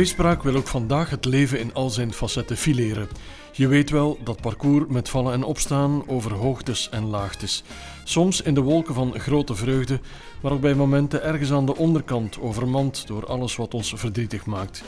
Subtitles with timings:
[0.00, 3.08] Tweespraak wil ook vandaag het leven in al zijn facetten fileren.
[3.52, 7.62] Je weet wel, dat parcours met vallen en opstaan over hoogtes en laagtes.
[8.04, 10.00] Soms in de wolken van grote vreugde,
[10.42, 14.82] maar ook bij momenten ergens aan de onderkant overmand door alles wat ons verdrietig maakt.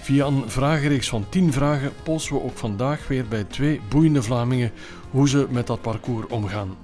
[0.00, 4.72] Via een vragenreeks van 10 vragen polsen we ook vandaag weer bij twee boeiende Vlamingen
[5.10, 6.76] hoe ze met dat parcours omgaan.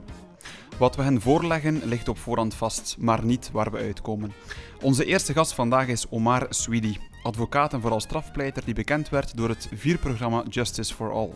[0.78, 4.32] Wat we hen voorleggen ligt op voorhand vast, maar niet waar we uitkomen.
[4.80, 9.48] Onze eerste gast vandaag is Omar Swidi, advocaat en vooral strafpleiter die bekend werd door
[9.48, 11.30] het vierprogramma Justice for All.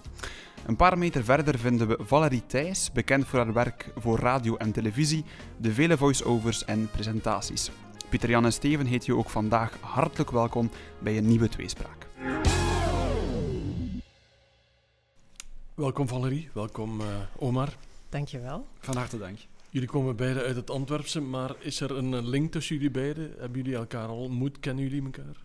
[0.67, 4.73] Een paar meter verder vinden we Valerie Thijs, bekend voor haar werk voor radio en
[4.73, 5.25] televisie,
[5.57, 7.71] de vele voice-overs en presentaties.
[8.09, 12.07] Pieter Jan en Steven heet je ook vandaag hartelijk welkom bij een nieuwe tweespraak.
[15.75, 17.07] Welkom Valerie, welkom uh,
[17.37, 17.69] Omar.
[18.09, 18.67] Dankjewel.
[18.79, 19.39] Van harte dank.
[19.71, 23.35] Jullie komen beiden uit het Antwerpse, maar is er een link tussen jullie beiden?
[23.39, 24.61] Hebben jullie elkaar al ontmoet?
[24.61, 25.37] Kennen jullie elkaar?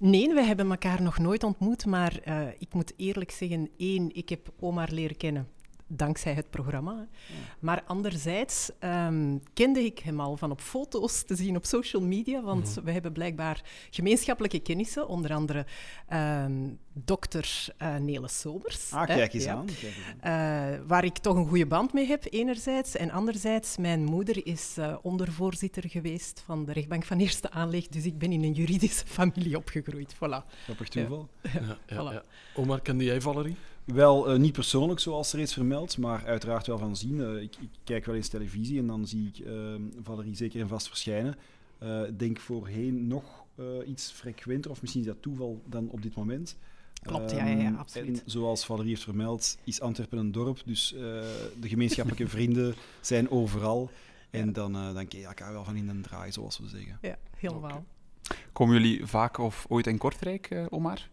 [0.00, 4.28] Nee, we hebben elkaar nog nooit ontmoet, maar uh, ik moet eerlijk zeggen, één, ik
[4.28, 5.48] heb Omar leren kennen
[5.96, 6.92] dankzij het programma.
[6.92, 7.34] Ja.
[7.58, 12.42] Maar anderzijds um, kende ik hem al van op foto's te zien op social media,
[12.42, 12.84] want mm -hmm.
[12.84, 15.66] we hebben blijkbaar gemeenschappelijke kennissen, onder andere
[16.12, 18.92] um, dokter uh, Nele Somers.
[18.92, 19.54] Ah, kijk eens, ja.
[19.54, 20.72] aan, kijk eens aan.
[20.72, 22.96] Uh, waar ik toch een goede band mee heb, enerzijds.
[22.96, 28.04] En anderzijds, mijn moeder is uh, ondervoorzitter geweest van de rechtbank van Eerste Aanleg, dus
[28.04, 30.14] ik ben in een juridische familie opgegroeid.
[30.14, 30.46] Voilà.
[30.64, 31.28] Grappig toeval.
[31.42, 31.50] Ja.
[31.60, 32.26] Ja, ja, voilà.
[32.54, 33.56] Omar, kende jij Valerie?
[33.84, 37.16] Wel, uh, niet persoonlijk zoals reeds vermeld, maar uiteraard wel van zien.
[37.16, 40.68] Uh, ik, ik, kijk wel eens televisie en dan zie ik uh, Valerie zeker en
[40.68, 41.36] vast verschijnen.
[42.06, 43.44] Ik denk voorheen nog
[43.86, 46.56] iets frequenter, of misschien is dat toeval dan op dit moment.
[47.02, 48.22] Klopt, ja, ja, ja, absoluut.
[48.22, 50.88] En zoals Valerie heeft vermeld, is Antwerpen een dorp, dus
[51.60, 53.90] de gemeenschappelijke vrienden zijn overal.
[54.30, 54.52] En ja.
[54.52, 56.98] dan, dan ken je elkaar wel van in een draai, zoals we zeggen.
[57.00, 57.84] Ja, helemaal.
[58.24, 58.38] Okay.
[58.52, 61.08] Komen jullie vaak of ooit in Kortrijk, Omar?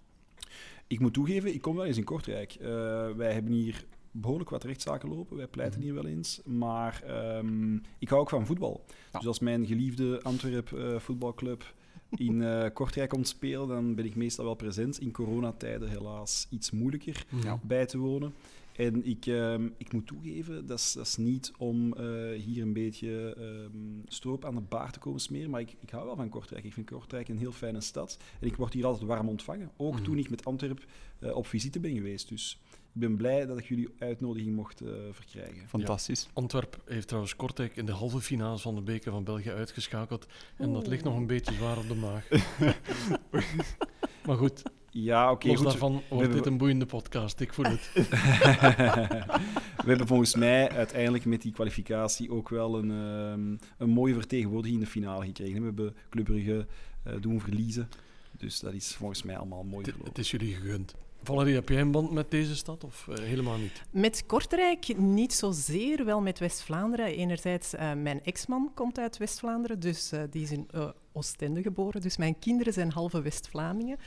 [0.89, 2.57] Ik moet toegeven, ik kom wel eens in Kortrijk.
[2.61, 2.67] Uh,
[3.09, 5.37] wij hebben hier behoorlijk wat rechtszaken lopen.
[5.37, 6.41] Wij pleiten hier wel eens.
[6.45, 7.03] Maar
[7.37, 8.85] um, ik hou ook van voetbal.
[9.11, 9.19] Ja.
[9.19, 11.73] Dus als mijn geliefde Antwerp uh, voetbalclub
[12.15, 14.99] in uh, Kortrijk komt spelen, dan ben ik meestal wel present.
[14.99, 17.59] In coronatijden helaas iets moeilijker ja.
[17.63, 18.33] bij te wonen.
[18.79, 22.73] En ik, um, ik moet toegeven, dat is, dat is niet om uh, hier een
[22.73, 26.29] beetje um, stroop aan de baard te komen smeren, maar ik, ik hou wel van
[26.29, 26.63] Kortrijk.
[26.63, 28.17] Ik vind Kortrijk een heel fijne stad.
[28.39, 29.71] En ik word hier altijd warm ontvangen.
[29.77, 30.03] Ook mm.
[30.03, 30.85] toen ik met Antwerp
[31.19, 32.29] uh, op visite ben geweest.
[32.29, 35.67] Dus ik ben blij dat ik jullie uitnodiging mocht uh, verkrijgen.
[35.67, 36.23] Fantastisch.
[36.23, 36.29] Ja.
[36.33, 40.27] Antwerp heeft trouwens Kortrijk in de halve finales van de beker van België uitgeschakeld.
[40.57, 40.73] En oh.
[40.73, 42.27] dat ligt nog een beetje zwaar op de maag.
[44.25, 45.49] maar goed, ja, oké.
[45.49, 46.31] Okay, daarvan wordt hebben...
[46.31, 47.89] dit een boeiende podcast, ik voel het.
[49.83, 54.79] we hebben volgens mij uiteindelijk met die kwalificatie ook wel een, um, een mooie vertegenwoordiging
[54.79, 55.59] in de finale gekregen.
[55.59, 56.67] We hebben Club Brugge
[57.07, 57.89] uh, doen verliezen.
[58.37, 60.07] Dus dat is volgens mij allemaal mooi verlopen.
[60.07, 60.95] Het is jullie gegund.
[61.23, 63.83] Valerie, heb jij een band met deze stad of uh, helemaal niet?
[63.91, 67.05] Met Kortrijk niet zozeer, wel met West-Vlaanderen.
[67.05, 70.69] Enerzijds, uh, mijn ex-man komt uit West-Vlaanderen, dus uh, die is in
[71.11, 72.01] Oostende geboren.
[72.01, 73.97] Dus mijn kinderen zijn halve West-Vlamingen.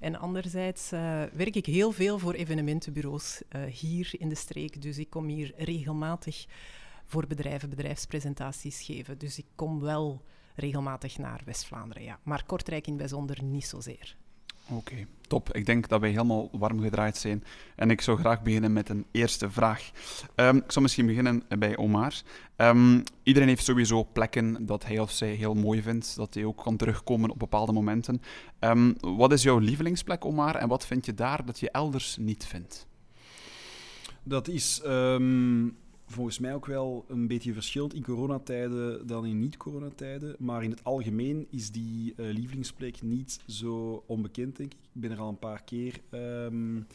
[0.00, 0.90] En anderzijds
[1.32, 4.82] werk ik heel veel voor evenementenbureaus hier in de streek.
[4.82, 6.46] Dus ik kom hier regelmatig
[7.04, 9.18] voor bedrijven bedrijfspresentaties geven.
[9.18, 10.22] Dus ik kom wel
[10.54, 12.18] regelmatig naar West-Vlaanderen, ja.
[12.22, 14.16] Maar Kortrijk in bijzonder niet zozeer.
[14.76, 15.54] Oké, top.
[15.54, 17.44] Ik denk dat wij helemaal warm gedraaid zijn.
[17.76, 19.90] En ik zou graag beginnen met een eerste vraag.
[20.36, 22.14] Um, ik zal misschien beginnen bij Omar.
[22.56, 26.62] Um, iedereen heeft sowieso plekken dat hij of zij heel mooi vindt, dat hij ook
[26.62, 28.22] kan terugkomen op bepaalde momenten.
[28.60, 32.44] Um, wat is jouw lievelingsplek, Omar, en wat vind je daar dat je elders niet
[32.44, 32.86] vindt?
[34.22, 34.80] Dat is
[36.12, 40.36] volgens mij ook wel een beetje verschillend in coronatijden dan in niet-coronatijden.
[40.38, 44.78] Maar in het algemeen is die uh, lievelingsplek niet zo onbekend, denk ik.
[44.92, 46.86] Ik ben er al een paar keer um,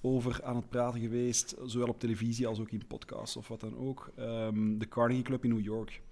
[0.00, 3.76] over aan het praten geweest, zowel op televisie als ook in podcasts of wat dan
[3.76, 4.12] ook.
[4.18, 6.02] Um, de Carnegie Club in New York.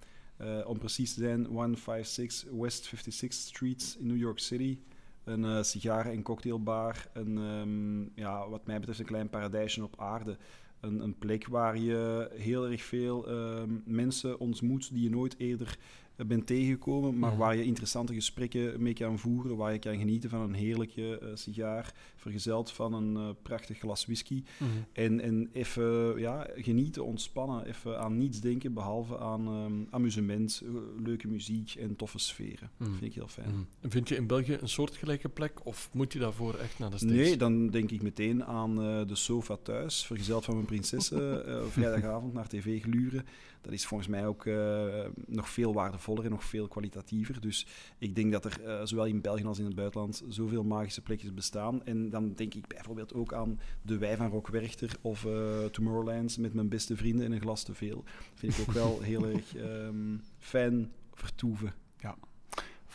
[0.41, 4.77] Uh, om precies te zijn, 156 West 56th Street in New York City.
[5.23, 7.07] Een uh, sigaren- en cocktailbar.
[7.13, 10.37] Een, um, ja, wat mij betreft een klein paradijsje op aarde
[10.85, 15.77] een, een plek waar je heel erg veel uh, mensen ontmoet die je nooit eerder
[16.15, 20.41] bent tegengekomen, maar waar je interessante gesprekken mee kan voeren, waar je kan genieten van
[20.41, 24.43] een heerlijke uh, sigaar, vergezeld van een uh, prachtig glas whisky.
[24.57, 24.85] Mm -hmm.
[24.93, 30.61] En, en even ja, genieten, ontspannen, even aan niets denken, behalve aan um, amusement,
[31.03, 32.69] leuke muziek en toffe sferen.
[32.71, 32.87] Mm -hmm.
[32.87, 33.49] Dat vind ik heel fijn.
[33.49, 33.91] Mm -hmm.
[33.91, 37.15] Vind je in België een soortgelijke plek, of moet je daarvoor echt naar de States?
[37.15, 38.75] Nee, dan denk ik meteen aan
[39.07, 43.25] de sofa thuis, vergezeld van mijn prinsessen, vrijdagavond naar tv gluren.
[43.65, 47.41] Dat is volgens mij ook eh, nog veel waardevoller en nog veel kwalitatiever.
[47.41, 47.67] Dus
[47.97, 51.33] ik denk dat er eh, zowel in België als in het buitenland zoveel magische plekjes
[51.33, 51.85] bestaan.
[51.85, 56.37] En dan denk ik bijvoorbeeld ook aan de Wij van Rock Werchter of uh, Tomorrowlands
[56.37, 58.03] met mijn beste vrienden en een glas te veel.
[58.33, 61.73] vind ik ook wel heel erg um, fijn vertoeven.
[61.97, 62.17] Ja.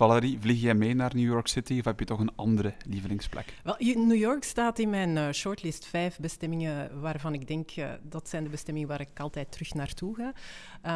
[0.00, 3.55] Valerie, vlieg jij mee naar New York City of heb je toch een andere lievelingsplek?
[3.64, 8.29] Wel, New York staat in mijn uh, shortlist vijf bestemmingen waarvan ik denk uh, dat
[8.29, 10.32] zijn de bestemmingen waar ik altijd terug naartoe ga.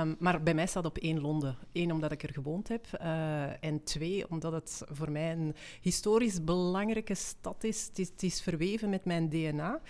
[0.00, 1.56] Um, maar bij mij staat op één Londen.
[1.72, 2.86] Eén, omdat ik er gewoond heb.
[3.02, 7.90] Uh, en twee, omdat het voor mij een historisch belangrijke stad is.
[7.94, 9.80] Het is, verweven met mijn DNA.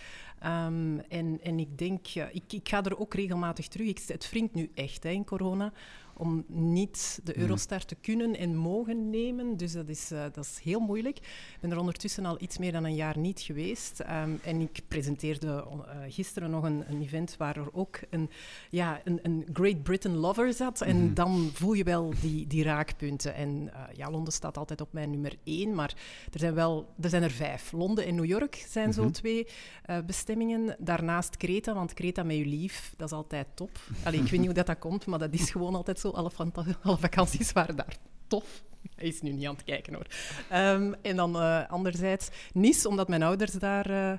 [0.44, 3.88] Um, en, en ik denk, ik, ik ga er ook regelmatig terug.
[3.88, 5.72] Ik, het wringt nu echt hè, in corona
[6.16, 7.40] om niet de mhm.
[7.40, 9.56] Eurostar te kunnen en mogen nemen.
[9.56, 11.18] Dus dat is, uh, dat is heel moeilijk.
[11.18, 14.00] Ik ben er ondertussen al iets meer dan een jaar niet geweest.
[14.00, 18.30] Um, en ik presenteerde uh, gisteren nog een, een, event waar er ook een,
[18.70, 20.80] ja, een, een Great Britain lover zat.
[20.80, 21.14] En mm -hmm.
[21.14, 23.34] dan voel je wel die, die raakpunten.
[23.34, 25.94] En uh, ja, Londen staat altijd op mijn nummer één, maar
[26.32, 27.72] er zijn, wel, er, zijn er vijf.
[27.72, 29.02] Londen en New York zijn mm -hmm.
[29.02, 29.12] zo mhm.
[29.12, 29.46] twee
[30.06, 30.76] bestemmingen.
[30.78, 33.78] Daarnaast Creta, want Creta met je lief, dat is altijd top.
[34.04, 36.16] Allee, ik weet niet hoe dat, dat komt, maar dat is gewoon altijd zo.
[36.16, 36.30] Alle,
[36.82, 37.96] alle vakanties waren daar
[38.26, 38.62] tof.
[38.94, 40.06] Hij is nu niet aan het kijken hoor.
[40.52, 44.12] Um, en dan uh, anderzijds Nice, omdat mijn ouders daar uh,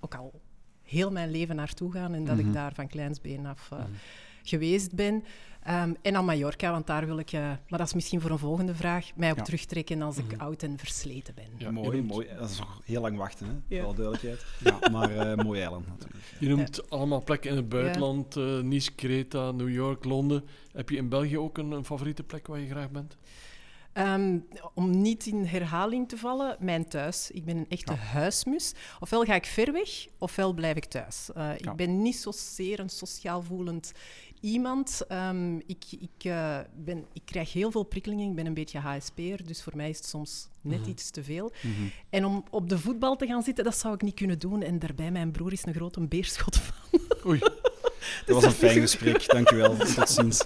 [0.00, 0.40] ook al
[0.82, 2.48] heel mijn leven naartoe gaan en dat mm -hmm.
[2.48, 3.94] ik daar van kleinsbeen af uh, mm -hmm.
[4.42, 5.24] geweest ben.
[5.70, 8.38] Um, en aan Mallorca, want daar wil ik, uh, maar dat is misschien voor een
[8.38, 9.42] volgende vraag, mij op ja.
[9.42, 10.40] terugtrekken als ik mm -hmm.
[10.40, 11.48] oud en versleten ben.
[11.56, 12.26] Ja, mooi, mooi.
[12.38, 13.76] Dat is nog heel lang wachten, hè?
[13.76, 13.84] Ja.
[13.84, 14.44] Voor duidelijkheid.
[14.64, 16.24] Ja, maar uh, mooi eiland natuurlijk.
[16.38, 20.44] Je noemt allemaal plekken in het buitenland, uh, Nice, Creta, New York, Londen.
[20.72, 23.16] Heb je in België ook een, een favoriete plek waar je graag bent?
[23.98, 27.30] Um, om niet in herhaling te vallen, mijn thuis.
[27.30, 27.98] Ik ben een echte ja.
[27.98, 28.74] huismus.
[29.00, 31.30] Ofwel ga ik ver weg, ofwel blijf ik thuis.
[31.36, 31.74] Uh, ik ja.
[31.74, 33.92] ben niet zozeer een sociaal voelend
[34.40, 35.00] iemand.
[35.12, 38.28] Um, ik, ik, uh, ben, ik krijg heel veel prikkelingen.
[38.28, 40.92] Ik ben een beetje HSP'er, dus voor mij is het soms net mm -hmm.
[40.92, 41.52] iets te veel.
[41.62, 41.90] Mm -hmm.
[42.10, 44.62] En om op de voetbal te gaan zitten, dat zou ik niet kunnen doen.
[44.62, 47.00] En daarbij, mijn broer is een grote beerschot van.
[47.26, 47.40] Oei.
[48.26, 49.76] Dat was een fijn gesprek, dankjewel.
[49.76, 50.44] Tot ziens.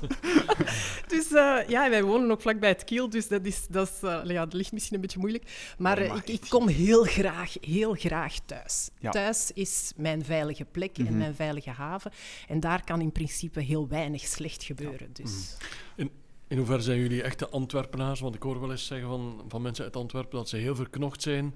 [1.07, 4.21] Dus uh, ja, wij wonen ook vlakbij het Kiel, dus dat, is, dat, is, uh,
[4.25, 5.75] ja, dat ligt misschien een beetje moeilijk.
[5.79, 8.91] Maar, uh, ik, ik, kom heel graag, heel graag thuis.
[8.99, 9.11] Ja.
[9.11, 11.13] Thuis is mijn veilige plek mm -hmm.
[11.13, 12.11] en mijn veilige haven.
[12.49, 15.07] En daar kan in principe heel weinig slecht gebeuren.
[15.13, 15.23] Ja.
[15.23, 15.57] Dus.
[15.59, 15.69] -hmm.
[15.97, 16.11] in,
[16.49, 18.21] in hoeverre zijn jullie echte Antwerpenaars?
[18.21, 21.23] Want ik hoor wel eens zeggen van, van mensen uit Antwerpen dat ze heel verknocht
[21.23, 21.55] zijn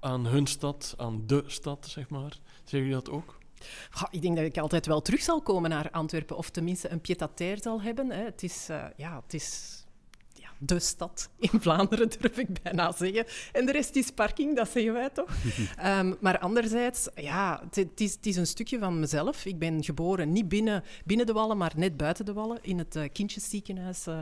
[0.00, 2.38] aan hun stad, aan de stad, zeg maar.
[2.64, 3.38] Zijn jullie dat ook?
[4.10, 7.62] Ik denk dat ik altijd wel terug zal komen naar Antwerpen, of tenminste een pied-à-terre
[7.62, 8.10] zal hebben.
[8.10, 8.24] Hè.
[8.24, 9.79] Het is, uh, ja, het is
[10.62, 13.24] de stad in Vlaanderen, durf ik bijna zeggen.
[13.52, 15.30] En de rest is parking, dat zeggen wij toch?
[15.84, 19.44] um, maar anderzijds, ja, het, is, is, een stukje van mezelf.
[19.44, 22.96] Ik ben geboren niet binnen, binnen de wallen, maar net buiten de wallen, in het
[22.96, 24.18] uh, kindjesziekenhuis uh,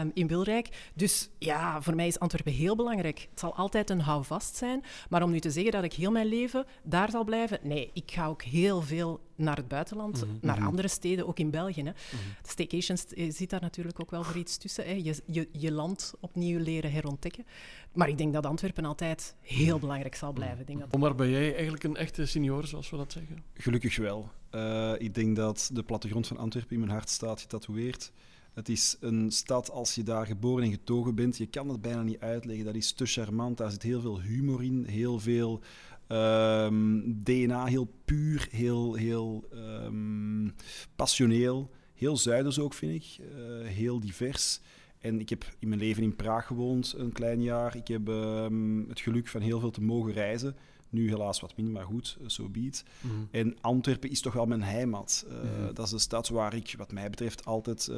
[0.00, 0.90] um, in Wilrijk.
[0.94, 3.28] Dus ja, voor mij is Antwerpen heel belangrijk.
[3.30, 4.84] Het zal altijd een houvast zijn.
[5.08, 8.10] Maar om nu te zeggen dat ik heel mijn leven daar zal blijven, nee, ik
[8.10, 10.38] ga ook heel veel naar het buitenland, mm -hmm.
[10.40, 11.82] naar andere steden, ook in België.
[11.82, 11.90] Hè.
[11.90, 12.34] Mm -hmm.
[12.42, 14.84] Staycations zit daar natuurlijk ook wel voor iets tussen.
[14.84, 14.92] Hè.
[14.92, 17.44] Je, je, je land opnieuw leren herontdekken.
[17.92, 20.66] Maar ik denk dat Antwerpen altijd heel belangrijk zal blijven.
[20.66, 20.88] Denk dat...
[20.94, 23.42] Omar, ben jij eigenlijk een echte senior, zoals we dat zeggen?
[23.54, 24.30] Gelukkig wel.
[24.54, 28.12] Uh, ik denk dat de plattegrond van Antwerpen in mijn hart staat getatoeëerd.
[28.54, 32.02] Het is een stad, als je daar geboren en getogen bent, je kan het bijna
[32.02, 32.64] niet uitleggen.
[32.64, 35.60] Dat is te charmant, daar zit heel veel humor in, heel veel
[36.08, 40.54] um, DNA, heel puur, heel, heel um,
[40.96, 41.70] passioneel.
[41.94, 43.18] Heel zuiders ook, vind ik.
[43.18, 44.60] Uh, heel divers.
[45.00, 47.76] En ik heb in mijn leven in Praag gewoond, een klein jaar.
[47.76, 50.56] Ik heb um, het geluk van heel veel te mogen reizen.
[50.88, 52.84] Nu helaas wat minder, maar goed, zo so be it.
[53.00, 53.28] Mm -hmm.
[53.30, 55.26] En Antwerpen is toch wel mijn heimat.
[55.28, 55.74] Uh, mm -hmm.
[55.74, 57.96] Dat is de stad waar ik, wat mij betreft, altijd uh,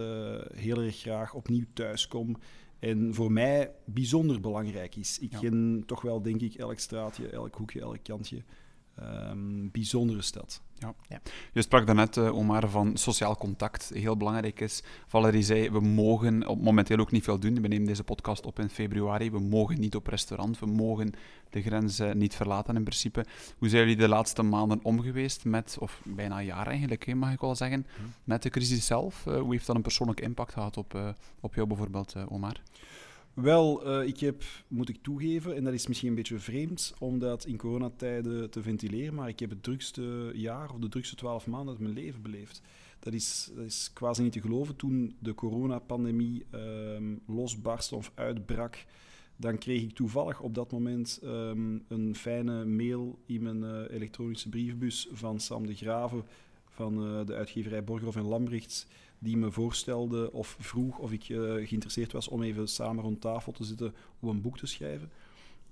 [0.55, 2.37] heel erg graag opnieuw thuis kom.
[2.79, 5.19] En voor mij bijzonder belangrijk is.
[5.19, 5.39] Ik ja.
[5.39, 8.43] ken toch wel, denk ik, elk straatje, elk hoekje, elk kantje.
[9.01, 10.63] Um, bijzondere stad.
[10.83, 10.95] Ja.
[11.09, 11.21] ja.
[11.53, 13.91] Je sprak daarnet, uh, Omar, van sociaal contact.
[13.95, 14.83] Heel belangrijk is.
[15.07, 17.63] Valerie zei, we mogen op momenteel ook niet veel doen.
[17.63, 19.31] We nemen deze podcast op in februari.
[19.31, 20.59] We mogen niet op restaurant.
[20.59, 21.13] We mogen
[21.51, 23.25] de grens uh, niet verlaten in principe.
[23.59, 27.41] Hoe zijn jullie de laatste maanden omgeweest met, of bijna een jaar eigenlijk, mag ik
[27.41, 28.13] wel zeggen, hmm.
[28.25, 29.27] met de crisis zelf?
[29.27, 32.61] Uh, hoe heeft dat een persoonlijke impact gehad op, op jou bijvoorbeeld, Omar?
[33.35, 37.19] Wel, uh, ik heb, moet ik toegeven, en dat is misschien een beetje vreemd om
[37.19, 41.47] dat in coronatijden te ventileren, maar ik heb het drukste jaar of de drukste twaalf
[41.47, 42.63] maanden uit mijn leven beleefd.
[42.99, 44.77] Dat is, dat is quasi niet te geloven.
[44.77, 48.85] Toen de coronapandemie um, losbarstte of uitbrak,
[49.37, 54.49] dan kreeg ik toevallig op dat moment um, een fijne mail in mijn uh, elektronische
[54.49, 56.25] brievenbus van Sam de Graven
[56.69, 58.87] van uh, de uitgeverij Borgerhoff en Lambrechts
[59.23, 61.25] die me voorstelde of vroeg of ik
[61.67, 65.11] geïnteresseerd was om even samen rond tafel te zitten om een boek te schrijven.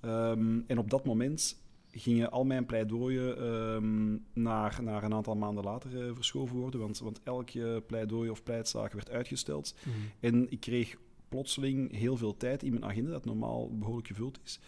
[0.01, 1.57] Ehm, en op dat moment
[1.91, 7.21] gingen al mijn pleidooien ehm, naar, naar een aantal maanden later verschoven worden, want, want
[7.23, 9.75] elke pleidooi of pleitzaak werd uitgesteld.
[9.85, 9.97] Mhm.
[10.21, 10.97] En ik kreeg
[11.31, 14.59] plotseling heel veel tijd in mijn agenda, dat normaal behoorlijk gevuld is.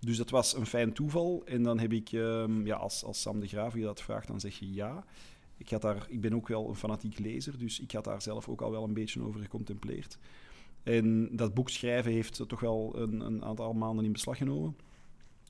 [0.00, 1.42] Dus dat was een fijn toeval.
[1.44, 4.40] En dan heb ik, um, ja, als, als Sam de Graaf je dat vraagt, dan
[4.40, 5.04] zeg je ja.
[5.62, 8.48] Ik, had daar, ik ben ook wel een fanatiek lezer, dus ik had daar zelf
[8.48, 10.18] ook al wel een beetje over gecontempleerd.
[10.82, 14.76] En dat boek schrijven heeft toch wel een, een aantal maanden in beslag genomen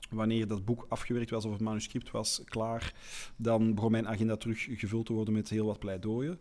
[0.09, 2.93] wanneer dat boek afgewerkt was of het manuscript was klaar,
[3.35, 6.39] dan begon mijn agenda terug gevuld te worden met heel wat pleidooien.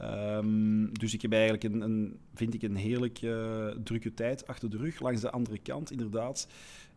[0.00, 4.70] Um, dus ik heb eigenlijk een, een vind ik een heerlijk uh, drukke tijd achter
[4.70, 5.00] de rug.
[5.00, 6.48] Langs de andere kant, inderdaad,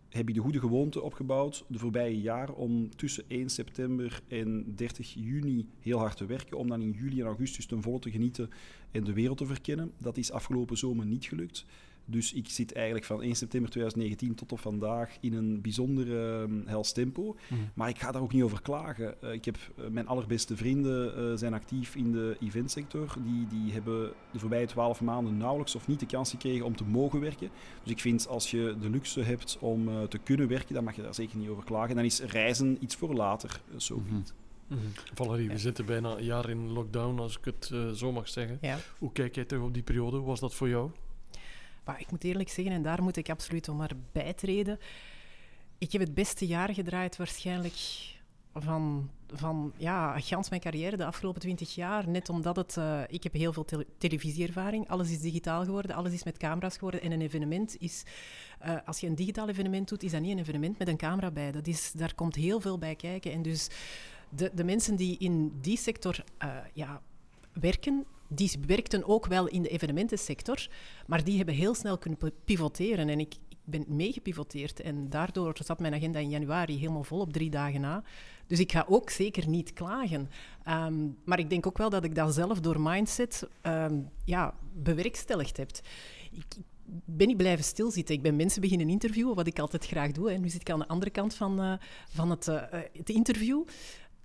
[0.10, 5.14] heb ik de goede gewoonte opgebouwd de voorbije jaar om tussen 1 september en 30
[5.14, 8.50] juni heel hard te werken, om dan in juli en augustus ten volle te genieten
[8.92, 9.92] en de wereld te verkennen.
[9.98, 11.66] Dat is afgelopen zomer niet gelukt.
[12.10, 16.62] Dus ik zit eigenlijk van 1 september 2019 tot op vandaag in een bijzonder uh,
[16.66, 17.36] hels tempo.
[17.48, 17.62] Mhm.
[17.74, 19.16] Maar ik ga daar ook niet over klagen.
[19.24, 23.16] Uh, ik heb uh, mijn allerbeste vrienden uh, zijn actief in de eventsector.
[23.24, 26.84] Die, die hebben de voorbije 12 maanden nauwelijks of niet de kans gekregen om te
[26.84, 27.50] mogen werken.
[27.84, 31.02] Dus ik vind als je de luxe hebt om te kunnen werken, dan mag je
[31.02, 31.96] daar zeker niet over klagen.
[31.96, 34.24] Dan is reizen iets voor later, zo mm -hmm.
[34.68, 34.92] Mm -hmm.
[35.14, 38.58] Valerie, we zitten bijna een jaar in lockdown, als ik het zo mag zeggen.
[38.62, 38.78] Ja.
[38.98, 40.18] Hoe kijk jij terug op die periode?
[40.18, 40.92] Hoe was dat voor jou?
[41.88, 44.80] Maar ik moet eerlijk zeggen, en daar moet ik absoluut om maar bijtreden.
[45.78, 47.76] Ik heb het beste jaar gedraaid waarschijnlijk
[48.54, 52.10] van, van ja, gans mijn carrière de afgelopen twintig jaar.
[52.10, 52.76] Net omdat het...
[52.80, 54.90] Uh, ik heb heel veel te televisieervaring.
[54.90, 55.96] Alles is digitaal geworden.
[55.96, 57.02] Alles is met camera's geworden.
[57.02, 58.04] En een evenement is...
[58.66, 61.32] Uh, als je een digitaal evenement doet, is dat niet een evenement met een camera
[61.32, 61.52] bij.
[61.52, 63.32] Dat is, daar komt heel veel bij kijken.
[63.32, 63.70] En dus
[64.30, 67.02] de, de mensen die in die sector uh, ja,
[67.54, 70.68] werken, die werkten ook wel in de evenementensector,
[71.08, 73.10] maar die hebben heel snel kunnen pivoteren.
[73.10, 77.34] En ik, ik ben meegepivoteerd en daardoor zat mijn agenda in januari helemaal vol op
[77.34, 78.04] drie dagen na.
[78.48, 80.30] Dus ik ga ook zeker niet klagen.
[80.68, 85.58] Um, maar ik denk ook wel dat ik dat zelf door mindset um, ja, bewerkstelligd
[85.58, 85.70] heb.
[86.32, 86.46] Ik,
[87.06, 88.16] ben niet blijven stilzitten.
[88.16, 90.32] Ik ben mensen beginnen interviewen, wat ik altijd graag doe.
[90.32, 91.74] En nu zit ik aan de andere kant van, uh,
[92.10, 92.62] van het, uh,
[92.94, 93.64] het interview.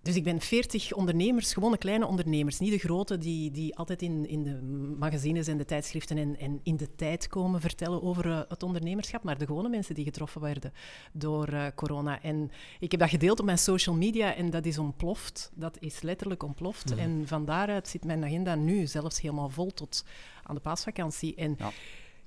[0.02, 4.28] Dus ik ben 40 ondernemers, gewone kleine ondernemers, niet de grote die, die altijd in,
[4.28, 4.60] in de
[4.98, 9.22] magazines en de tijdschriften en, en in de tijd komen vertellen over uh, het ondernemerschap,
[9.22, 10.72] maar de gewone mensen die getroffen werden
[11.12, 12.22] door uh, corona.
[12.22, 15.50] En ik heb dat gedeeld op mijn social media en dat is ontploft.
[15.54, 16.92] Dat is letterlijk ontploft.
[16.92, 16.98] Mm.
[16.98, 20.04] En van daaruit zit mijn agenda nu zelfs helemaal vol tot
[20.42, 21.34] aan de paasvakantie.
[21.34, 21.70] En ja.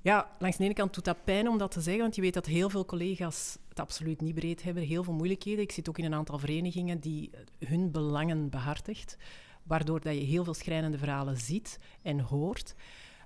[0.00, 2.34] Ja, langs de ene kant doet dat pijn om dat te zeggen, want je weet
[2.34, 5.62] dat heel veel collega's het absoluut niet breed hebben, heel veel moeilijkheden.
[5.62, 9.16] Ik zit ook in een aantal verenigingen die hun belangen behartigt,
[9.62, 12.74] waardoor dat je heel veel schrijnende verhalen ziet en hoort.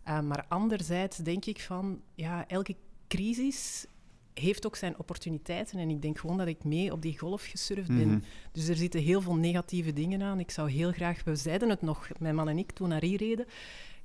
[0.08, 2.76] Uh, maar anderzijds denk ik van, ja, elke
[3.08, 3.86] crisis
[4.34, 5.78] heeft ook zijn opportuniteiten.
[5.78, 7.96] En ik denk gewoon dat ik mee op die golf gesurfd ben.
[7.96, 8.22] Mm -hmm.
[8.52, 10.40] Dus er zitten heel veel negatieve dingen aan.
[10.40, 13.18] Ik zou heel graag, we zeiden het nog, mijn man en ik, toen naar hier
[13.18, 13.46] reden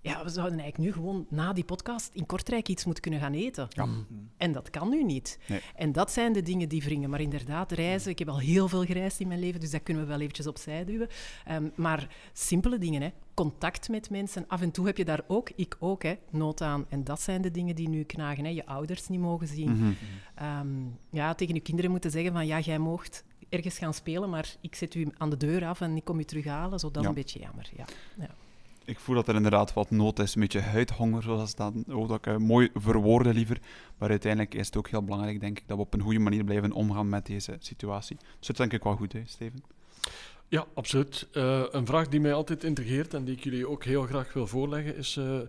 [0.06, 3.34] ja, we zouden eigenlijk nu gewoon na die podcast in Kortrijk iets moeten kunnen gaan
[3.34, 3.68] eten.
[3.70, 3.88] Ja.
[4.38, 5.40] En dat kan nu niet.
[5.48, 5.62] Nee.
[5.76, 7.10] En dat zijn de dingen die wringen.
[7.10, 8.12] Maar inderdaad, reizen.
[8.12, 10.48] Ik heb al heel veel gereisd in mijn leven, dus dat kunnen we wel eventjes
[10.48, 11.08] opzij duwen.
[11.52, 13.10] Um, maar simpele dingen, hè.
[13.34, 14.46] contact met mensen.
[14.48, 16.86] Af en toe heb je daar ook, ik ook, hè, nood aan.
[16.90, 18.44] En dat zijn de dingen die nu knagen.
[18.44, 18.50] Hè.
[18.50, 19.70] Je ouders niet mogen zien.
[19.70, 19.96] Mm
[20.36, 20.60] -hmm.
[20.60, 24.56] um, ja, tegen je kinderen moeten zeggen van, ja, jij moogt ergens gaan spelen, maar
[24.62, 26.80] ik zet u aan de deur af en ik kom u terughalen.
[26.80, 27.08] Zo, dat is ja.
[27.10, 27.70] een beetje jammer.
[27.76, 27.86] Ja.
[28.20, 28.30] ja
[28.86, 32.18] ik voel dat er inderdaad wat nood is, een beetje huidhonger, zoals dat, oh, dat
[32.18, 33.60] ik uh, mooi verwoorden liever.
[33.98, 36.44] Maar uiteindelijk is het ook heel belangrijk, denk ik, dat we op een goede manier
[36.44, 38.18] blijven omgaan met deze situatie.
[38.40, 39.64] Dus dat denk ik wel goed, hè, Steven?
[40.48, 41.28] Ja, absoluut.
[41.34, 44.48] Uh, een vraag die mij altijd integreert en die ik jullie ook heel graag wil
[44.48, 45.40] voorleggen is: uh,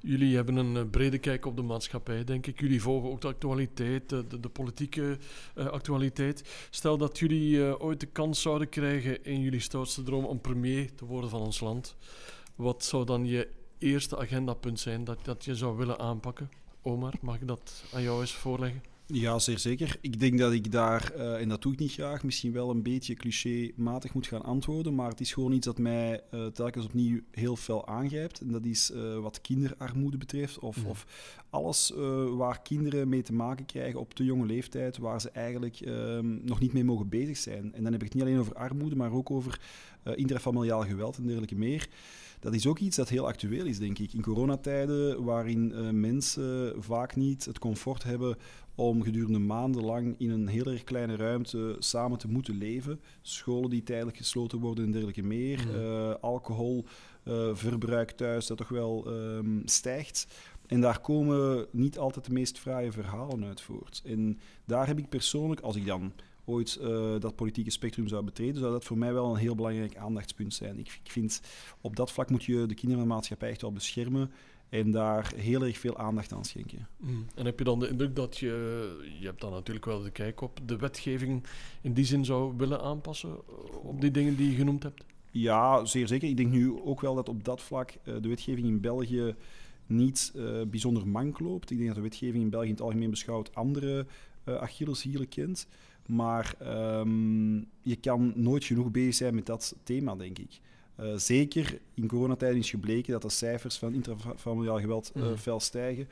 [0.00, 2.60] jullie hebben een brede kijk op de maatschappij, denk ik.
[2.60, 5.18] Jullie volgen ook de actualiteit, de, politieke
[5.54, 6.68] actualiteit.
[6.70, 11.04] Stel dat jullie ooit de kans zouden krijgen in jullie stoutste droom om premier te
[11.04, 11.96] worden van ons land.
[12.54, 16.50] Wat zou dan je eerste agendapunt zijn dat, dat je zou willen aanpakken?
[16.82, 18.82] Omar, mag ik dat aan jou eens voorleggen?
[19.06, 19.96] Ja, zeer zeker.
[20.00, 22.82] Ik denk dat ik daar, uh, en dat doe ik niet graag, misschien wel een
[22.82, 27.20] beetje clichématig moet gaan antwoorden, maar het is gewoon iets dat mij uh, telkens opnieuw
[27.30, 28.40] heel fel aangrijpt.
[28.40, 30.86] En dat is uh, wat kinderarmoede betreft, of, mm.
[30.86, 31.06] of
[31.50, 31.92] alles
[32.36, 36.60] waar kinderen mee te maken krijgen op te jonge leeftijd, waar ze eigenlijk ehm, nog
[36.60, 37.74] niet mee mogen bezig zijn.
[37.74, 39.60] En dan heb ik het niet alleen over armoede, maar ook over
[40.14, 41.88] intrafamiliaal geweld en dergelijke meer
[42.44, 44.12] dat is ook iets dat heel actueel is, denk ik.
[44.12, 48.36] In coronatijden, waarin uh, mensen vaak niet het comfort hebben
[48.74, 53.00] om gedurende maandenlang in een heel erg kleine ruimte samen te moeten leven.
[53.22, 55.66] Scholen die tijdelijk gesloten worden en dergelijke meer.
[55.74, 60.26] Uh, alcoholverbruik thuis dat toch wel um, stijgt.
[60.66, 64.02] En daar komen niet altijd de meest fraaie verhalen uit voort.
[64.04, 66.12] En daar heb ik persoonlijk, als ik dan
[66.44, 69.96] ooit uh, dat politieke spectrum zou betreden, zou dat voor mij wel een heel belangrijk
[69.96, 70.78] aandachtspunt zijn.
[70.78, 71.40] Ik, ik vind
[71.80, 74.30] op dat vlak moet je de kinderen van de maatschappij echt wel beschermen
[74.68, 76.88] en daar heel erg veel aandacht aan schenken.
[76.96, 77.26] Mm.
[77.34, 80.40] En heb je dan de indruk dat je, je hebt dan natuurlijk wel de kijk
[80.40, 81.44] op, de wetgeving
[81.80, 85.04] in die zin zou willen aanpassen eh, op die dingen die je genoemd hebt?
[85.30, 86.28] Ja, zeer zeker.
[86.28, 89.34] Ik denk nu ook wel dat op dat vlak uh, de wetgeving in België
[89.86, 91.70] niet uh, bijzonder mank loopt.
[91.70, 94.06] Ik denk dat de wetgeving in België in het algemeen beschouwd andere
[94.44, 95.68] uh, Achilleshielen kent.
[96.06, 96.54] Maar
[96.98, 100.60] um, je kan nooit genoeg bezig zijn met dat thema, denk ik.
[101.00, 105.36] Uh, zeker in coronatijden is gebleken dat de cijfers van intrafamiliaal geweld uh, mm.
[105.36, 106.08] fel stijgen.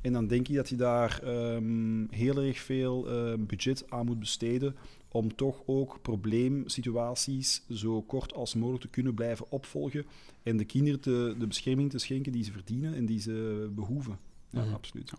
[0.00, 4.18] En dan denk ik dat je daar um, heel erg veel uh, budget aan moet
[4.18, 4.76] besteden
[5.08, 10.06] om toch ook probleemsituaties zo kort als mogelijk te kunnen blijven opvolgen
[10.42, 14.18] en de kinderen te, de bescherming te schenken die ze verdienen en die ze behoeven.
[14.50, 14.72] Ja, mm.
[14.72, 15.12] absoluut.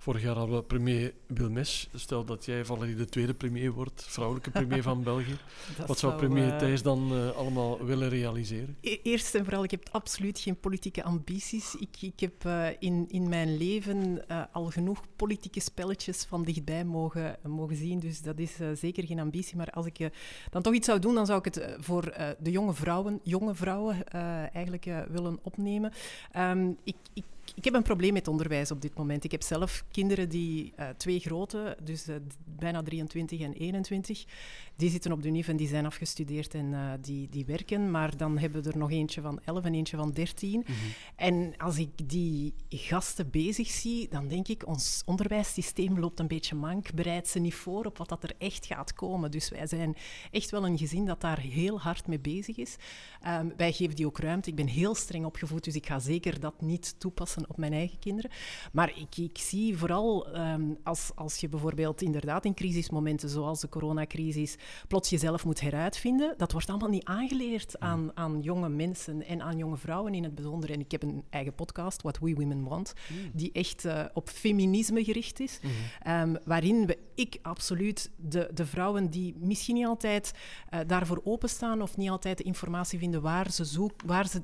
[0.00, 1.88] Vorig jaar hadden we premier Wilmes.
[1.94, 5.36] Stel dat jij Valerie de tweede premier wordt, vrouwelijke premier van België.
[5.86, 8.76] Wat zou premier uh, Thijs dan uh, allemaal willen realiseren?
[8.80, 11.74] E-, eerst en vooral, ik heb absoluut geen politieke ambities.
[11.74, 17.36] Ik, ik heb uh, in, in mijn leven al genoeg politieke spelletjes van dichtbij mogen,
[17.42, 17.98] mogen zien.
[17.98, 19.56] Dus dat is zeker geen ambitie.
[19.56, 20.10] Maar als ik
[20.50, 24.08] dan toch iets zou doen, dan zou ik het voor de jonge vrouwen, jonge vrouwen
[24.52, 25.92] eigenlijk willen opnemen.
[26.36, 29.24] Um, ik, ik ik heb een probleem met onderwijs op dit moment.
[29.24, 34.24] Ik heb zelf kinderen die, uh, twee grote, dus uh, bijna 23 en 21,
[34.76, 37.90] die zitten op de UNIF en die zijn afgestudeerd en uh, die, die werken.
[37.90, 40.50] Maar dan hebben we er nog eentje van 11 en eentje van 13.
[40.50, 40.74] Mm -hmm.
[41.16, 46.54] En als ik die gasten bezig zie, dan denk ik, ons onderwijssysteem loopt een beetje
[46.54, 49.30] mank, bereidt ze niet voor op wat dat er echt gaat komen.
[49.30, 49.96] Dus wij zijn
[50.30, 52.76] echt wel een gezin dat daar heel hard mee bezig is.
[53.26, 54.50] Um, wij geven die ook ruimte.
[54.50, 57.98] Ik ben heel streng opgevoed, dus ik ga zeker dat niet toepassen op mijn eigen
[57.98, 58.30] kinderen.
[58.72, 63.68] Maar ik, ik zie vooral um, als, als je bijvoorbeeld inderdaad in crisismomenten zoals de
[63.68, 64.56] coronacrisis
[64.88, 67.86] plots jezelf moet heruitvinden, dat wordt allemaal niet aangeleerd mm.
[67.86, 70.70] aan, aan jonge mensen en aan jonge vrouwen in het bijzonder.
[70.70, 73.30] En ik heb een eigen podcast, What We Women Want, mm.
[73.32, 76.30] die echt uh, op feminisme gericht is, mm -hmm.
[76.34, 80.32] um, waarin we, ik absoluut de, de vrouwen die misschien niet altijd
[80.74, 84.40] uh, daarvoor openstaan of niet altijd de informatie vinden waar ze, zoek, waar ze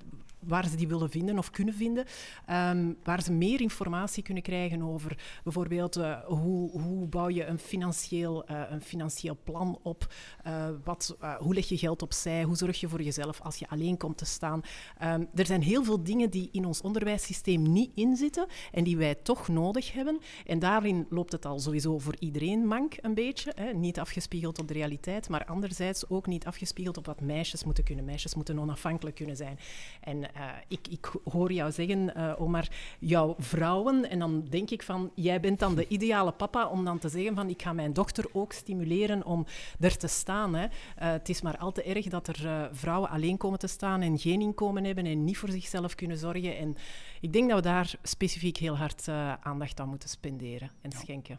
[0.46, 2.04] waar ze die willen vinden of kunnen vinden.
[2.50, 7.59] Um, waar ze meer informatie kunnen krijgen over bijvoorbeeld uh, hoe, hoe bouw je een
[7.59, 10.14] financieel, uh, een financieel plan op,
[10.46, 13.96] uh, wat, hoe leg je geld opzij, hoe zorg je voor jezelf als je alleen
[13.96, 14.61] komt te staan.
[15.02, 19.14] Um, er zijn heel veel dingen die in ons onderwijssysteem niet inzitten en die wij
[19.14, 20.18] toch nodig hebben.
[20.46, 23.52] En daarin loopt het al sowieso voor iedereen mank een beetje.
[23.54, 23.72] Hè?
[23.72, 28.04] Niet afgespiegeld op de realiteit, maar anderzijds ook niet afgespiegeld op wat meisjes moeten kunnen.
[28.04, 29.59] Meisjes moeten onafhankelijk kunnen zijn.
[30.00, 32.68] En uh, ik, ik, hoor jou zeggen, uh, Omar,
[32.99, 34.11] jouw vrouwen.
[34.11, 37.35] En dan denk ik van, jij bent dan de ideale papa om dan te zeggen
[37.35, 39.46] van, ik ga mijn dochter ook stimuleren om
[39.81, 40.55] er te staan.
[40.55, 40.64] Hè.
[40.64, 44.18] Uh, het is maar al te erg dat er vrouwen alleen komen te staan en
[44.18, 46.57] geen inkomen hebben en niet voor zichzelf kunnen zorgen.
[46.57, 46.77] En
[47.20, 49.09] ik denk dat we daar specifiek heel hard
[49.42, 51.38] aandacht aan moeten spenderen en schenken.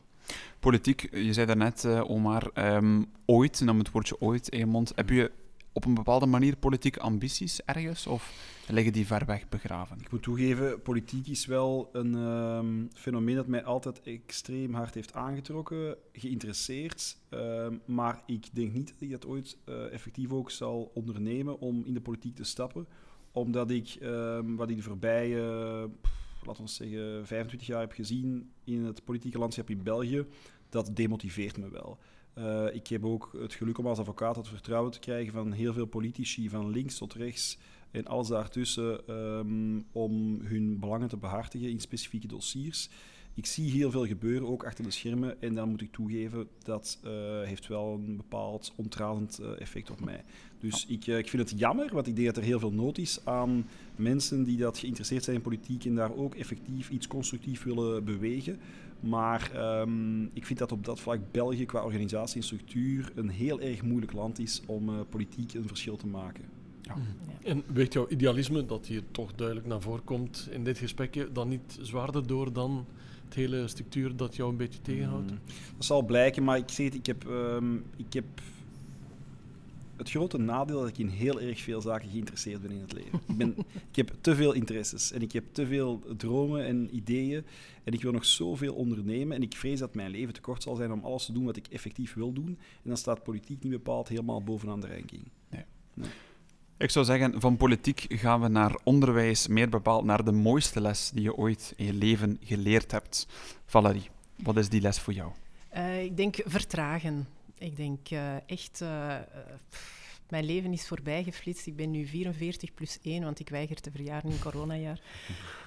[0.59, 5.09] Politiek, je zei daarnet, Omar, um, ooit, nam het woordje ooit in je mond, heb
[5.09, 5.31] je
[5.77, 8.07] op een bepaalde manier politieke ambities ergens?
[8.07, 8.33] Of
[8.73, 9.99] liggen die ver weg begraven?
[9.99, 15.13] Ik moet toegeven, politiek is wel een um, fenomeen dat mij altijd extreem hard heeft
[15.13, 17.17] aangetrokken, geïnteresseerd.
[17.29, 21.83] Um, maar ik denk niet dat ik dat ooit uh, effectief ook zal ondernemen om
[21.85, 22.87] in de politiek te stappen.
[23.31, 25.39] Omdat ik um, wat ik de voorbije,
[26.43, 30.25] laten we zeggen, 25 jaar heb gezien in het politieke landschap in België,
[30.69, 31.97] dat demotiveert me wel.
[32.37, 35.73] Uh, ik heb ook het geluk om als advocaat het vertrouwen te krijgen van heel
[35.73, 37.57] veel politici, van links tot rechts
[37.91, 42.89] en alles daartussen, um, om hun belangen te behartigen in specifieke dossiers.
[43.33, 46.99] Ik zie heel veel gebeuren, ook achter de schermen, en dan moet ik toegeven, dat
[47.05, 47.11] uh,
[47.43, 50.23] heeft wel een bepaald ontradend uh, effect op mij.
[50.59, 52.97] Dus ik, uh, ik vind het jammer, want ik denk dat er heel veel nood
[52.97, 57.63] is aan mensen die dat geïnteresseerd zijn in politiek en daar ook effectief iets constructief
[57.63, 58.59] willen bewegen.
[58.99, 63.61] Maar um, ik vind dat op dat vlak België qua organisatie en structuur een heel
[63.61, 66.56] erg moeilijk land is om politiek een verschil te maken.
[66.87, 66.95] Ja.
[66.95, 67.05] Mm.
[67.43, 71.47] En weegt jouw idealisme, dat hier toch duidelijk naar voren komt in dit gesprekje, dan
[71.47, 72.85] niet zwaarder door dan
[73.25, 75.31] het hele structuur dat jou een beetje tegenhoudt?
[75.31, 75.39] Mm.
[75.75, 78.25] Dat zal blijken, maar ik zeg het, ik heb, um, ik heb
[79.97, 83.19] het grote nadeel dat ik in heel erg veel zaken geïnteresseerd ben in het leven.
[83.27, 83.55] Ik, ben,
[83.89, 87.45] ik heb te veel interesses en ik heb te veel dromen en ideeën.
[87.83, 89.35] En ik wil nog zoveel ondernemen.
[89.35, 91.55] En ik vrees dat mijn leven te kort zal zijn om alles te doen wat
[91.55, 92.47] ik effectief wil doen.
[92.47, 95.23] En dan staat politiek niet bepaald helemaal bovenaan de ranking.
[95.49, 95.63] Nee.
[95.93, 96.09] nee.
[96.79, 101.11] Ik zou zeggen, van politiek gaan we naar onderwijs, meer bepaald naar de mooiste les
[101.13, 103.27] die je ooit in je leven geleerd hebt.
[103.65, 105.31] Valerie, wat is die les voor jou?
[105.75, 107.27] Uh, ik denk vertragen.
[107.57, 109.15] Ik denk uh, echt, uh,
[110.29, 111.67] mijn leven is voorbij geflitst.
[111.67, 115.01] Ik ben nu 44 plus 1, want ik weiger te verjaren in coronajaar.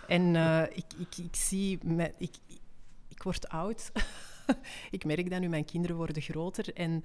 [0.08, 0.34] En
[0.74, 2.34] ik, ik, ik zie, met, ik,
[3.08, 3.92] ik word oud.
[4.90, 6.74] ik merk dat nu, mijn kinderen worden groter.
[6.74, 7.04] En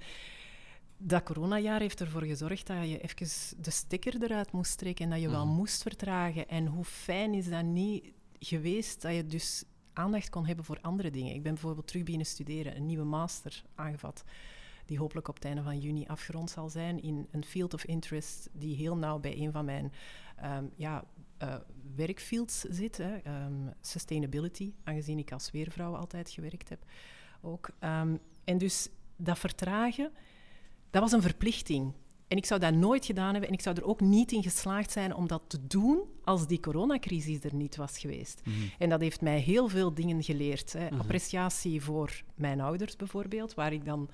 [0.98, 5.20] dat coronajaar heeft ervoor gezorgd dat je even de stekker eruit moest trekken en dat
[5.20, 5.54] je wel mhm.
[5.54, 6.48] moest vertragen.
[6.48, 11.10] En hoe fijn is dat niet geweest dat je dus aandacht kon hebben voor andere
[11.10, 11.34] dingen.
[11.34, 14.24] Ik ben bijvoorbeeld terug beginnen studeren, een nieuwe master aangevat,
[14.86, 18.48] die hopelijk op het einde van juni afgerond zal zijn in een field of interest
[18.52, 19.92] die heel nauw bij een van mijn
[20.44, 21.04] um, ja,
[21.42, 21.54] uh,
[21.96, 23.44] werkfields zit, hè.
[23.44, 26.84] Um, sustainability, aangezien ik als weervrouw altijd gewerkt heb
[27.40, 27.68] ook.
[27.80, 30.12] Um, en dus dat vertragen
[30.90, 31.92] dat was een verplichting.
[32.28, 34.90] En ik zou dat nooit gedaan hebben en ik zou er ook niet in geslaagd
[34.90, 38.40] zijn om dat te doen als die coronacrisis er niet was geweest.
[38.44, 38.56] Mhm.
[38.78, 40.72] En dat heeft mij heel veel dingen geleerd.
[40.72, 40.86] Hè.
[40.86, 41.00] Mhm.
[41.00, 44.10] Appreciatie voor mijn ouders bijvoorbeeld, waar ik dan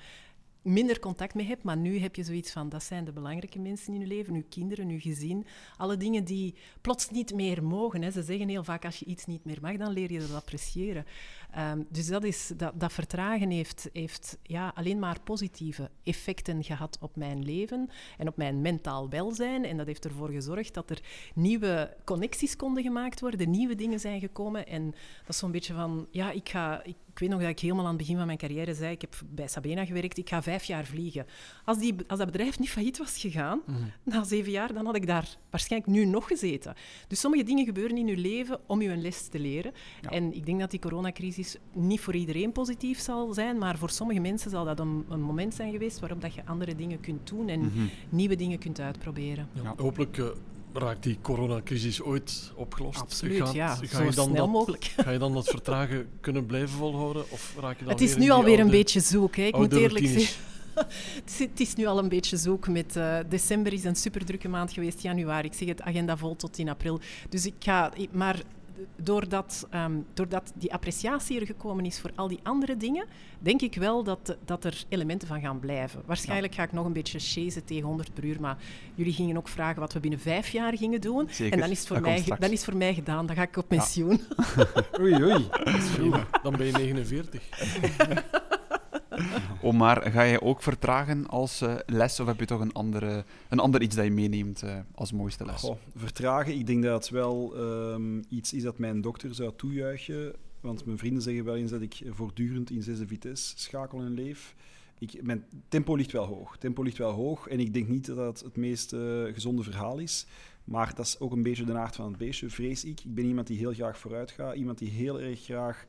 [0.63, 3.95] minder contact mee heb, maar nu heb je zoiets van, dat zijn de belangrijke mensen
[3.95, 8.03] in je leven, uw kinderen, uw gezin, alle dingen die plots niet meer mogen.
[8.03, 8.11] Hè.
[8.11, 11.07] Ze zeggen heel vaak, als je iets niet meer mag, dan leer je dat appreciëren.
[11.59, 16.99] Um, dus dat, is, dat, dat vertragen heeft, heeft ja, alleen maar positieve effecten gehad
[17.01, 19.65] op mijn leven en op mijn mentaal welzijn.
[19.65, 21.01] En dat heeft ervoor gezorgd dat er
[21.35, 24.67] nieuwe connecties konden gemaakt worden, nieuwe dingen zijn gekomen.
[24.67, 26.83] En dat is zo'n beetje van, ja, ik ga...
[26.85, 29.01] Ik, ik weet nog dat ik helemaal aan het begin van mijn carrière zei, ik
[29.01, 31.27] heb bij Sabena gewerkt, ik ga vijf jaar vliegen.
[31.65, 33.79] Als, die, als dat bedrijf niet failliet was gegaan, mhm.
[34.03, 36.75] na zeven jaar, dan had ik daar waarschijnlijk nu nog gezeten.
[37.09, 39.73] Dus sommige dingen gebeuren in je leven om je een les te leren.
[40.01, 41.42] En ik denk dat die coronacrisis
[41.73, 45.55] niet voor iedereen positief zal zijn, maar voor sommige mensen zal dat een, een moment
[45.55, 47.87] zijn geweest waarop dat je andere dingen kunt doen en mhm.
[48.09, 49.49] nieuwe dingen kunt uitproberen.
[49.63, 50.27] Ja, hopelijk uh,
[50.73, 53.01] raakt die coronacrisis ooit opgelost?
[53.01, 53.75] Absoluut, ja.
[53.75, 54.85] Ga zo je dan snel dat, mogelijk.
[54.85, 57.25] Ga je dan dat vertragen kunnen blijven volhouden?
[57.31, 59.43] Of raak je dan het is nu alweer een beetje zoek, hè.
[59.43, 60.51] ik moet eerlijk zeggen.
[61.39, 62.69] het is nu al een beetje zoek.
[62.69, 65.47] Met, uh, december is een superdrukke maand geweest, januari.
[65.47, 67.01] Ik zeg het, agenda vol tot in april.
[67.29, 67.93] Dus ik ga...
[68.11, 68.43] Maar
[68.97, 73.07] doordat, um, doordat die appreciatie er gekomen is voor al die andere dingen,
[73.39, 76.03] denk ik wel dat, dat er elementen van gaan blijven.
[76.07, 78.57] Waarschijnlijk ga ik nog een beetje chasen tegen 100 per uur, maar
[78.95, 81.29] jullie gingen ook vragen wat we binnen vijf jaar gingen doen.
[81.31, 81.53] Zeker.
[81.53, 83.27] En dan is, het voor mij, dan is voor mij gedaan.
[83.27, 84.21] Dan ga ik op pensioen.
[85.01, 85.49] oei, oei.
[86.43, 87.43] Dan ben je 49.
[89.63, 93.59] Omar, ga je ook vertragen als uh, les of heb je toch een, andere, een
[93.59, 95.61] ander iets dat je meeneemt uh, als mooiste les?
[95.61, 100.33] Goh, vertragen, ik denk dat het wel um, iets is dat mijn dokter zou toejuichen.
[100.61, 104.55] Want mijn vrienden zeggen wel eens dat ik voortdurend in zesde vitesse schakel en leef.
[104.99, 106.57] Ik, mijn tempo ligt wel hoog.
[106.59, 109.99] Tempo ligt wel hoog en ik denk niet dat dat het meest uh, gezonde verhaal
[109.99, 110.27] is.
[110.65, 113.01] Maar dat is ook een beetje de aard van het beestje, vrees ik.
[113.05, 114.55] Ik ben iemand die heel graag vooruit gaat.
[114.55, 115.87] Iemand die heel erg graag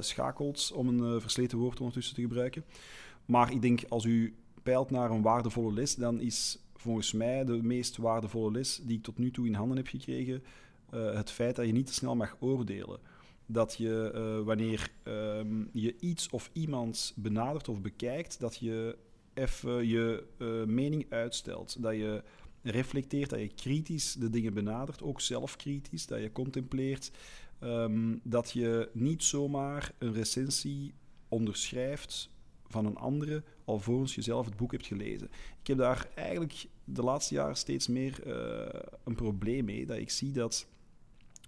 [0.00, 2.64] schakelt, om een uh, versleten woord ondertussen te gebruiken.
[3.24, 7.62] Maar ik denk, als u peilt naar een waardevolle les, dan is volgens mij de
[7.62, 10.42] meest waardevolle les die ik tot nu toe in handen heb gekregen,
[10.94, 13.00] uh, het feit dat je niet te snel mag oordelen.
[13.46, 18.96] Dat je, wanneer um, je iets of iemand benadert of bekijkt, dat je
[19.34, 20.24] even je
[20.66, 21.82] mening uitstelt.
[21.82, 22.22] Dat je
[22.62, 27.10] reflecteert, dat je kritisch de dingen benadert, ook zelfkritisch, dat je contempleert
[27.60, 30.94] Ehm, dat je niet zomaar een recensie
[31.28, 32.30] onderschrijft
[32.66, 35.30] van een andere alvorens je zelf het boek hebt gelezen.
[35.60, 39.86] Ik heb daar eigenlijk de laatste jaren steeds meer uh, een probleem mee.
[39.86, 40.66] Dat ik zie dat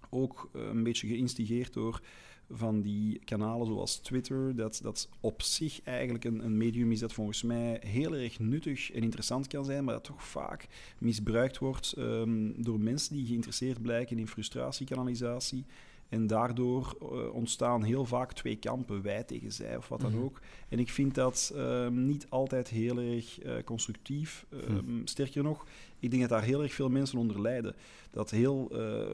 [0.09, 2.01] ook uh, een beetje geïnstigeerd door
[2.49, 7.13] van die kanalen zoals Twitter, dat, dat op zich eigenlijk een, een medium is dat
[7.13, 11.93] volgens mij heel erg nuttig en interessant kan zijn, maar dat toch vaak misbruikt wordt
[11.97, 15.65] um, door mensen die geïnteresseerd blijken in frustratiekanalisatie
[16.13, 20.23] en daardoor uh, ontstaan heel vaak twee kampen, wij tegen zij of wat dan mhm.
[20.23, 20.39] ook.
[20.69, 24.45] En ik vind dat um, niet altijd heel erg uh, constructief.
[24.69, 25.65] Um, Sterker nog,
[25.99, 27.75] ik denk dat daar heel erg veel mensen onder lijden.
[28.11, 29.09] Dat heel, uh,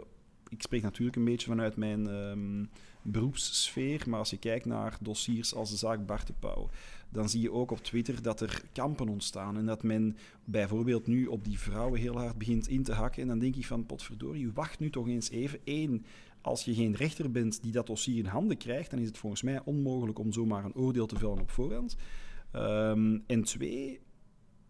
[0.49, 2.69] ik spreek natuurlijk een beetje vanuit mijn um,
[3.01, 6.69] beroepssfeer, maar als je kijkt naar dossiers als de zaak Bart de Pauw,
[7.09, 11.25] dan zie je ook op Twitter dat er kampen ontstaan en dat men bijvoorbeeld nu
[11.25, 13.21] op die vrouwen heel hard begint in te hakken.
[13.21, 15.59] En dan denk ik van, potverdorie, wacht nu toch eens even.
[15.63, 16.05] Eén,
[16.41, 19.41] als je geen rechter bent die dat dossier in handen krijgt, dan is het volgens
[19.41, 21.95] mij onmogelijk om zomaar een oordeel te vellen op voorhand.
[22.53, 23.99] Um, en twee,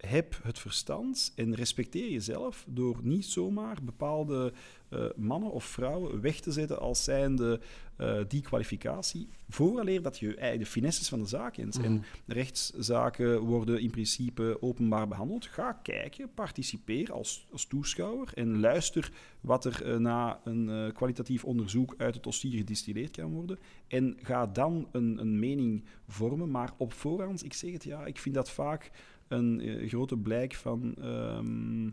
[0.08, 4.54] heb het verstand en respecteer jezelf door niet zomaar bepaalde
[4.90, 7.60] uh, mannen of vrouwen weg te zetten als zijnde
[7.98, 11.80] uh, die kwalificatie, vooraleer dat je de finesses van de zaak kent.
[11.82, 12.02] En Mhm.
[12.26, 15.46] rechtszaken worden in principe openbaar behandeld.
[15.46, 21.46] Ga kijken, participeer als, als toeschouwer en luister wat er eh, na een eh, kwalitatief
[21.46, 23.60] onderzoek uit het dossier gedistilleerd kan worden.
[23.88, 28.20] En ga dan een, een mening vormen, maar op voorhand, ik zeg het ja, ik
[28.20, 28.92] vind dat vaak
[29.30, 31.89] een eh, grote blijk van ehm,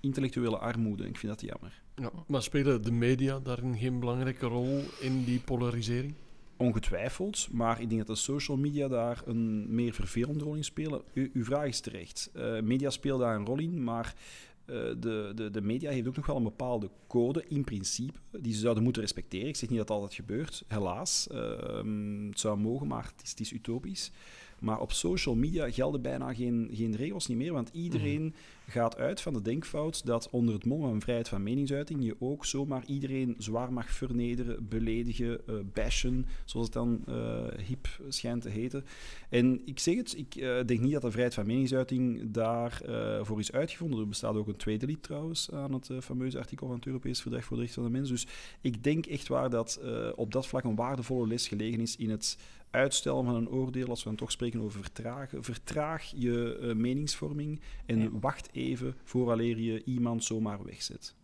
[0.00, 1.06] intellectuele armoede.
[1.06, 1.82] Ik vind dat jammer.
[1.94, 6.14] Ja, maar spelen de media daarin geen belangrijke rol in die polarisering?
[6.56, 11.02] Ongetwijfeld, maar ik denk dat de social media daar een meer vervelende rol in spelen.
[11.12, 12.30] U, uw vraag is terecht.
[12.34, 14.14] Eh, media speelt daar een rol in, maar
[14.64, 18.52] eh, de, de, de media heeft ook nog wel een bepaalde code in principe die
[18.52, 19.48] ze zouden moeten respecteren.
[19.48, 21.28] Ik zeg niet dat dat altijd gebeurt, helaas.
[21.30, 24.10] Ehm, het zou mogen, maar het is, het is utopisch.
[24.60, 28.34] Maar op social media gelden bijna geen, geen regels niet meer, want iedereen
[28.68, 32.44] gaat uit van de denkfout dat onder het mom van vrijheid van meningsuiting je ook
[32.44, 38.48] zomaar iedereen zwaar mag vernederen, beledigen, eh, bashen, zoals het dan eh, hip schijnt te
[38.48, 38.84] heten.
[39.28, 43.38] En ik zeg het, ik eh, denk niet dat de vrijheid van meningsuiting daarvoor voor
[43.38, 44.00] is uitgevonden.
[44.00, 47.44] Er bestaat ook een tweede lied trouwens aan het fameuze artikel van het Europees Verdrag
[47.44, 48.10] voor de Rechten van de Mens.
[48.10, 48.26] Dus
[48.60, 49.80] ik denk echt waar dat
[50.14, 52.38] op dat vlak een waardevolle les gelegen is in het
[52.70, 55.44] uitstellen van een oordeel, als we dan toch spreken over vertragen.
[55.44, 58.08] Vertraag je eh, meningsvorming en Ja.
[58.20, 61.14] wacht even vooraleer je iemand zomaar wegzet.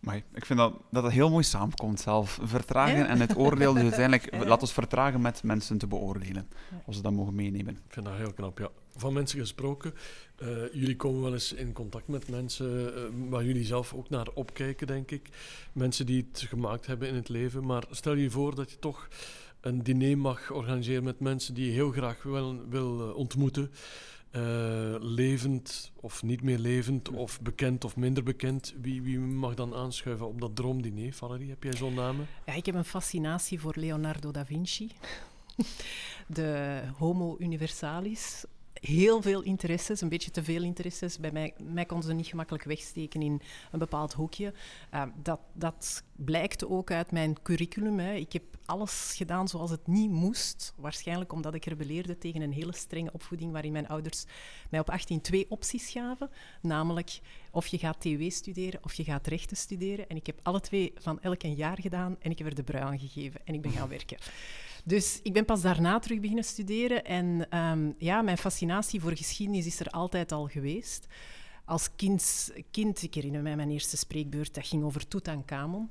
[0.00, 2.38] Maar ik vind dat, dat het heel mooi samenkomt zelf.
[2.42, 3.06] Vertragen Ja.
[3.06, 3.72] en het oordeel.
[3.72, 4.44] Dus uiteindelijk, Ja.
[4.46, 6.48] laat ons vertragen met mensen te beoordelen.
[6.86, 7.74] Als we dat mogen meenemen.
[7.74, 8.68] Ik vind dat heel knap, ja.
[8.96, 9.94] Van mensen gesproken,
[10.36, 14.28] eh, jullie komen wel eens in contact met mensen eh, waar jullie zelf ook naar
[14.34, 15.28] opkijken, denk ik.
[15.72, 17.66] Mensen die het gemaakt hebben in het leven.
[17.66, 19.08] Maar stel je voor dat je toch
[19.60, 23.70] een diner mag organiseren met mensen die je heel graag wil, wil ontmoeten.
[24.30, 28.74] Eh, levend of niet meer levend, of bekend of minder bekend.
[28.80, 31.12] Wie, wie mag dan aanschuiven op dat droomdiner?
[31.12, 32.26] Valerie, heb jij zo'n namen?
[32.46, 34.90] Ja, ik heb een fascinatie voor Leonardo da Vinci,
[36.26, 38.44] de Homo Universalis.
[38.80, 41.18] Heel veel interesses, een beetje te veel interesses.
[41.18, 43.40] Bij mij, mij konden ze niet gemakkelijk wegsteken in
[43.72, 44.52] een bepaald hoekje.
[44.94, 47.98] Uh, dat, dat blijkt ook uit mijn curriculum.
[47.98, 48.14] Hè.
[48.14, 50.72] Ik heb alles gedaan zoals het niet moest.
[50.76, 54.24] Waarschijnlijk omdat ik rebelleerde tegen een hele strenge opvoeding waarin mijn ouders
[54.70, 56.30] mij op 18 twee opties gaven.
[56.62, 60.08] Namelijk of je gaat TW studeren of je gaat rechten studeren.
[60.08, 62.62] En ik heb alle twee van elk een jaar gedaan en ik heb er de
[62.62, 64.18] brui aan gegeven en ik ben gaan werken.
[64.84, 67.04] Dus ik ben pas daarna terug beginnen studeren.
[67.04, 71.06] En um, ja, mijn fascinatie voor geschiedenis is er altijd al geweest.
[71.64, 75.90] Als kind, kind, ik herinner mij mijn eerste spreekbeurt, dat ging over Tutankhamon.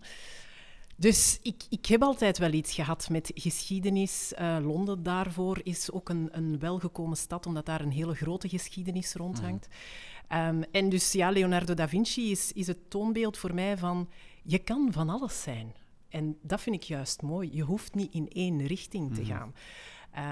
[0.99, 4.33] Dus ik, ik heb altijd wel iets gehad met geschiedenis.
[4.39, 9.13] Uh, Londen daarvoor is ook een, een welgekomen stad, omdat daar een hele grote geschiedenis
[9.13, 9.67] rondhangt.
[9.67, 10.37] Mm.
[10.37, 14.09] Um, en dus ja, Leonardo da Vinci is, is het toonbeeld voor mij van
[14.43, 15.73] je kan van alles zijn.
[16.09, 17.49] En dat vind ik juist mooi.
[17.53, 19.53] Je hoeft niet in één richting te gaan.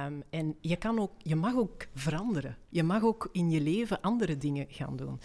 [0.08, 2.58] Um, en je, kan ook, je mag ook veranderen.
[2.70, 5.20] Je mag ook in je leven andere dingen gaan doen.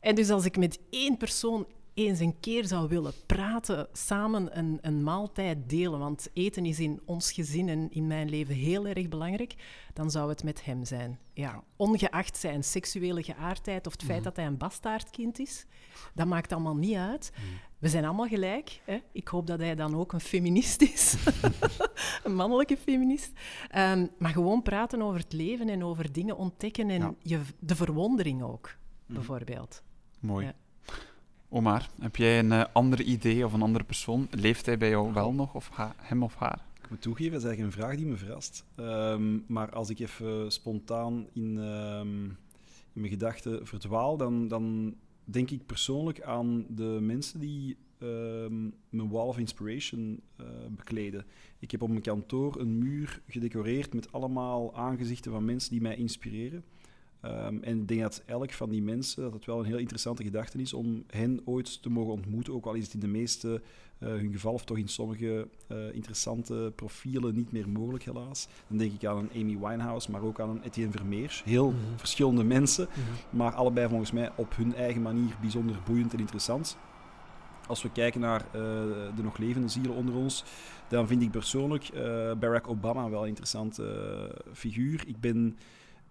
[0.00, 1.66] En dus als ik met één persoon
[2.04, 7.00] eens een keer zou willen praten, samen een, een maaltijd delen, want eten is in
[7.04, 9.54] ons gezin en in mijn leven heel erg belangrijk,
[9.92, 11.18] dan zou het met hem zijn.
[11.32, 14.24] Ja, ongeacht zijn seksuele geaardheid of het feit mm.
[14.24, 15.66] dat hij een bastaardkind is,
[16.14, 17.32] dat maakt allemaal niet uit.
[17.36, 17.44] Mm.
[17.78, 18.80] We zijn allemaal gelijk.
[18.84, 18.98] Hè?
[19.12, 21.16] Ik hoop dat hij dan ook een feminist is.
[22.24, 23.32] een mannelijke feminist.
[23.76, 27.14] Um, maar gewoon praten over het leven en over dingen ontdekken en ja.
[27.18, 29.14] je, de verwondering ook, mm.
[29.14, 29.82] bijvoorbeeld.
[30.20, 30.46] Mooi.
[30.46, 30.54] Ja.
[31.56, 34.28] Omar, heb jij een uh, ander idee of een andere persoon?
[34.30, 36.64] Leeft hij bij jou wel nog, of hem of haar?
[36.82, 38.64] Ik moet toegeven, dat is eigenlijk een vraag die me verrast.
[38.76, 42.24] Um, maar als ik even spontaan in, um,
[42.92, 49.10] in mijn gedachten verdwaal, dan, dan denk ik persoonlijk aan de mensen die um, mijn
[49.10, 51.24] Wall of Inspiration uh, bekleden.
[51.58, 55.96] Ik heb op mijn kantoor een muur gedecoreerd met allemaal aangezichten van mensen die mij
[55.96, 56.64] inspireren.
[57.26, 60.22] Um, en ik denk dat elk van die mensen, dat het wel een heel interessante
[60.22, 63.62] gedachte is om hen ooit te mogen ontmoeten, ook al is het in de meeste
[63.98, 68.48] uh, hun geval of toch in sommige uh, interessante profielen niet meer mogelijk helaas.
[68.68, 71.42] Dan denk ik aan een Amy Winehouse, maar ook aan een Etienne Vermeers.
[71.44, 71.98] Heel mm -hmm.
[71.98, 73.38] verschillende mensen, mm -hmm.
[73.38, 76.76] maar allebei volgens mij op hun eigen manier bijzonder boeiend en interessant.
[77.66, 78.52] Als we kijken naar uh,
[79.16, 80.44] de nog levende zielen onder ons,
[80.88, 81.90] dan vind ik persoonlijk
[82.40, 83.84] Barack Obama wel een interessante
[84.52, 85.04] figuur.
[85.06, 85.56] Ik ben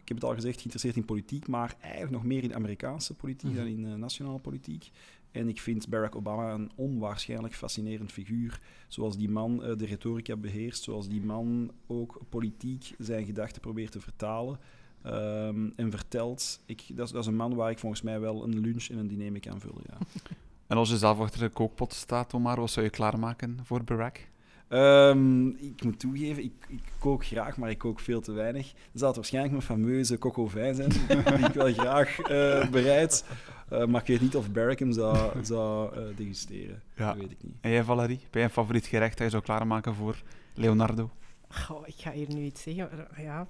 [0.06, 3.50] ik heb het al gezegd, geïnteresseerd in politiek, maar eigenlijk nog meer in Amerikaanse politiek
[3.52, 3.66] mm -hmm.
[3.66, 4.92] dan in uh, nationale politiek.
[5.32, 8.60] En ik vind Barack Obama een onwaarschijnlijk fascinerend figuur.
[8.88, 13.92] Zoals die man uh, de retorica beheerst, zoals die man ook politiek zijn gedachten probeert
[13.92, 14.60] te vertalen.
[15.04, 16.60] ehm, en vertelt.
[16.66, 18.98] Ik, dat, is, dat is een man waar ik volgens mij wel een lunch en
[18.98, 19.84] een diner mee kan vullen.
[19.90, 19.98] Ja.
[20.68, 24.28] En als je zelf achter de kookpot staat, Omar, wat zou je klaarmaken voor Barack?
[24.68, 28.72] Ehm, ik moet toegeven, ik, ik, kook graag, maar ik kook veel te weinig.
[28.72, 30.90] Dat zal het waarschijnlijk mijn fameuze coco vin zijn,
[31.38, 33.26] die ik wel graag uh, bereid.
[33.72, 36.82] Uh, maar ik weet niet of Barrack hem zou, zou uh, degusteren.
[36.96, 37.08] Ja.
[37.08, 37.56] Dat weet ik niet.
[37.62, 38.18] En jij, Valerie?
[38.18, 40.22] Ben jij een favoriet gerecht dat je zou klaarmaken voor
[40.54, 41.10] Leonardo?
[41.50, 42.90] Goh, ik ga hier nu iets zeggen.
[43.18, 43.48] Ja,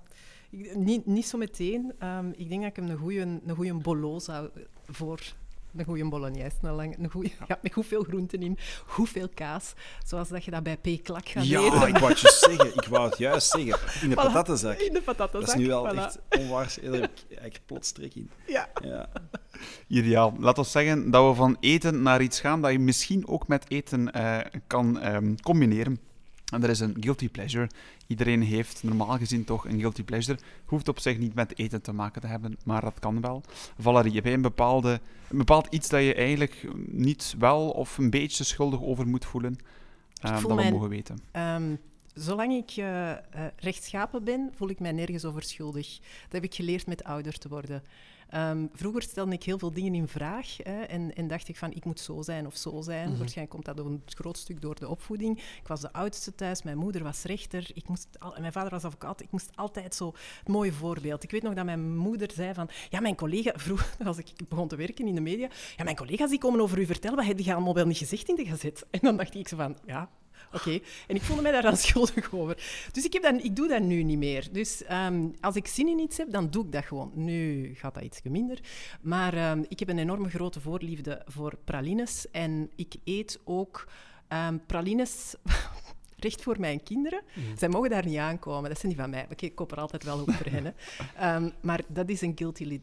[0.74, 1.94] niet, niet zo meteen.
[2.04, 4.50] Um, ik denk dat ik hem een goede een goeie bolo zou
[4.86, 5.22] voor
[5.78, 6.56] een goede bolognese.
[6.62, 7.60] Een, lang, een goeie, ja.
[7.62, 9.74] met hoeveel groenten in, hoeveel kaas.
[10.06, 11.88] Zoals dat je dat bij P-klak gaat ja, eten.
[11.88, 12.76] ik wou het juist zeggen.
[12.76, 14.02] Ik wou het juist zeggen.
[14.02, 14.78] In de voilà, patatenzak.
[14.80, 15.98] In de patatenzak, Dat is nu wel voilà.
[15.98, 17.20] echt onwaarschijnlijk.
[17.20, 18.30] Ik eigenlijk plots trek in.
[18.48, 18.70] Ja.
[18.84, 19.10] ja.
[19.88, 20.34] Ideaal.
[20.40, 23.66] Laat ons zeggen dat we van eten naar iets gaan dat je misschien ook met
[23.68, 26.00] eten uh, kan um, combineren.
[26.54, 27.70] En er is een guilty pleasure.
[28.08, 30.40] Iedereen heeft normaal gezien toch een guilty pleasure.
[30.66, 33.44] Hoeft op zich niet met eten te maken te hebben, maar dat kan wel.
[33.80, 38.10] Valerie, heb jij een, bepaalde, een bepaald iets dat je eigenlijk niet wel of een
[38.10, 39.58] beetje schuldig over moet voelen?
[40.26, 41.20] Uh, dat we mogen weten.
[41.34, 41.80] Um,
[42.14, 43.12] zolang ik uh,
[43.56, 45.98] rechtschapen ben, voel ik mij nergens over schuldig.
[45.98, 47.84] Dat heb ik geleerd met ouder te worden.
[48.34, 51.74] Um, vroeger stelde ik heel veel dingen in vraag hè, en, en, dacht ik van
[51.74, 53.04] ik moet zo zijn of zo zijn.
[53.04, 53.18] Mm-hmm.
[53.18, 55.38] Waarschijnlijk komt dat door een groot stuk door de opvoeding.
[55.38, 58.84] Ik was de oudste thuis, mijn moeder was rechter, ik moest al, mijn vader was
[58.84, 59.22] advocaat.
[59.22, 61.24] Ik moest altijd zo het mooie voorbeeld.
[61.24, 64.68] Ik weet nog dat mijn moeder zei van ja, mijn collega, vroeger als ik begon
[64.68, 67.40] te werken in de media, ja, mijn collega's die komen over u vertellen, wat heb
[67.40, 68.86] je allemaal wel niet gezegd in de gazet?
[68.92, 70.10] En dan dacht ik zo van ja,
[70.56, 70.84] okay.
[71.08, 72.58] en ik voelde mij daar dan schuldig over.
[72.92, 74.48] Dus ik, heb dat, ik doe dat nu niet meer.
[74.52, 77.12] Dus um, als ik zin in iets heb, dan doe ik dat gewoon.
[77.14, 78.60] Nu gaat dat iets minder.
[79.02, 82.32] Maar um, ik heb een enorme grote voorliefde voor pralines.
[82.32, 83.88] En ik eet ook
[84.30, 85.36] um, pralines
[86.18, 87.22] recht voor mijn kinderen.
[87.34, 87.58] Mm.
[87.58, 89.28] Zij mogen daar niet aankomen, dat zijn die van mij.
[89.36, 90.74] Ik koop er altijd wel op voor hen.
[91.44, 92.82] Um, maar dat is een guilty,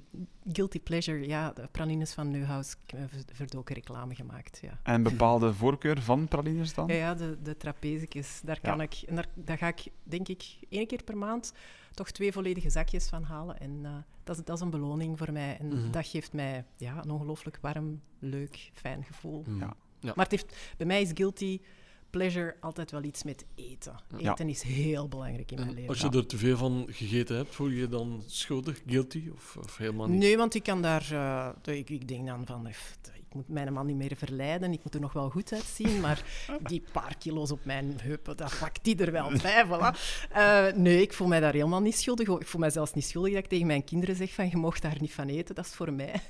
[0.52, 1.26] guilty pleasure.
[1.26, 4.58] Ja, de pralines van Neuhaus, ik heb verdoken reclame gemaakt.
[4.62, 4.78] Ja.
[4.82, 6.86] En een bepaalde voorkeur van pralines dan?
[6.86, 8.40] Ja, ja de, de trapezekjes.
[8.44, 8.82] Daar, kan ja.
[8.82, 11.52] ik, en daar, daar ga ik, denk ik, één keer per maand
[11.94, 13.60] toch twee volledige zakjes van halen.
[13.60, 13.90] En uh,
[14.24, 15.56] dat, is, dat is een beloning voor mij.
[15.58, 15.90] En mm-hmm.
[15.90, 19.44] dat geeft mij ja, een ongelooflijk warm, leuk, fijn gevoel.
[19.46, 19.58] Mm.
[19.58, 19.76] Ja.
[20.00, 20.12] Ja.
[20.16, 21.60] Maar het heeft, bij mij is guilty
[22.12, 23.96] pleasure altijd wel iets met eten.
[24.16, 24.52] Eten ja.
[24.52, 25.88] is heel belangrijk in mijn en leven.
[25.88, 29.56] Als je er te veel van gegeten hebt, voel je je dan schuldig, guilty of,
[29.56, 30.18] of helemaal niet?
[30.18, 31.08] Nee, want ik kan daar...
[31.12, 32.66] Uh, ik, ik, denk dan van...
[33.14, 36.24] Ik moet mijn man niet meer verleiden, ik moet er nog wel goed uitzien, maar
[36.62, 39.98] die paar kilo's op mijn heupen, dat pakt die er wel bij, voilà.
[40.36, 42.28] Uh, nee, ik voel mij daar helemaal niet schuldig.
[42.28, 44.82] Ik voel mij zelfs niet schuldig dat ik tegen mijn kinderen zeg van, je mocht
[44.82, 46.20] daar niet van eten, dat is voor mij.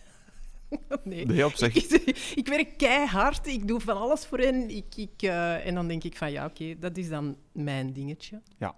[1.04, 1.74] Nee, nee op zich.
[1.74, 4.70] Ik, ik, werk keihard, ik doe van alles voor hen.
[4.70, 7.92] Ik, ik, uh, en dan denk ik van ja, oké, okay, dat is dan mijn
[7.92, 8.40] dingetje.
[8.58, 8.74] Ja.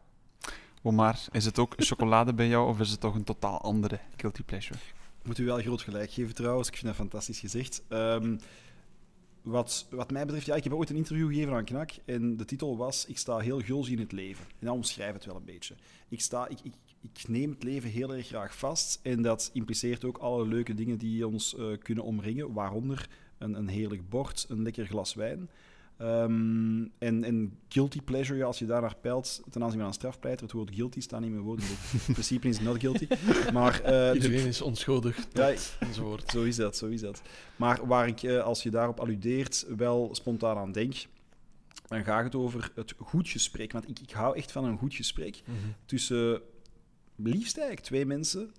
[0.83, 4.43] Omar, is het ook chocolade bij jou of is het toch een totaal andere guilty
[4.43, 4.79] pleasure?
[5.21, 7.83] Ik moet u wel groot gelijk geven trouwens, ik vind dat fantastisch gezegd.
[7.89, 8.39] Um,
[9.45, 12.45] wat, wat mij betreft, ja, ik heb ooit een interview gegeven aan Knak en de
[12.45, 14.45] titel was Ik sta heel guls in het leven.
[14.45, 15.75] En dat omschrijft het wel een beetje.
[16.09, 16.73] Ik, sta, ik, ik,
[17.13, 20.99] ik neem het leven heel erg graag vast en dat impliceert ook alle leuke dingen
[20.99, 25.49] die ons uh, kunnen omringen, waaronder een, een heerlijk bord, een lekker glas wijn.
[25.99, 29.95] Um, en, en guilty pleasure, ja, als je daar naar peilt, ten aanzien van een
[29.95, 31.79] strafpleiter, het woord guilty staat niet in mijn woordenboek.
[31.93, 33.07] In principe is het not guilty.
[33.53, 36.31] Maar, uh, Iedereen is onschuldig ja, enzovoort.
[36.31, 37.23] Zo is dat, zo is dat.
[37.57, 40.95] Maar waar ik, uh, als je daarop alludeert, wel spontaan aan denk,
[41.87, 43.73] dan gaat het over het goed gesprek.
[43.73, 45.75] Want ik, ik hou echt van een goed gesprek mm-hmm.
[45.85, 46.43] tussen
[47.17, 48.53] liefst eigenlijk twee mensen,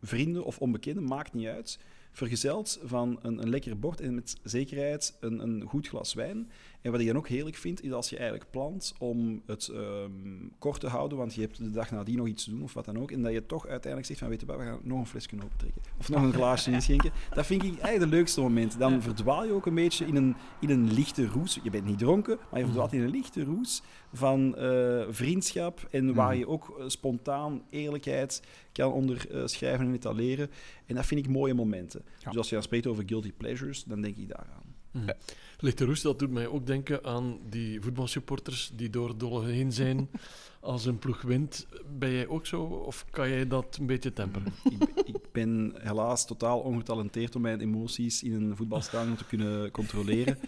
[0.00, 1.78] vrienden of onbekenden, maakt niet uit
[2.16, 6.50] vergezeld van een, een lekker bord en met zekerheid een, een goed glas wijn.
[6.80, 10.52] En wat ik dan ook heerlijk vind, is als je eigenlijk plant om het um,
[10.58, 12.84] kort te houden, want je hebt de dag nadien nog iets te doen of wat
[12.84, 14.98] dan ook, en dat je toch uiteindelijk zegt van, weet je wat, we gaan nog
[14.98, 15.82] een flesje opentrekken.
[15.98, 17.10] Of nog een glaasje inschenken.
[17.34, 18.78] Dat vind ik eigenlijk de leukste moment.
[18.78, 21.58] Dan verdwaal je ook een beetje in een, in een lichte roes.
[21.62, 26.14] Je bent niet dronken, maar je verdwaalt in een lichte roes van uh, vriendschap en
[26.14, 30.50] waar je ook uh, spontaan eerlijkheid kan onderschrijven en etaleren.
[30.86, 32.02] En dat vind ik mooie momenten.
[32.18, 32.28] Ja.
[32.28, 34.74] Dus als je dan spreekt over guilty pleasures, dan denk ik daaraan.
[34.90, 35.04] Mm.
[35.58, 40.08] Lichte roes, dat doet mij ook denken aan die voetbalsupporters die door dolle heen zijn
[40.60, 41.66] als een ploeg wint.
[41.98, 44.52] Ben jij ook zo of kan jij dat een beetje temperen?
[44.64, 50.38] ik, ik, ben helaas totaal ongetalenteerd om mijn emoties in een voetbalstadion te kunnen controleren.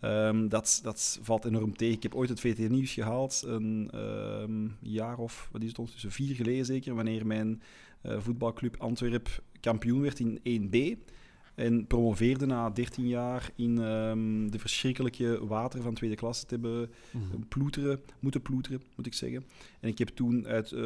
[0.00, 1.94] Um, dat, dat valt enorm tegen.
[1.94, 6.12] Ik heb ooit het VT Nieuws gehaald, een um, jaar of, wat is het ondertussen,
[6.12, 7.62] vier geleden zeker, wanneer mijn
[8.02, 11.10] uh, voetbalclub Antwerp kampioen werd in 1B.
[11.54, 16.90] En promoveerde na 13 jaar in ehm, de verschrikkelijke water van tweede klasse te hebben
[17.10, 17.24] Mhm.
[17.48, 19.44] ploeteren, moeten ploeteren, moet ik zeggen.
[19.80, 20.82] En ik heb toen uit eh,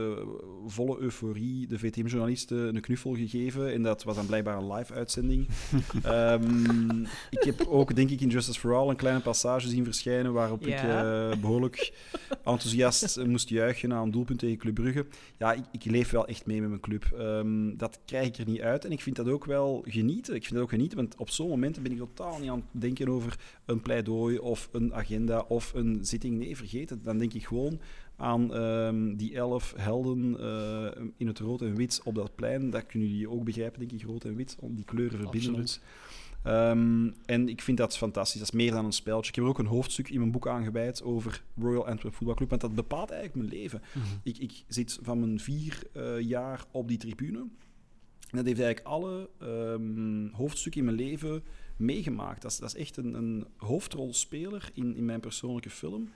[0.66, 3.72] volle euforie de VTM-journalisten een knuffel gegeven.
[3.72, 5.46] En dat was dan blijkbaar een live-uitzending.
[6.02, 7.00] Ehm,
[7.30, 10.66] ik heb ook, denk ik, in Justice for All een kleine passage zien verschijnen waarop
[10.66, 11.92] ik eh, behoorlijk
[12.44, 15.06] enthousiast moest juichen na een doelpunt tegen Club Brugge.
[15.38, 17.04] Ja, ik, ik leef wel echt mee met mijn club.
[17.18, 18.84] Ehm, dat krijg ik er niet uit.
[18.84, 20.34] En ik vind dat ook wel genieten.
[20.34, 22.80] Ik vind dat ook genieten, want op zo'n momenten ben ik totaal niet aan het
[22.80, 26.38] denken over een pleidooi of een agenda of een zitting.
[26.38, 27.04] Nee, vergeet het.
[27.04, 27.80] Dan denk ik gewoon
[28.16, 32.70] aan ehm, die elf helden eh, in het rood en wit op dat plein.
[32.70, 34.56] Dat kunnen jullie ook begrijpen, denk ik, rood en wit.
[34.60, 35.80] Om die kleuren verbinden ons.
[36.42, 38.40] Ehm, en ik vind dat fantastisch.
[38.40, 39.28] Dat is meer dan een speltje.
[39.28, 42.48] Ik heb er ook een hoofdstuk in mijn boek aangeweid over Royal Antwerp Football Club,
[42.48, 43.82] want dat bepaalt eigenlijk mijn leven.
[43.94, 44.06] Mhm.
[44.22, 47.46] Ik, ik zit van mijn vier eh, jaar op die tribune.
[48.36, 51.42] En dat heeft eigenlijk alle ehm, hoofdstukken in mijn leven
[51.76, 52.42] meegemaakt.
[52.42, 56.08] Dat is, dat is echt een, een hoofdrolspeler in, in mijn persoonlijke film.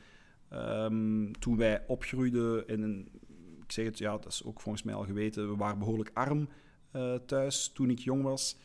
[0.49, 3.09] Ehm, toen wij opgroeiden, en en
[3.63, 6.49] ik zeg het, ja, dat is ook volgens mij al geweten, we waren behoorlijk arm
[6.91, 8.57] eh, thuis toen ik jong was.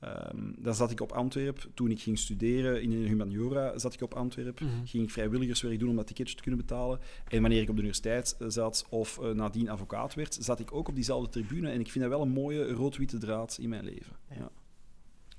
[0.00, 1.68] Ehm, dan zat ik op Antwerp.
[1.74, 4.60] Toen ik ging studeren in de humaniora, zat ik op Antwerp.
[4.60, 4.84] Mhm.
[4.84, 6.98] Ging ik vrijwilligerswerk doen om dat ticketje te kunnen betalen.
[7.28, 10.72] En wanneer ik op de universiteit eh, zat of eh, nadien advocaat werd, zat ik
[10.72, 11.70] ook op diezelfde tribune.
[11.70, 14.16] En ik vind dat wel een mooie rood-witte draad in mijn leven.
[14.30, 14.50] Ja.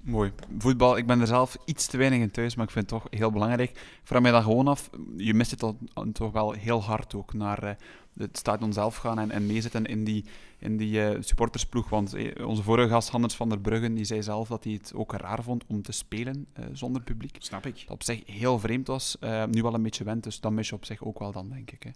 [0.05, 0.31] Mooi.
[0.57, 3.11] Voetbal, ik ben er zelf iets te weinig in thuis, maar ik vind het toch
[3.11, 3.69] heel belangrijk.
[3.69, 5.77] Ik vraag mij dan gewoon af, je mist het al,
[6.13, 7.75] toch wel heel hard ook, naar eh,
[8.17, 10.25] het stadion zelf gaan en, en meezitten in die,
[10.59, 11.89] in die eh, supportersploeg.
[11.89, 14.91] Want eh, onze vorige gast, Hans van der Bruggen, die zei zelf dat hij het
[14.95, 17.35] ook raar vond om te spelen zonder publiek.
[17.39, 17.79] Snap ik.
[17.79, 19.17] Dat op zich heel vreemd was,
[19.49, 21.71] nu wel een beetje went, dus dat mis je op zich ook wel dan, denk
[21.71, 21.83] ik.
[21.83, 21.89] Hè.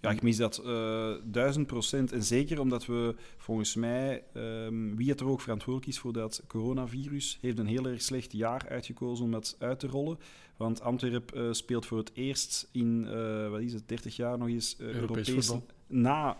[0.00, 2.12] Ja, ik mis dat eh, duizend procent.
[2.12, 6.42] En zeker omdat we volgens mij, ehm, wie het er ook verantwoordelijk is voor dat
[6.46, 10.18] coronavirus, heeft een heel erg slecht jaar uitgekozen om dat uit te rollen.
[10.56, 14.48] Want Antwerp eh, speelt voor het eerst in, eh, wat is het, 30 jaar nog
[14.48, 15.66] eens Europees Europees voetbal.
[15.86, 16.36] na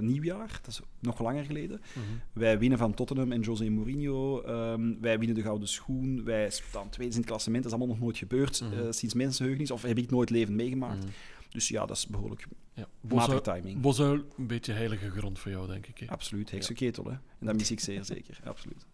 [0.00, 0.58] nieuwjaar.
[0.62, 1.80] Dat is nog langer geleden.
[1.94, 2.04] Mhm.
[2.32, 4.40] Wij winnen van Tottenham en José Mourinho.
[4.42, 6.24] Ehm, wij winnen de Gouden Schoen.
[6.24, 7.62] Wij staan tweede in het klassement.
[7.62, 8.92] Dat is allemaal nog nooit gebeurd Mhm.
[8.92, 9.70] sinds mensenheugenis.
[9.70, 11.04] Of heb ik nooit levend meegemaakt.
[11.04, 11.12] Mhm.
[11.54, 12.88] Dus ja, dat is behoorlijk Ja.
[13.00, 13.80] matige timing.
[13.80, 15.98] Bosuil, een beetje heilige grond voor jou, denk ik.
[15.98, 16.06] hè?
[16.06, 17.04] Absoluut, heksenketel.
[17.04, 17.10] Hè?
[17.10, 18.40] En dat mis ik zeer zeker.
[18.44, 18.86] Absoluut.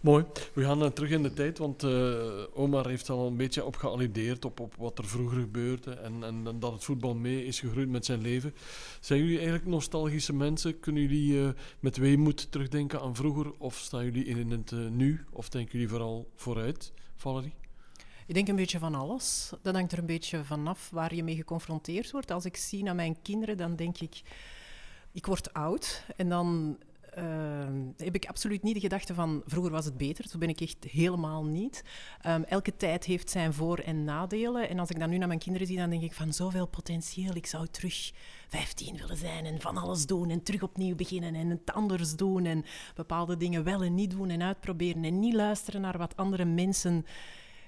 [0.00, 0.24] Mooi.
[0.52, 3.76] We gaan eh, terug in de tijd, want eh, Omar heeft al een beetje op
[3.76, 7.60] gealludeerd op, op wat er vroeger gebeurde en, en, en dat het voetbal mee is
[7.60, 8.54] gegroeid met zijn leven.
[9.00, 10.80] Zijn jullie eigenlijk nostalgische mensen?
[10.80, 11.48] Kunnen jullie eh,
[11.80, 16.30] met weemoed terugdenken aan vroeger of staan jullie in het nu of denken jullie vooral
[16.34, 17.54] vooruit, Valerie?
[18.26, 19.52] Ik denk een beetje van alles.
[19.62, 22.30] Dat hangt er een beetje vanaf waar je mee geconfronteerd wordt.
[22.30, 24.22] Als ik zie naar mijn kinderen, dan denk ik,
[25.12, 26.04] ik word oud.
[26.16, 26.78] En dan
[27.14, 27.24] eh,
[27.96, 30.28] heb ik absoluut niet de gedachte van, vroeger was het beter.
[30.28, 31.84] Zo ben ik echt helemaal niet.
[32.20, 34.68] Ehm, elke tijd heeft zijn voor- en nadelen.
[34.68, 37.34] En als ik dan nu naar mijn kinderen zie, dan denk ik van, zoveel potentieel.
[37.34, 38.12] Ik zou terug
[38.48, 42.44] 15 willen zijn en van alles doen en terug opnieuw beginnen en het anders doen
[42.44, 42.64] en
[42.94, 47.06] bepaalde dingen wel en niet doen en uitproberen en niet luisteren naar wat andere mensen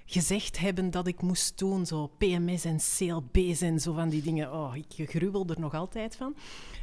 [0.06, 1.86] gezegd hebben dat ik moest doen.
[1.86, 4.52] Zo PMS en CLB's en zo van die dingen.
[4.52, 6.34] Oh, ik gruwel er nog altijd van.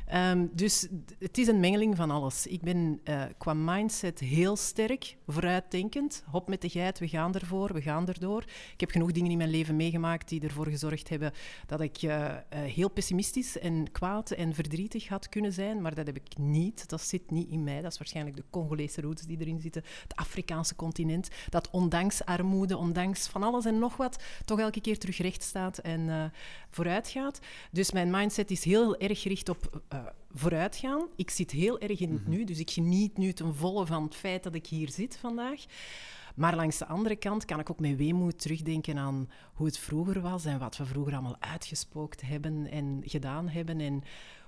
[0.06, 0.88] Ehm, dus
[1.20, 2.48] het is een mengeling van alles.
[2.48, 6.24] Ik ben eh, qua mindset heel sterk, vooruitdenkend.
[6.32, 8.44] Hop met de geit, we gaan ervoor, we gaan erdoor.
[8.74, 11.32] Ik heb genoeg dingen in mijn leven meegemaakt die ervoor gezorgd hebben
[11.66, 15.82] dat ik eh, eh, heel pessimistisch en kwaad en verdrietig had kunnen zijn.
[15.82, 16.90] Maar dat heb ik niet.
[16.90, 17.82] Dat zit niet in mij.
[17.82, 19.84] Dat is waarschijnlijk de Congolese roots die erin zitten.
[20.04, 21.30] Het Afrikaanse continent.
[21.50, 25.78] Dat ondanks armoede, ondanks van alles en nog wat, toch elke keer terug recht staat
[25.78, 26.24] en eh,
[26.70, 27.40] vooruit gaat.
[27.72, 30.00] Dus mijn mindset is heel erg gericht op eh,
[30.34, 31.08] vooruitgaan.
[31.16, 34.16] Ik zit heel erg in het nu, dus ik geniet nu ten volle van het
[34.16, 35.66] feit dat ik hier zit vandaag.
[36.36, 40.22] Maar langs de andere kant kan ik ook met weemoed terugdenken aan hoe het vroeger
[40.22, 43.80] was en wat we vroeger allemaal uitgespookt hebben en gedaan hebben.
[43.80, 44.04] En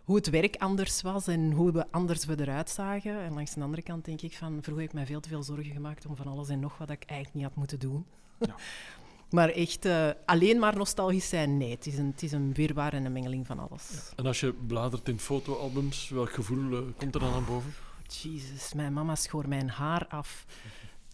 [0.05, 3.19] hoe het werk anders was en hoe we anders we eruit zagen.
[3.19, 5.43] En langs de andere kant denk ik van, vroeger heb ik mij veel te veel
[5.43, 8.05] zorgen gemaakt om van alles en nog wat ik eigenlijk niet had moeten doen.
[8.39, 8.55] Ja.
[9.37, 11.71] maar echt eh, alleen maar nostalgisch zijn, nee.
[11.71, 14.11] Het is een, het is een wirwar en een mengeling van alles.
[14.15, 17.73] En als je bladert in fotoalbums, welk gevoel eh, komt er dan aan boven?
[18.07, 20.45] Jezus, mijn mama schoor mijn haar af.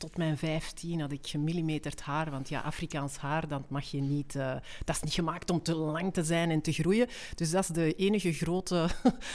[0.01, 4.35] Tot mijn 15 had ik gemillimeterd haar, want ja, Afrikaans haar, dat mag je niet...
[4.35, 7.07] eh, dat is niet gemaakt om te lang te zijn en te groeien.
[7.35, 8.87] Dus dat is de enige grote...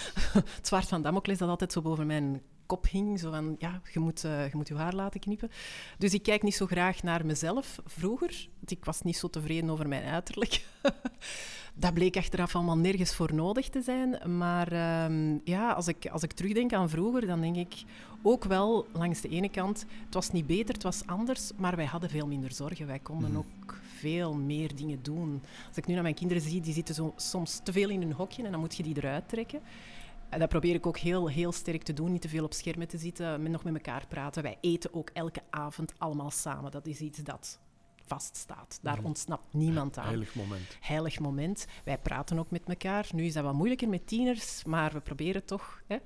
[0.63, 3.21] zwaard van Damocles dat altijd zo boven mijn kop hing.
[3.21, 5.51] Zo van, ja, je moet, uh, je moet haar laten knippen.
[5.99, 8.49] Dus ik kijk niet zo graag naar mezelf vroeger.
[8.65, 10.65] Ik was niet zo tevreden over mijn uiterlijk.
[11.79, 14.39] dat bleek achteraf allemaal nergens voor nodig te zijn.
[14.39, 17.75] Maar uh, ja, als ik, als ik terugdenk aan vroeger, dan denk ik
[18.23, 21.85] ook wel langs de ene kant, het was niet beter, het was anders, maar wij
[21.85, 22.87] hadden veel minder zorgen.
[22.87, 23.37] Wij konden mm.
[23.37, 25.43] ook veel meer dingen doen.
[25.69, 28.13] Als ik nu naar mijn kinderen zie, die zitten zo, soms te veel in hun
[28.13, 29.61] hokje en dan moet je die eruit trekken.
[30.29, 32.13] En dat probeer ik ook heel, heel sterk te doen.
[32.13, 34.43] Niet te veel op schermen te zitten, met nog met elkaar praten.
[34.43, 36.71] Wij eten ook elke avond allemaal samen.
[36.71, 37.59] Dat is iets dat
[38.07, 38.79] vaststaat.
[38.83, 40.07] Daar ontsnapt niemand aan.
[40.07, 40.77] Heilig moment.
[40.81, 41.67] Heilig moment.
[41.85, 43.07] Wij praten ook met elkaar.
[43.15, 45.83] Nu is dat wat moeilijker met tieners, maar we proberen toch.
[45.87, 45.97] Hè.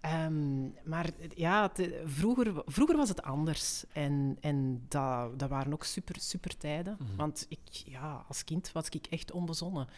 [0.00, 1.70] Ehm, maar ja,
[2.04, 3.84] vroeger, vroeger was het anders.
[3.92, 6.96] En, en dat, dat waren ook super, super tijden.
[6.98, 7.16] Mhm.
[7.16, 9.88] Want ik, ja, als kind was ik echt onbezonnen.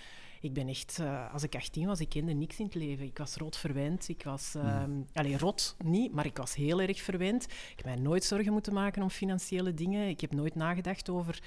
[0.41, 3.07] Ik ben echt, uh, als ik 18 was, ik kende niks in het leven.
[3.07, 4.09] Ik was rood verwend.
[4.09, 7.45] Ik was, um, alleen rot niet, maar ik was heel erg verwend.
[7.45, 10.09] Ik heb mij nooit zorgen moeten maken om financiële dingen.
[10.09, 11.43] Ik heb nooit nagedacht over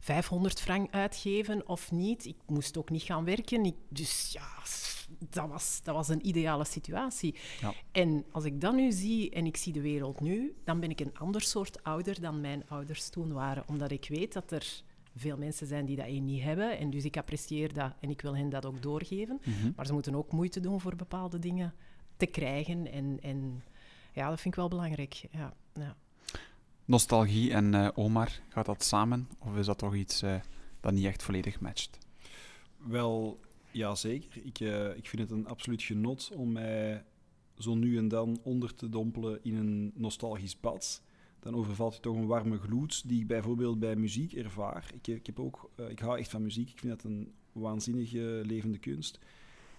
[0.00, 2.24] 500 frank uitgeven of niet.
[2.24, 3.64] Ik moest ook niet gaan werken.
[3.64, 4.48] Ik, dus ja,
[5.30, 7.34] dat was, dat was een ideale situatie.
[7.60, 7.72] Ja.
[7.92, 11.00] En als ik dat nu zie en ik zie de wereld nu, dan ben ik
[11.00, 13.64] een ander soort ouder dan mijn ouders toen waren.
[13.66, 14.82] Omdat ik weet dat er
[15.16, 16.78] veel mensen zijn die dat niet hebben.
[16.78, 19.40] En dus ik apprecieer dat en ik wil hen dat ook doorgeven.
[19.44, 19.72] Mhm.
[19.76, 21.74] Maar ze moeten ook moeite doen voor bepaalde dingen
[22.16, 22.92] te krijgen.
[22.92, 23.62] En, en
[24.12, 25.26] ja, dat vind ik wel belangrijk.
[25.30, 25.96] Ja, ja.
[26.84, 29.28] Nostalgie en uh, Omar, gaat dat samen?
[29.38, 30.40] Of is dat toch iets uh,
[30.80, 31.98] dat niet echt volledig matcht?
[32.76, 33.40] Wel,
[33.70, 34.44] ja zeker.
[34.44, 37.04] Ik, uh, ik vind het een absoluut genot om mij
[37.58, 41.02] zo nu en dan onder te dompelen in een nostalgisch bad
[41.42, 44.90] dan overvalt je toch een warme gloed die ik bijvoorbeeld bij muziek ervaar.
[44.94, 46.70] Ik, ik, heb ook, uh, ik hou echt van muziek.
[46.70, 49.18] Ik vind dat een waanzinnige levende kunst.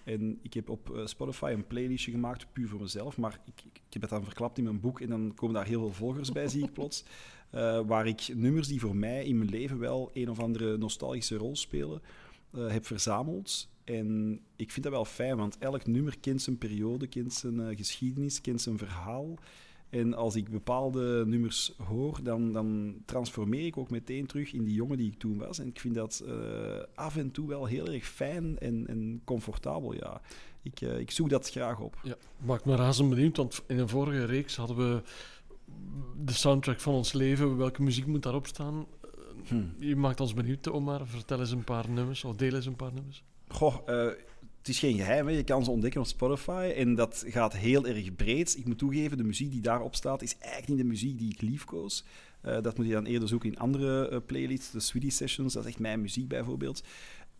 [0.03, 3.17] En ik heb op uh, Spotify een playlistje gemaakt, puur voor mezelf.
[3.17, 5.65] Maar ik, ik, ik, heb het dan verklapt in mijn boek en dan komen daar
[5.65, 7.03] heel veel volgers bij, zie ik plots.
[7.55, 11.35] Uh, waar ik nummers die voor mij in mijn leven wel een of andere nostalgische
[11.35, 12.01] rol spelen,
[12.51, 13.69] heb verzameld.
[13.83, 18.41] En ik vind dat wel fijn, want elk nummer kent zijn periode, kent zijn geschiedenis,
[18.41, 19.39] kent zijn verhaal.
[19.93, 24.73] En als ik bepaalde nummers hoor, dan, dan transformeer ik ook meteen terug in die
[24.73, 25.59] jongen die ik toen was.
[25.59, 26.33] En ik vind dat uh,
[26.95, 30.21] af en toe wel heel erg fijn en, en comfortabel, ja.
[30.61, 31.99] Ik, uh, ik zoek dat graag op.
[32.03, 35.01] Ja, maakt me razend benieuwd, want in een vorige reeks hadden we
[36.25, 37.57] de soundtrack van ons leven.
[37.57, 38.85] Welke muziek moet daarop staan?
[39.47, 39.63] Hm.
[39.77, 41.07] Je maakt ons benieuwd, Omar.
[41.07, 43.23] Vertel eens een paar nummers, of deel eens een paar nummers.
[43.47, 44.07] Goh, uh,
[44.63, 45.33] het is geen geheim, hè.
[45.33, 48.57] je kan ze ontdekken op Spotify en dat gaat heel erg breed.
[48.57, 51.41] Ik moet toegeven, de muziek die daarop staat is eigenlijk niet de muziek die ik
[51.41, 52.05] liefkoos.
[52.45, 55.63] Uh, dat moet je dan eerder zoeken in andere uh, playlists, de Sweetie Sessions, dat
[55.63, 56.83] is echt mijn muziek bijvoorbeeld.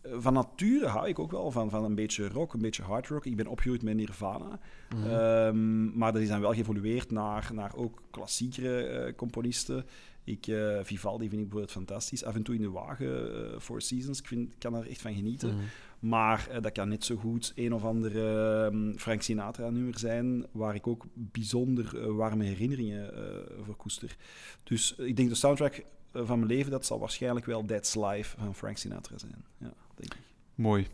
[0.06, 3.08] Uh, van nature hou ik ook wel van, van een beetje rock, een beetje hard
[3.08, 3.26] rock.
[3.26, 4.58] Ik ben opgegroeid met Nirvana,
[4.94, 9.84] mm um, maar dat is dan wel geëvolueerd naar, naar ook klassiekere componisten.
[10.24, 10.44] Ik,
[10.82, 12.24] Vivaldi vind ik bijvoorbeeld fantastisch.
[12.24, 15.54] Af en toe in de wagen, Four Seasons, ik vind, kan er echt van genieten.
[15.54, 15.64] Mhm.
[16.04, 20.74] Maar uh, dat kan net zo goed een of andere uh, Frank Sinatra-nummer zijn, waar
[20.74, 24.16] ik ook bijzonder uh, warme herinneringen uh, voor koester.
[24.62, 28.54] Dus ik denk de soundtrack van mijn leven, dat zal waarschijnlijk wel That's Life van
[28.54, 29.44] Frank Sinatra zijn.
[29.58, 30.20] Ja, denk ik.
[30.54, 30.86] Mooi.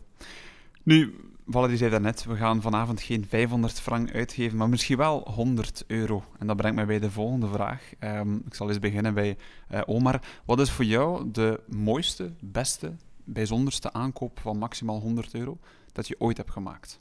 [0.83, 1.15] Nu,
[1.47, 6.23] Valerie zei daarnet, we gaan vanavond geen 500 frank uitgeven, maar misschien wel 100 euro.
[6.39, 7.91] En dat brengt mij bij de volgende vraag.
[7.99, 9.37] Um, ik zal eens beginnen bij
[9.85, 10.21] Omar.
[10.45, 12.93] Wat is voor jou de mooiste, beste
[13.25, 15.57] bijzonderste aankoop van maximaal 100 euro
[15.91, 16.99] dat je ooit hebt gemaakt?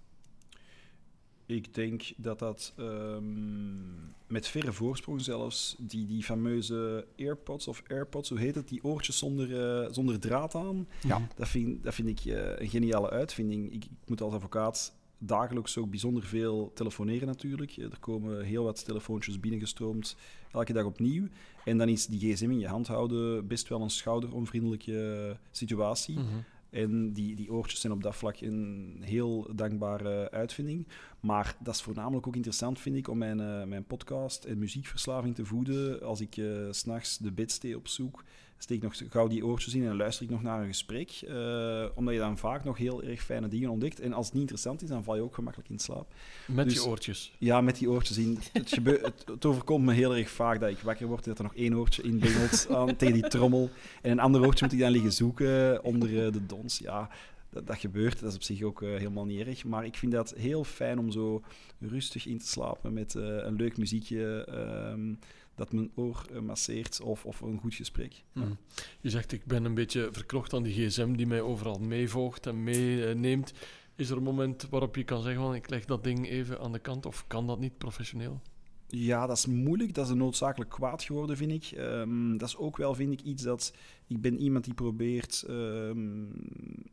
[1.47, 8.29] Ik denk dat dat um, met verre voorsprong zelfs, die, die fameuze AirPods of AirPods,
[8.29, 9.49] hoe heet het, die oortjes zonder,
[9.85, 11.27] uh, zonder draad aan, ja.
[11.37, 13.73] dat, vind, dat vind ik uh, een geniale uitvinding.
[13.73, 17.77] Ik, ik, moet als advocaat dagelijks ook bijzonder veel telefoneren natuurlijk.
[17.77, 20.17] Er komen heel wat telefoontjes binnengestroomd,
[20.53, 21.29] elke dag opnieuw.
[21.65, 26.19] En dan is die gsm in je hand houden best wel een schouderonvriendelijke situatie.
[26.19, 26.27] Mhm.
[26.71, 30.87] En die, die oortjes zijn op dat vlak een heel dankbare uitvinding.
[31.21, 35.35] Maar dat is voornamelijk ook interessant, vind ik, om mijn, uh, mijn podcast en muziekverslaving
[35.35, 36.03] te voeden.
[36.03, 38.25] Als ik uh, s'nachts de bedstee opzoek,
[38.63, 41.21] steek ik nog gauw die oortjes in en luister ik nog naar een gesprek.
[41.29, 44.01] Uh, omdat je dan vaak nog heel erg fijne dingen ontdekt.
[44.01, 46.13] En als het niet interessant is, dan val je ook gemakkelijk in slaap.
[46.47, 47.33] Met dus, die oortjes?
[47.39, 48.39] Ja, met die oortjes in.
[48.53, 51.45] Het, het, het, overkomt me heel erg vaak dat ik wakker word en dat er
[51.45, 53.71] nog één oortje in bengelt aan, tegen die trommel.
[54.03, 56.79] En een ander oortje moet ik dan liggen zoeken onder uh, de dons.
[56.79, 57.11] Ja,
[57.51, 58.21] dat, dat, gebeurt.
[58.21, 59.65] Dat is op zich ook uh, helemaal niet erg.
[59.65, 61.43] Maar ik vind dat heel fijn om zo
[61.79, 64.49] rustig in te slapen met uh, een leuk muziekje.
[64.93, 65.19] Um,
[65.55, 68.23] dat mijn oor uh, masseert of, of een goed gesprek.
[68.33, 68.57] Mm.
[69.01, 72.63] Je zegt, ik ben een beetje verknocht aan die gsm die mij overal meevolgt en
[72.63, 73.53] meeneemt.
[73.97, 76.73] Is er een moment waarop je kan zeggen, van, ik leg dat ding even aan
[76.73, 78.41] de kant of kan dat niet professioneel?
[78.87, 79.95] Ja, dat is moeilijk.
[79.95, 81.79] Dat is een noodzakelijk kwaad geworden, vind ik.
[81.79, 83.75] Ehm, dat is ook wel, vind ik, iets dat...
[84.07, 86.25] Ik ben iemand die probeert ehm,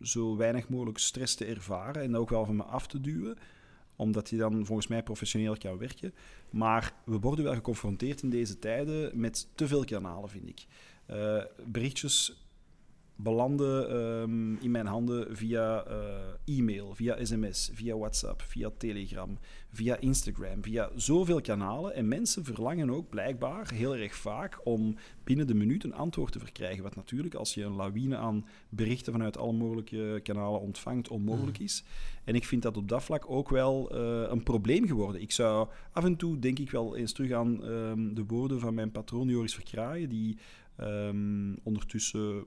[0.01, 3.37] zo weinig mogelijk stress te ervaren en ook wel van me af te duwen
[3.97, 6.13] omdat je dan volgens mij professioneel kan werken.
[6.49, 10.65] Maar we worden wel geconfronteerd in deze tijden met te veel kanalen, vind ik.
[11.11, 12.46] Uh, berichtjes
[13.17, 19.37] belanden ehm, in mijn handen via uh, e-mail, via sms, via WhatsApp, via Telegram,
[19.71, 21.93] via Instagram, via zoveel kanalen.
[21.93, 26.39] En mensen verlangen ook blijkbaar heel erg vaak om binnen de minuut een antwoord te
[26.39, 26.83] verkrijgen.
[26.83, 31.83] Wat natuurlijk, als je een lawine aan berichten vanuit alle mogelijke kanalen ontvangt, onmogelijk is.
[32.23, 35.21] En ik vind dat op dat vlak ook wel uh, een probleem geworden.
[35.21, 38.73] Ik zou af en toe, denk ik wel eens terug aan um, de woorden van
[38.73, 40.37] mijn patroon Joris Verkraaien, die
[40.81, 42.45] um, ondertussen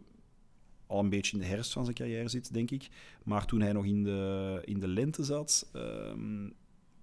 [0.91, 2.88] al een beetje in de herfst van zijn carrière zit, denk ik.
[3.24, 6.53] Maar toen hij nog in de, in de lente zat, um,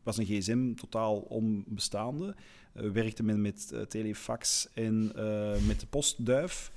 [0.03, 2.35] was een gsm totaal onbestaande.
[2.75, 6.71] Uh, werkte men met uh, telefax en uh, met de postduif.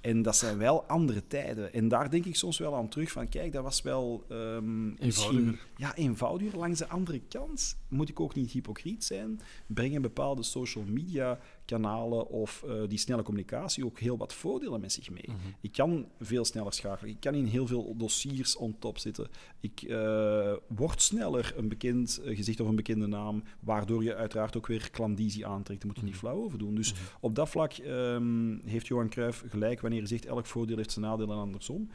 [0.00, 1.72] En dat zijn wel andere tijden.
[1.72, 5.58] En daar denk ik soms wel aan terug van, kijk, dat was wel um, misschien
[5.76, 6.58] ja, eenvoudiger.
[6.58, 9.40] Langs de andere kant moet ik ook niet hypocriet zijn.
[9.66, 14.92] Brengen bepaalde social media kanalen of uh, die snelle communicatie ook heel wat voordelen met
[14.92, 15.24] zich mee.
[15.26, 15.54] Mm -hmm.
[15.60, 17.10] Ik kan veel sneller schakelen.
[17.10, 19.28] Ik kan in heel veel dossiers on top zitten.
[19.60, 24.56] Ik uh, word sneller een bekend uh, gezicht of een bekende naam, waardoor je uiteraard
[24.56, 25.80] ook weer klandizie aantrekt.
[25.80, 26.74] Daar moet je niet flauw over doen.
[26.74, 27.06] Dus mm -hmm.
[27.20, 31.04] op dat vlak um, heeft Johan Cruijff gelijk wanneer hij zegt elk voordeel heeft zijn
[31.04, 31.90] nadeel en andersom.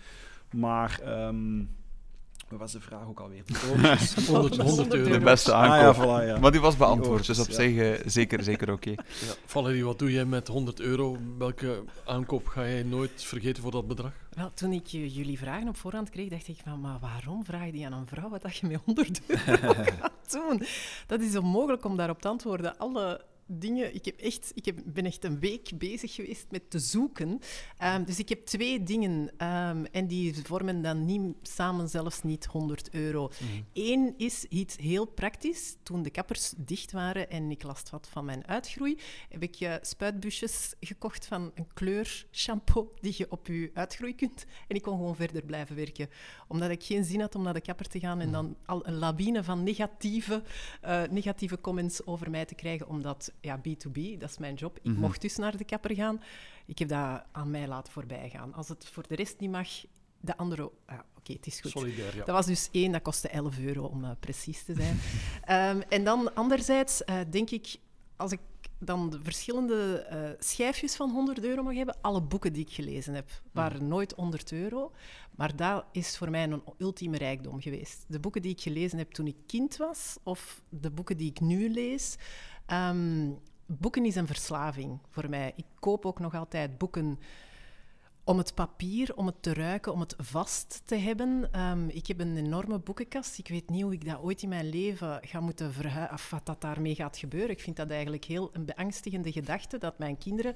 [0.51, 1.27] Maar...
[1.27, 1.69] Um,
[2.49, 3.43] wat was de vraag ook alweer?
[4.27, 5.11] 100, 100 euro.
[5.11, 6.03] De beste aankoop.
[6.03, 6.39] Ah, ja, voilà, ja.
[6.39, 7.53] Maar die was beantwoord, dus op ja.
[7.53, 8.89] zich uh, zeker, zeker oké.
[8.89, 9.05] Okay.
[9.27, 9.33] Ja.
[9.45, 11.17] Valerie, wat doe jij met 100 euro?
[11.37, 14.11] Welke aankoop ga jij nooit vergeten voor dat bedrag?
[14.29, 17.85] Wel, toen ik jullie vragen op voorhand kreeg, dacht ik van, maar waarom vraag je
[17.85, 20.63] aan een vrouw wat je met 100 euro gaat doen?
[21.07, 22.77] Dat is onmogelijk om daarop te antwoorden.
[22.77, 23.95] Alle dingen.
[23.95, 27.39] Ik, heb echt, ik heb, ben echt een week bezig geweest met te zoeken.
[27.83, 32.45] Um, dus ik heb twee dingen um, en die vormen dan niet, samen zelfs niet
[32.45, 33.31] 100 euro.
[33.39, 33.65] Mm.
[33.73, 35.75] Eén is iets heel praktisch.
[35.83, 38.97] Toen de kappers dicht waren en ik last had van mijn uitgroei,
[39.29, 44.45] heb ik uh, spuitbusjes gekocht van een kleur shampoo die je op je uitgroei kunt.
[44.67, 46.09] En ik kon gewoon verder blijven werken.
[46.47, 48.97] Omdat ik geen zin had om naar de kapper te gaan en dan al een
[48.97, 50.43] lawine van negatieve,
[50.85, 54.77] uh, negatieve comments over mij te krijgen, omdat ja, B2B, dat is mijn job.
[54.77, 54.99] Ik Mhm.
[54.99, 56.21] mocht dus naar de kapper gaan.
[56.65, 58.53] Ik heb dat aan mij laten voorbij gaan.
[58.53, 59.67] Als het voor de rest niet mag,
[60.19, 60.71] de andere...
[60.85, 61.71] Ah, Oké, het is goed.
[61.71, 62.23] Solidair, ja.
[62.25, 64.99] Dat was dus één, dat kostte 11 euro om uh, precies te zijn.
[65.77, 67.75] um, en dan anderzijds uh, denk ik,
[68.15, 68.39] als ik
[68.79, 73.13] dan de verschillende uh, schijfjes van 100 euro mag hebben, alle boeken die ik gelezen
[73.13, 74.91] heb, waren nooit 100 euro.
[75.35, 78.05] Maar dat is voor mij een ultieme rijkdom geweest.
[78.07, 81.39] De boeken die ik gelezen heb toen ik kind was, of de boeken die ik
[81.39, 82.15] nu lees.
[82.71, 85.53] Um, boeken is een verslaving voor mij.
[85.55, 87.19] Ik koop ook nog altijd boeken
[88.23, 91.59] om het papier, om het te ruiken, om het vast te hebben.
[91.61, 93.37] Um, ik heb een enorme boekenkast.
[93.37, 96.45] Ik weet niet hoe ik dat ooit in mijn leven ga moeten verhuizen, of wat
[96.45, 97.49] dat daarmee gaat gebeuren.
[97.49, 100.55] Ik vind dat eigenlijk heel een beangstigende gedachte, dat mijn kinderen,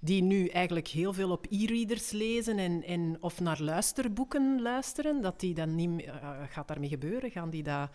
[0.00, 5.40] die nu eigenlijk heel veel op e-readers lezen en, en, of naar luisterboeken luisteren, dat
[5.40, 6.12] die dan niet uh,
[6.48, 7.30] gaat daarmee gebeuren?
[7.30, 7.90] Gaan die dat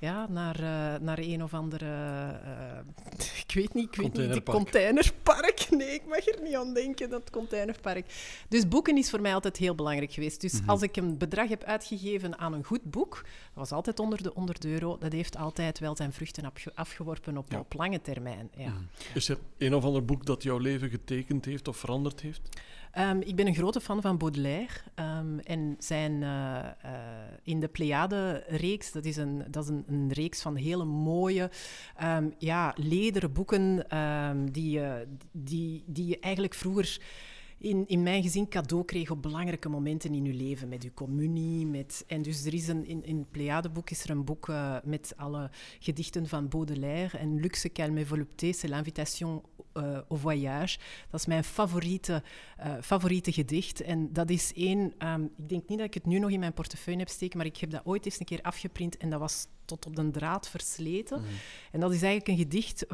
[0.00, 2.78] ja, naar, uh, naar een of andere, uh,
[3.46, 5.68] ik weet niet, ik weet niet, containerpark.
[5.70, 8.06] Nee, ik mag er niet aan denken, dat containerpark.
[8.48, 10.40] Dus boeken is voor mij altijd heel belangrijk geweest.
[10.40, 10.68] Dus mm -hmm.
[10.68, 14.30] als ik een bedrag heb uitgegeven aan een goed boek, dat was altijd onder de
[14.34, 17.58] 100 euro, dat heeft altijd wel zijn vruchten afge afgeworpen op, ja.
[17.58, 18.50] op lange termijn.
[18.56, 18.68] Ja.
[18.68, 18.88] Mm.
[19.14, 22.60] Is er een of ander boek dat jouw leven getekend heeft of veranderd heeft?
[22.98, 26.90] Um, ik ben een grote fan van Baudelaire um, en zijn uh, uh,
[27.42, 31.50] in de Pleiade-reeks, dat is, een, dat is een, reeks van hele mooie,
[32.02, 33.86] um, ja, lederen boeken
[34.52, 34.92] die, uh,
[35.32, 37.00] die, die je eigenlijk vroeger
[37.60, 40.68] in, in mijn gezin cadeau kreeg op belangrijke momenten in je leven.
[40.68, 41.66] Met je communie.
[41.66, 44.76] Met, en dus er is een, in, in het Pleiadeboek is er een boek uh,
[44.84, 47.18] met alle gedichten van Baudelaire.
[47.18, 49.42] En Luxe Calme Volupté, c'est l'invitation
[49.76, 50.78] uh, au voyage.
[51.10, 52.22] Dat is mijn favoriete,
[52.60, 53.80] uh, favoriete gedicht.
[53.80, 54.94] En dat is één...
[54.98, 57.46] Um, ik denk niet dat ik het nu nog in mijn portefeuille heb steken, maar
[57.46, 60.48] ik heb dat ooit eens een keer afgeprint en dat was tot op de draad
[60.48, 61.20] versleten.
[61.20, 61.26] Mm.
[61.72, 62.86] En dat is eigenlijk een gedicht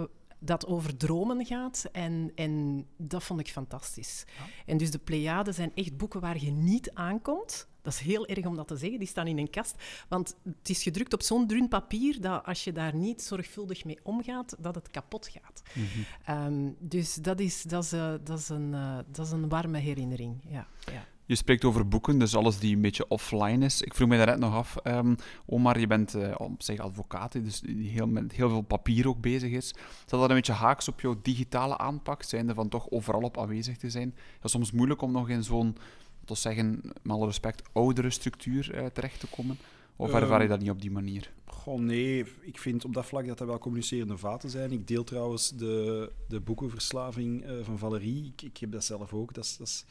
[0.47, 1.89] dat over dromen gaat.
[1.93, 4.25] En, en dat vond ik fantastisch.
[4.27, 4.45] Ja.
[4.67, 7.69] En dus de Pleiaden zijn echt boeken waar je niet aankomt.
[7.83, 8.99] Dat is heel erg om dat te zeggen.
[8.99, 9.75] Die staan in een kast.
[10.09, 13.99] Want het is gedrukt op zo'n dun papier dat als je daar niet zorgvuldig mee
[14.03, 15.63] omgaat, dat het kapot gaat.
[15.75, 15.87] Mm
[16.25, 16.47] -hmm.
[16.47, 19.79] um, dus dat is, dat, is, uh, dat, is een, uh, dat is een warme
[19.79, 20.41] herinnering.
[20.49, 21.07] Ja, ja.
[21.27, 23.83] Je spreekt over boeken, dus alles die een beetje offline is.
[23.83, 25.17] Ik vroeg me daarnet nog af, um,
[25.47, 29.21] Omar, je bent uh, op zich advocaat, dus die heel, met heel veel papier ook
[29.21, 29.75] bezig is.
[30.07, 33.77] Zat dat een beetje haaks op jouw digitale aanpak, zijnde van toch overal op aanwezig
[33.77, 34.15] te zijn?
[34.35, 35.77] Het is soms moeilijk om nog in zo'n,
[36.25, 39.59] tot zeggen, met alle respect, oudere structuur uh, terecht te komen.
[39.97, 41.33] Of ervaar je ehm, dat niet op die manier?
[41.45, 44.73] Goh, nee, ik vind op dat vlak dat er wel communicerende vaten zijn.
[44.73, 48.27] Ik deel trouwens de, de boekenverslaving uh, van Valerie.
[48.27, 49.35] Ik, ik, heb dat zelf ook.
[49.35, 49.85] Dat is, dat is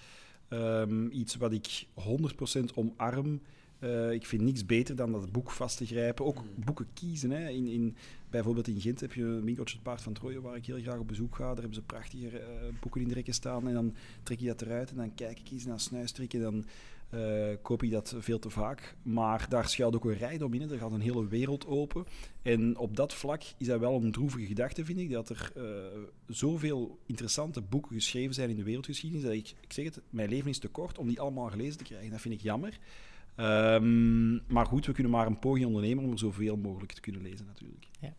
[0.49, 1.85] um, iets wat ik
[2.59, 3.41] 100% omarm.
[3.79, 6.25] Uh, ik vind niks beter dan dat boek vast te grijpen.
[6.25, 6.63] Ook mm.
[6.65, 7.31] boeken kiezen.
[7.31, 7.49] Hè.
[7.49, 7.95] In, in,
[8.29, 10.99] bijvoorbeeld in Gent heb je een winkeltje het Paard van Troje, waar ik heel graag
[10.99, 11.45] op bezoek ga.
[11.45, 12.45] Daar hebben ze prachtige uh,
[12.81, 13.67] boeken in de rekken staan.
[13.67, 16.41] En dan trek je dat eruit en dan kijk ik eens naar snuistrikken.
[16.41, 16.65] Dan
[17.13, 18.95] uh, koop ik dat veel te vaak.
[19.01, 20.71] Maar daar schuilt ook een rijdom in.
[20.71, 22.05] Er gaat een hele wereld open.
[22.41, 25.11] En op dat vlak is dat wel een droevige gedachte, vind ik.
[25.11, 25.63] Dat er uh,
[26.27, 29.25] zoveel interessante boeken geschreven zijn in de wereldgeschiedenis.
[29.25, 31.83] Dat ik, ik zeg het, mijn leven is te kort om die allemaal gelezen te
[31.83, 32.11] krijgen.
[32.11, 32.79] Dat vind ik jammer.
[33.37, 37.21] Um, maar goed, we kunnen maar een poging ondernemen om er zoveel mogelijk te kunnen
[37.21, 37.87] lezen, natuurlijk.
[37.99, 38.13] Ja.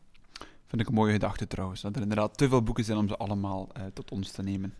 [0.66, 1.80] Vind ik een mooie gedachte trouwens.
[1.80, 4.74] Dat er inderdaad te veel boeken zijn om ze allemaal uh, tot ons te nemen.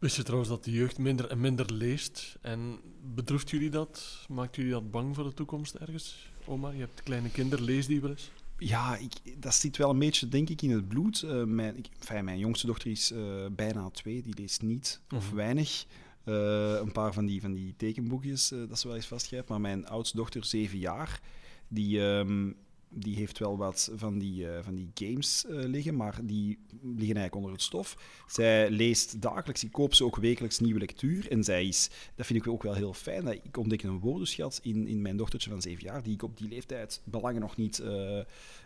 [0.00, 2.38] Wist je trouwens dat de jeugd minder en minder leest?
[2.40, 2.78] En
[3.14, 4.24] bedroeft jullie dat?
[4.28, 6.32] Maakt jullie dat bang voor de toekomst ergens?
[6.46, 8.30] Oma, je hebt kleine kinderen, lees die wel eens?
[8.58, 11.22] Ja, ik, dat zit wel een beetje, denk ik, in het bloed.
[11.22, 15.26] Uh, mijn, ik, enfin, mijn jongste dochter is uh, bijna twee, die leest niet of
[15.26, 15.36] mhm.
[15.36, 15.84] weinig.
[16.24, 19.48] Uh, een paar van die, van die tekenboekjes, dat ze wel eens vastgrijpt.
[19.48, 21.20] Maar mijn oudste dochter, zeven jaar,
[21.68, 22.00] die...
[22.00, 22.56] Um,
[22.92, 27.16] die heeft wel wat van die, uh, van die games uh, liggen, maar die liggen
[27.16, 27.96] eigenlijk onder het stof.
[28.26, 31.30] Zij leest dagelijks, ik koop ze ook wekelijks nieuwe lectuur.
[31.30, 34.60] En zij is, dat vind ik ook wel heel fijn, dat ik ontdek een woordenschat
[34.62, 37.78] in, in mijn dochtertje van zeven jaar, die ik op die leeftijd belangen nog niet
[37.78, 38.20] uh,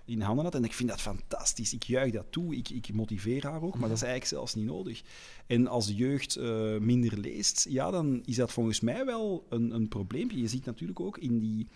[0.05, 0.55] in handen had.
[0.55, 1.75] En ik vind dat fantastisch.
[1.75, 4.67] Ik juich dat toe, ik, ik motiveer haar ook, maar dat is eigenlijk zelfs niet
[4.67, 5.03] nodig.
[5.47, 6.39] En als de jeugd
[6.81, 10.41] minder leest, ja, dan is dat volgens mij wel een, een probleempje.
[10.41, 11.67] Je ziet natuurlijk ook in die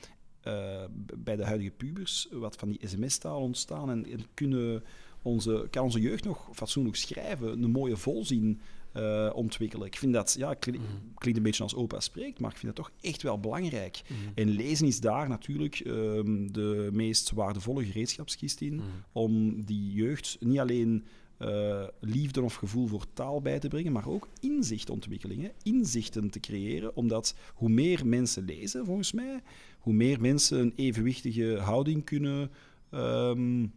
[0.47, 0.85] uh,
[1.17, 4.83] bij de huidige pubers wat van die sms-taal ontstaan en, en, kunnen
[5.23, 8.61] onze, kan onze jeugd nog fatsoenlijk schrijven, een mooie volzin
[8.97, 9.87] uh, ontwikkelen.
[9.87, 10.81] Ik vind dat, ja, mhm.
[11.15, 14.03] klinkt een beetje als opa spreekt, maar ik vind dat toch echt wel belangrijk.
[14.09, 18.83] Mm En lezen is daar natuurlijk um, de meest waardevolle gereedschapskist in, mm
[19.13, 21.05] om die jeugd niet alleen
[21.39, 26.97] uh, liefde of gevoel voor taal bij te brengen, maar ook inzichtontwikkelingen, inzichten te creëren.
[26.97, 29.43] Omdat hoe meer mensen lezen, volgens mij,
[29.79, 32.51] hoe meer mensen een evenwichtige houding kunnen,
[32.91, 33.73] um,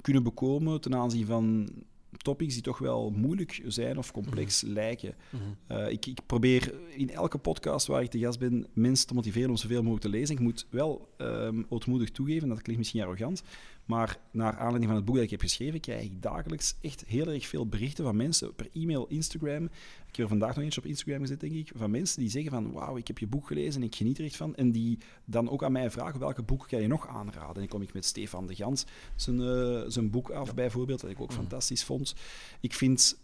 [0.00, 1.68] kunnen bekomen ten aanzien van
[2.16, 4.72] topics die toch wel moeilijk zijn of complex mhm.
[4.72, 5.14] lijken.
[5.30, 5.78] Mhm.
[5.78, 9.50] uh, ik, ik, probeer in elke podcast waar ik te gast ben mensen te motiveren
[9.50, 10.34] om zoveel mogelijk te lezen.
[10.34, 13.42] Ik moet wel um, ootmoedig toegeven, dat klinkt misschien arrogant,
[13.88, 17.26] maar naar aanleiding van het boek dat ik heb geschreven, krijg ik dagelijks echt heel
[17.26, 19.64] erg veel berichten van mensen per e-mail, Instagram.
[19.64, 21.70] Ik heb er vandaag nog eens op Instagram gezet, denk ik.
[21.74, 24.24] Van mensen die zeggen van, wauw, ik heb je boek gelezen en ik geniet er
[24.24, 24.54] echt van.
[24.54, 27.54] En die dan ook aan mij vragen, welke boeken kan je nog aanraden?
[27.54, 28.84] En dan kom ik met Stefan de Gans
[29.16, 31.38] zijn, uh, zijn boek af, bijvoorbeeld, dat ik ook mhm.
[31.38, 32.14] fantastisch vond.
[32.60, 33.18] Ik vind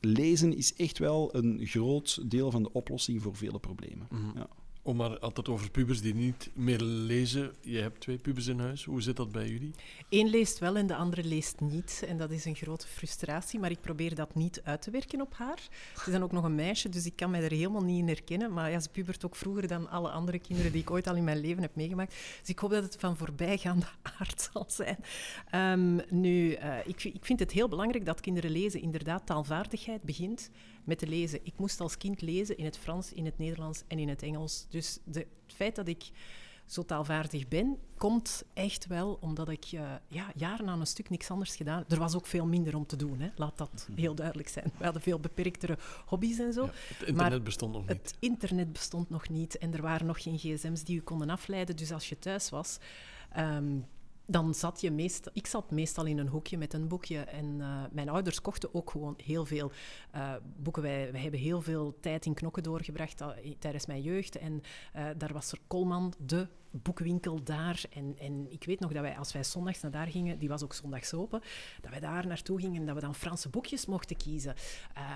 [0.00, 4.06] lezen is echt wel een groot deel van de oplossing voor vele problemen.
[4.10, 4.48] Mm ja.
[4.86, 7.52] Om maar altijd over pubers die niet meer lezen.
[7.60, 8.84] Je hebt twee pubers in huis.
[8.84, 9.74] Hoe zit dat bij jullie?
[10.08, 12.04] Eén leest wel en de andere leest niet.
[12.08, 15.34] En dat is een grote frustratie, maar ik probeer dat niet uit te werken op
[15.34, 15.58] haar.
[15.94, 18.06] Ze is dan ook nog een meisje, dus ik kan mij er helemaal niet in
[18.06, 18.52] herkennen.
[18.52, 21.24] Maar ja, ze pubert ook vroeger dan alle andere kinderen die ik ooit al in
[21.24, 22.14] mijn leven heb meegemaakt.
[22.40, 23.86] Dus ik hoop dat het van voorbijgaande
[24.18, 24.98] aard zal zijn.
[25.78, 28.80] Um, nu, uh, ik, ik vind het heel belangrijk dat kinderen lezen.
[28.80, 30.50] Inderdaad, taalvaardigheid begint
[30.86, 31.40] met te lezen.
[31.42, 34.66] Ik moest als kind lezen in het Frans, in het Nederlands en in het Engels.
[34.76, 36.10] Dus de, het feit dat ik
[36.66, 41.30] zo taalvaardig ben, komt echt wel omdat ik uh, ja, jaren aan een stuk niks
[41.30, 43.28] anders gedaan Er was ook veel minder om te doen, hè.
[43.36, 44.00] laat dat mhm.
[44.00, 44.72] heel duidelijk zijn.
[44.78, 46.64] We hadden veel beperktere hobby's en zo.
[46.64, 47.96] Ja, het internet bestond nog niet.
[47.96, 51.76] Het internet bestond nog niet en er waren nog geen gsm's die u konden afleiden.
[51.76, 52.78] Dus als je thuis was,
[53.38, 53.86] um,
[54.26, 55.32] dan zat je meestal...
[55.34, 57.18] Ik zat meestal in een hoekje met een boekje.
[57.18, 59.72] En uh, mijn ouders kochten ook gewoon heel veel
[60.14, 60.82] uh, boeken.
[60.82, 64.36] Wij, hebben heel veel tijd in knokken doorgebracht uh, tijdens mijn jeugd.
[64.36, 64.62] En
[65.16, 66.48] daar was er Kolman, de
[66.82, 67.84] boekwinkel daar.
[67.90, 70.62] En, en ik weet nog dat wij, als wij zondags naar daar gingen, die was
[70.62, 71.40] ook zondags open,
[71.80, 74.54] dat wij daar naartoe gingen en dat we dan Franse boekjes mochten kiezen.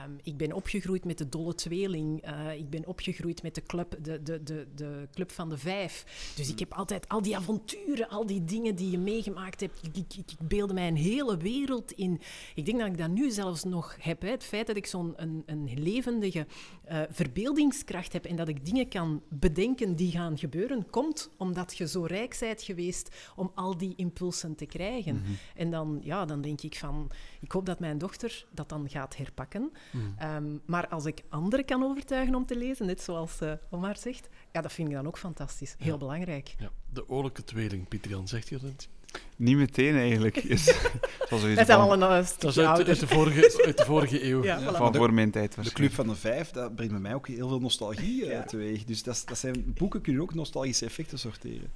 [0.06, 2.28] Um, ik ben opgegroeid met de Dolle Tweeling.
[2.28, 6.04] Uh, ik ben opgegroeid met de club, de, de, de, de club van de Vijf.
[6.36, 9.78] Dus ik heb altijd al die avonturen, al die dingen die je meegemaakt hebt.
[9.82, 12.20] Ik, ik, ik beelde mij een hele wereld in.
[12.54, 14.22] Ik denk dat ik dat nu zelfs nog heb.
[14.22, 14.28] Hè.
[14.28, 16.46] Het feit dat ik zo'n een, een levendige
[16.90, 21.76] uh, verbeeldingskracht heb en dat ik dingen kan bedenken die gaan gebeuren, komt om omdat
[21.76, 25.14] je zo rijk bent geweest om al die impulsen te krijgen.
[25.14, 25.30] Mhm.
[25.54, 29.16] En dan, ja, dan denk ik van, ik hoop dat mijn dochter dat dan gaat
[29.16, 29.72] herpakken.
[29.92, 30.04] Mhm.
[30.18, 34.28] Ehm, maar als ik anderen kan overtuigen om te lezen, net zoals eh, Omar zegt,
[34.52, 35.74] ja, dat vind ik dan ook fantastisch.
[35.78, 35.98] Heel Ja.
[35.98, 36.54] belangrijk.
[36.58, 38.88] Ja, de oorlijke tweeling, Pieter Jan, zegt je dat?
[39.36, 40.36] Niet meteen eigenlijk.
[40.54, 40.64] Is,
[41.28, 44.24] zoals we Dat is al een Dat stukje is uit, de vorige, uit de vorige
[44.28, 44.44] eeuw.
[44.44, 44.76] Ja, Ja, voilà.
[44.76, 45.72] van de- voor mijn tijd De.
[45.72, 48.42] Club van de Vijf, dat brengt bij mij ook heel veel nostalgie eh, Ja.
[48.42, 48.84] teweeg.
[48.84, 51.70] Dus dat, dat zijn, boeken kunnen ook nostalgische effecten sorteren.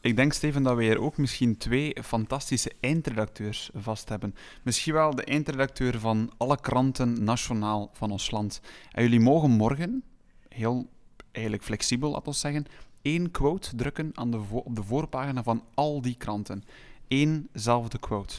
[0.00, 4.34] Ik denk, Steven, dat we hier ook misschien twee fantastische eindredacteurs vast hebben.
[4.62, 8.60] Misschien wel de eindredacteur van alle kranten nationaal van ons land.
[8.92, 10.02] En jullie mogen morgen,
[10.48, 10.86] heel
[11.32, 12.66] eigenlijk flexibel, laten we zeggen,
[13.04, 16.64] één quote drukken aan de op de voorpagina van al die kranten.
[17.08, 18.34] Eénzelfde quote.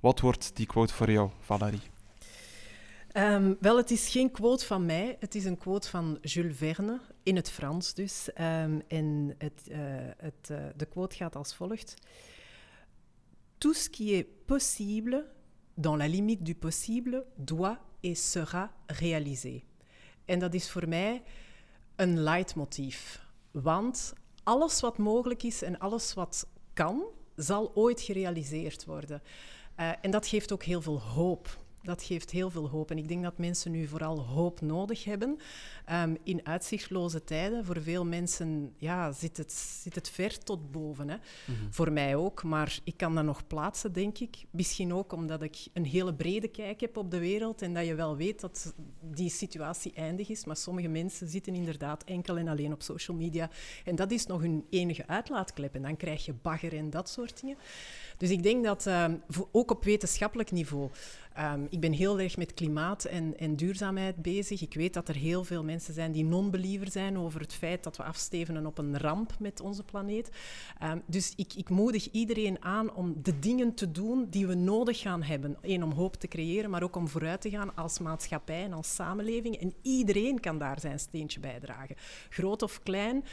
[0.00, 1.80] Wat wordt die quote voor jou, Valerie?
[3.08, 5.16] Ehm, wel, het is geen quote van mij.
[5.20, 8.32] Het is een quote van Jules Verne, in het Frans dus.
[8.32, 9.78] Ehm, en het, eh,
[10.16, 11.94] het, eh, de quote gaat als volgt.
[13.58, 15.24] Tout ce qui est possible,
[15.74, 19.62] dans la limite du possible, doit et sera réalisé.
[20.24, 21.22] En dat is voor mij
[21.96, 23.25] een leidmotief.
[23.62, 27.04] Want alles wat mogelijk is en alles wat kan,
[27.36, 29.22] zal ooit gerealiseerd worden.
[29.74, 31.58] Eh, en dat geeft ook heel veel hoop.
[31.86, 32.90] Dat geeft heel veel hoop.
[32.90, 35.38] En ik denk dat mensen nu vooral hoop nodig hebben.
[35.84, 41.08] Ehm, in uitzichtloze tijden, voor veel mensen ja, zit, het, zit het ver tot boven.
[41.08, 41.16] Hè.
[41.70, 44.44] Voor mij ook, maar ik kan dat nog plaatsen, denk ik.
[44.50, 47.94] Misschien ook omdat ik een hele brede kijk heb op de wereld en dat je
[47.94, 50.44] wel weet dat die situatie eindig is.
[50.44, 53.50] Maar sommige mensen zitten inderdaad enkel en alleen op social media.
[53.84, 55.74] En dat is nog hun enige uitlaatklep.
[55.74, 57.56] En dan krijg je bagger en dat soort dingen.
[58.16, 59.14] Dus ik denk dat ehm,
[59.52, 60.90] ook op wetenschappelijk niveau.
[61.34, 64.62] ehm, ik ben heel erg met klimaat en, en duurzaamheid bezig.
[64.62, 67.96] Ik weet dat er heel veel mensen zijn die non-believer zijn over het feit dat
[67.96, 70.30] we afstevenen op een ramp met onze planeet.
[70.78, 75.00] Ehm, dus ik, ik moedig iedereen aan om de dingen te doen die we nodig
[75.00, 75.56] gaan hebben.
[75.62, 78.94] Eén, om hoop te creëren, maar ook om vooruit te gaan als maatschappij en als
[78.94, 79.56] samenleving.
[79.56, 81.96] En iedereen kan daar zijn steentje bijdragen.
[82.28, 83.24] Groot of klein,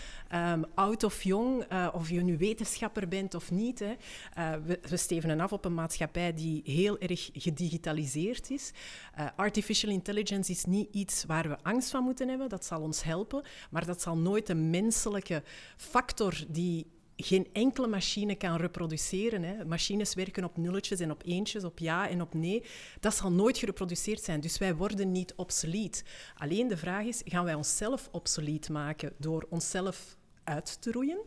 [0.73, 3.79] oud of jong, eh, of je nu wetenschapper bent of niet.
[3.79, 3.93] Hè.
[4.33, 8.71] Eh, we stevenen af op een maatschappij die heel erg gedigitaliseerd is.
[9.13, 12.49] Eh, artificial intelligence is niet iets waar we angst van moeten hebben.
[12.49, 15.43] Dat zal ons helpen, maar dat zal nooit een menselijke
[15.77, 19.43] factor die geen enkele machine kan reproduceren.
[19.43, 19.65] Hè.
[19.65, 22.63] Machines werken op nulletjes en op eentjes, op ja en op nee.
[22.99, 24.39] Dat zal nooit gereproduceerd zijn.
[24.39, 26.03] Dus wij worden niet obsolet.
[26.37, 31.19] Alleen de vraag is, gaan wij onszelf obsolet maken door onszelf uit te roeien?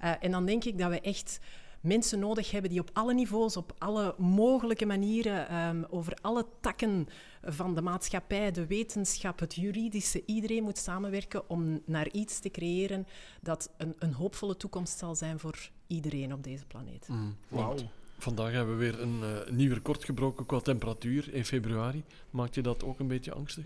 [0.00, 1.38] Eh, en dan denk ik dat we echt
[1.84, 7.08] mensen nodig hebben die op alle niveaus, op alle mogelijke manieren, ehm, over alle takken
[7.42, 13.06] van de maatschappij, de wetenschap, het juridische, iedereen moet samenwerken om naar iets te creëren
[13.40, 17.08] dat een, een hoopvolle toekomst zal zijn voor iedereen op deze planeet.
[17.08, 17.36] Mm.
[17.48, 17.76] Wauw.
[18.18, 22.04] Vandaag hebben we weer een eh, nieuw record gebroken qua temperatuur in februari.
[22.30, 23.64] Maakt je dat ook een beetje angstig?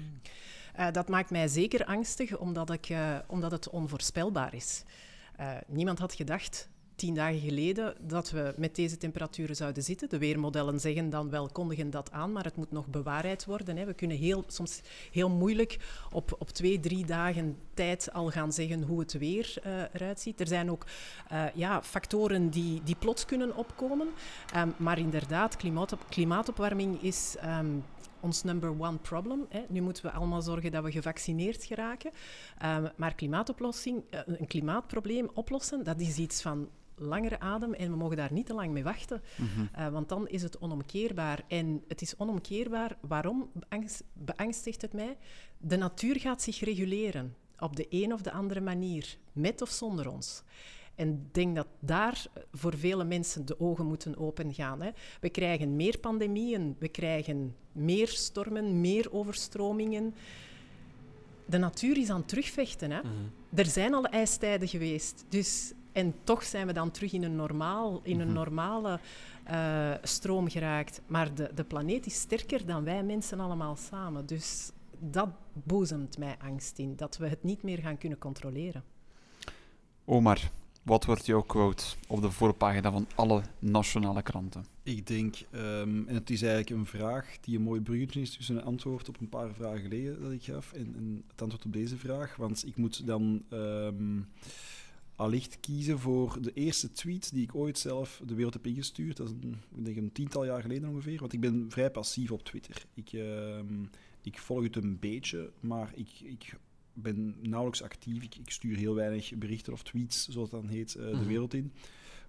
[0.79, 4.85] Eh, dat maakt mij zeker angstig, omdat, ik, eh, omdat het onvoorspelbaar is.
[5.37, 10.09] Eh, niemand had gedacht, tien dagen geleden, dat we met deze temperaturen zouden zitten.
[10.09, 13.77] De weermodellen zeggen dan wel, kondigen dat aan, maar het moet nog bewaarheid worden.
[13.77, 13.85] Hè.
[13.85, 14.81] We kunnen heel, soms
[15.13, 15.79] heel moeilijk
[16.13, 20.41] op, op twee, drie dagen tijd al gaan zeggen hoe het weer eh, eruit ziet.
[20.41, 20.87] Er zijn ook
[21.29, 24.09] eh, ja, factoren die, die plots kunnen opkomen.
[24.53, 27.37] Ehm, maar inderdaad, klimaatop, klimaatopwarming is...
[27.41, 27.77] ehm,
[28.21, 29.47] ons number one problem.
[29.49, 29.65] Hè.
[29.69, 32.11] Nu moeten we allemaal zorgen dat we gevaccineerd geraken.
[32.59, 36.69] Ehm, maar klimaatoplossing, eh, een klimaatprobleem oplossen, dat is iets van
[36.99, 39.23] langere adem en we mogen daar niet te lang mee wachten.
[39.73, 41.45] Eh, want dan is het onomkeerbaar.
[41.49, 42.97] En het is onomkeerbaar.
[43.01, 45.17] Waarom beangst- beangstigt het mij?
[45.59, 50.11] De natuur gaat zich reguleren op de een of de andere manier, met of zonder
[50.11, 50.43] ons.
[50.95, 54.83] En ik denk dat daar voor vele mensen de ogen moeten opengaan.
[54.83, 54.91] Hè.
[55.21, 60.15] We krijgen meer pandemieën, we krijgen meer stormen, meer overstromingen.
[61.47, 62.91] De natuur is aan het terugvechten.
[62.91, 63.01] Hè.
[63.55, 65.25] Er zijn al ijstijden geweest.
[65.29, 69.01] Dus, en toch zijn we dan terug in een, normaal, in een normale
[69.45, 71.01] eh, stroom geraakt.
[71.07, 74.27] Maar de, de planeet is sterker dan wij mensen allemaal samen.
[74.27, 78.83] Dus dat boezemt mij angst in, dat we het niet meer gaan kunnen controleren.
[80.05, 80.51] Omar,
[80.83, 84.65] wat wordt jouw quote op de voorpagina van alle nationale kranten?
[84.83, 88.57] Ik denk, ehm, en het is eigenlijk een vraag die een mooi bruggetje is tussen
[88.57, 91.73] een antwoord op een paar vragen geleden dat ik gaf en, en het antwoord op
[91.73, 92.37] deze vraag.
[92.37, 94.21] Want ik moet dan ehm,
[95.19, 99.17] allicht kiezen voor de eerste tweet die ik ooit zelf de wereld heb ingestuurd.
[99.17, 102.31] Dat is een, ik denk een tiental jaar geleden ongeveer, want ik ben vrij passief
[102.31, 102.85] op Twitter.
[102.95, 103.83] Ik, ehm,
[104.23, 106.55] ik volg het een beetje, maar ik, ik
[106.93, 108.23] ben nauwelijks actief.
[108.23, 111.27] Ik, ik, stuur heel weinig berichten of tweets, zoals dat dan heet, uh, de Mhm.
[111.27, 111.73] wereld in.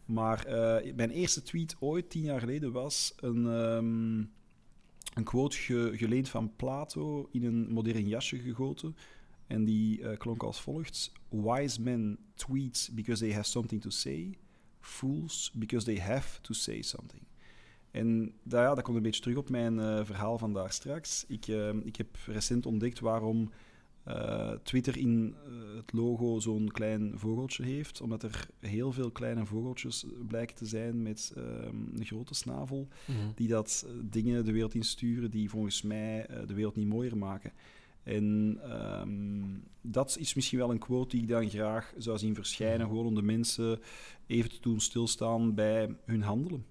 [0.05, 4.17] Maar eh, mijn eerste tweet ooit, tien jaar geleden, was een, ehm,
[5.17, 8.95] een quote ge- geleend van Plato in een modern jasje gegoten.
[9.49, 14.37] En die eh, klonk als volgt: Wise men tweet because they have something to say.
[14.79, 17.21] Fools because they have to say something.
[17.91, 21.25] En dat, ja, dat komt een beetje terug op mijn eh, verhaal van daar straks.
[21.27, 23.51] Ik, eh, ik heb recent ontdekt waarom
[24.63, 25.35] Twitter in
[25.75, 28.01] het logo zo'n klein vogeltje heeft.
[28.01, 33.17] Omdat er heel veel kleine vogeltjes blijken te zijn met ehm, een grote snavel Mhm.
[33.35, 37.51] die dat dingen de wereld insturen die volgens mij de wereld niet mooier maken.
[38.09, 42.87] En ehm, dat is misschien wel een quote die ik dan graag zou zien verschijnen,
[42.87, 43.79] gewoon om de mensen
[44.27, 46.65] even te doen stilstaan bij hun handelen.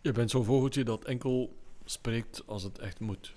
[0.00, 3.32] Je bent zo'n vogeltje dat enkel spreekt als het echt moet.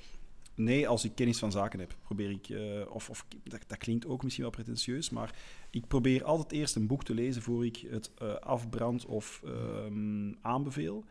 [0.56, 4.06] Nee, als ik kennis van zaken heb, probeer ik, eh, of, of dat, dat klinkt
[4.06, 5.36] ook misschien wel pretentieus, maar
[5.70, 10.34] ik probeer altijd eerst een boek te lezen voor ik het eh, afbrand of ehm,
[10.42, 11.04] aanbeveel.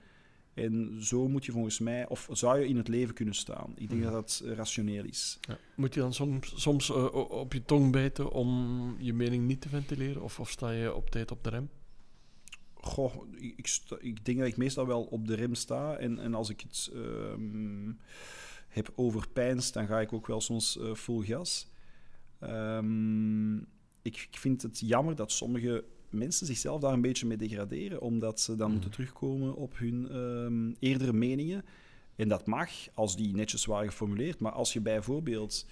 [0.55, 3.73] En zo moet je volgens mij, of zou je in het leven kunnen staan.
[3.77, 4.13] Ik denk Mhm.
[4.13, 5.39] dat dat eh, rationeel is.
[5.41, 5.59] Ja.
[5.77, 9.69] Moet je dan soms, soms eh, op je tong bijten om je mening niet te
[9.69, 10.23] ventileren?
[10.23, 11.71] Of, of sta je op tijd op de rem?
[12.75, 15.97] Goh, ik, ik, sta- ik denk dat ik meestal wel op de rem sta.
[15.97, 17.93] En, en als ik het ehm,
[18.69, 21.71] heb over pijns, dan ga ik ook wel soms eh, vol gas.
[22.39, 23.57] Ehm,
[24.03, 28.41] ik, ik vind het jammer dat sommige mensen zichzelf daar een beetje mee degraderen, omdat
[28.41, 28.73] ze dan Mhm.
[28.73, 31.65] moeten terugkomen op hun ehm, eerdere meningen.
[32.17, 34.41] En dat mag, als die netjes waren geformuleerd.
[34.41, 35.67] Maar als je bijvoorbeeld...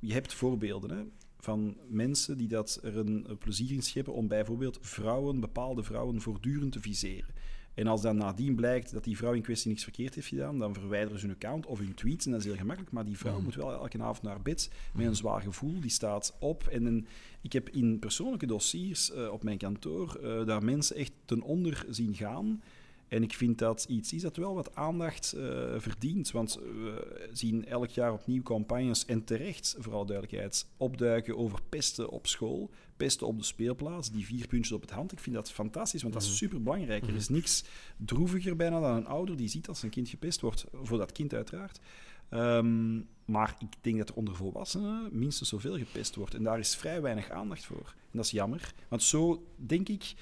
[0.00, 1.02] Je hebt voorbeelden hè,
[1.38, 6.20] van mensen die dat er een, een plezier in scheppen om bijvoorbeeld vrouwen, bepaalde vrouwen,
[6.20, 7.34] voortdurend te viseren.
[7.78, 10.74] En als dan nadien blijkt dat die vrouw in kwestie niks verkeerd heeft gedaan, dan
[10.74, 12.24] verwijderen ze hun account of hun tweets.
[12.26, 12.92] En dat is heel gemakkelijk.
[12.92, 13.42] Maar die vrouw Mhm.
[13.42, 15.80] moet wel elke avond naar bed met een zwaar gevoel.
[15.80, 16.66] Die staat op.
[16.66, 17.06] En een-
[17.40, 21.84] ik heb in persoonlijke dossiers eh, op mijn kantoor eh, daar mensen echt ten onder
[21.88, 22.62] zien gaan.
[23.08, 26.30] En ik vind dat iets is dat wel wat aandacht eh, verdient.
[26.30, 32.26] Want we zien elk jaar opnieuw campagnes, en terecht, vooral duidelijkheid, opduiken over pesten op
[32.26, 35.12] school, pesten op de speelplaats, die vier puntjes op het hand.
[35.12, 36.36] Ik vind dat fantastisch, want dat is Mhm.
[36.38, 37.06] superbelangrijk.
[37.06, 37.64] Er is niks
[37.96, 41.34] droeviger bijna dan een ouder die ziet dat zijn kind gepest wordt, voor dat kind
[41.34, 41.80] uiteraard.
[42.28, 46.34] Ehm, maar ik denk dat er onder volwassenen minstens zoveel gepest wordt.
[46.34, 47.94] En daar is vrij weinig aandacht voor.
[48.10, 48.72] En dat is jammer.
[48.88, 50.14] Want zo, denk ik,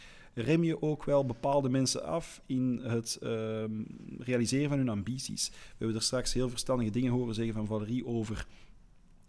[0.42, 3.82] rem je ook wel bepaalde mensen af in het ehm,
[4.18, 5.48] realiseren van hun ambities.
[5.48, 8.46] We hebben er straks heel verstandige dingen horen zeggen van Valerie over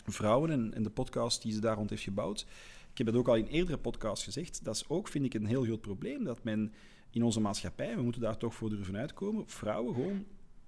[0.06, 2.46] vrouwen en, en de podcast die ze daar rond heeft gebouwd.
[2.92, 4.64] Ik heb het ook al in eerdere podcasts gezegd.
[4.64, 6.74] Dat is ook, vind ik, een heel groot probleem dat men
[7.12, 10.26] in onze maatschappij, we moeten daar toch voor durven uitkomen, vrouwen gewoon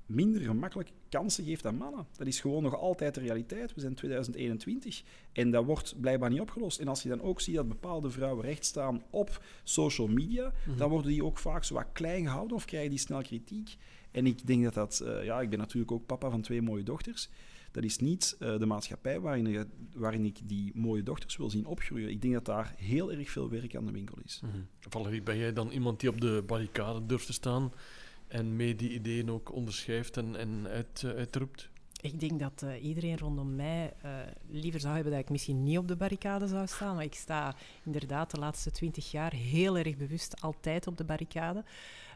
[0.09, 2.07] minder gemakkelijk kansen geeft dan mannen.
[2.17, 3.73] Dat is gewoon nog altijd de realiteit.
[3.73, 5.03] We zijn 2021
[5.33, 6.79] en dat wordt blijkbaar niet opgelost.
[6.79, 10.89] En als je dan ook ziet dat bepaalde vrouwen recht staan op social media, dan
[10.89, 13.75] worden die ook vaak zo wat klein gehouden of krijgen die snel kritiek.
[14.11, 14.99] En ik denk dat dat...
[14.99, 17.29] eh, ja, ik ben natuurlijk ook papa van twee mooie dochters.
[17.71, 22.09] Dat is niet eh, de maatschappij waarin, waarin ik die mooie dochters wil zien opgroeien.
[22.09, 24.41] Ik denk dat daar heel erg veel werk aan de winkel is.
[24.43, 24.57] Mhm.
[24.79, 27.71] Valerie, ben jij dan iemand die op de barricade durft te staan
[28.29, 31.69] en mee die ideeën ook onderschrijft en, en uit, eh, uitroept?
[32.01, 34.11] Ik denk dat eh, iedereen rondom mij eh,
[34.47, 36.95] liever zou hebben dat ik misschien niet op de barricade zou staan.
[36.95, 41.63] Maar ik sta inderdaad de laatste twintig jaar heel erg bewust altijd op de barricade.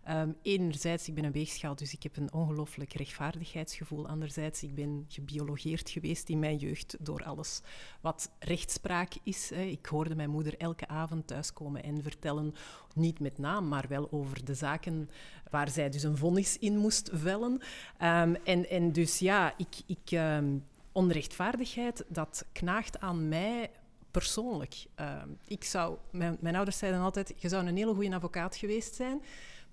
[0.04, 4.08] Ehm, enerzijds, ik ben een weegschaal, dus ik heb een ongelooflijk rechtvaardigheidsgevoel.
[4.08, 7.62] Anderzijds, ik ben gebiologeerd geweest in mijn jeugd door alles
[8.02, 9.50] wat rechtspraak is.
[9.50, 9.62] Hè.
[9.62, 12.56] Ik hoorde mijn moeder elke avond thuiskomen en vertellen,
[12.96, 15.10] niet met naam, maar wel over de zaken
[15.50, 17.62] waar zij dus een vonnis in moest vellen.
[17.98, 20.58] Ehm, en, en dus ja, ik, ik, ehm,
[20.92, 23.72] onrechtvaardigheid, dat knaagt aan mij
[24.12, 24.86] persoonlijk.
[25.48, 29.22] Ik zou, mijn, mijn ouders zeiden altijd, je zou een hele goede advocaat geweest zijn,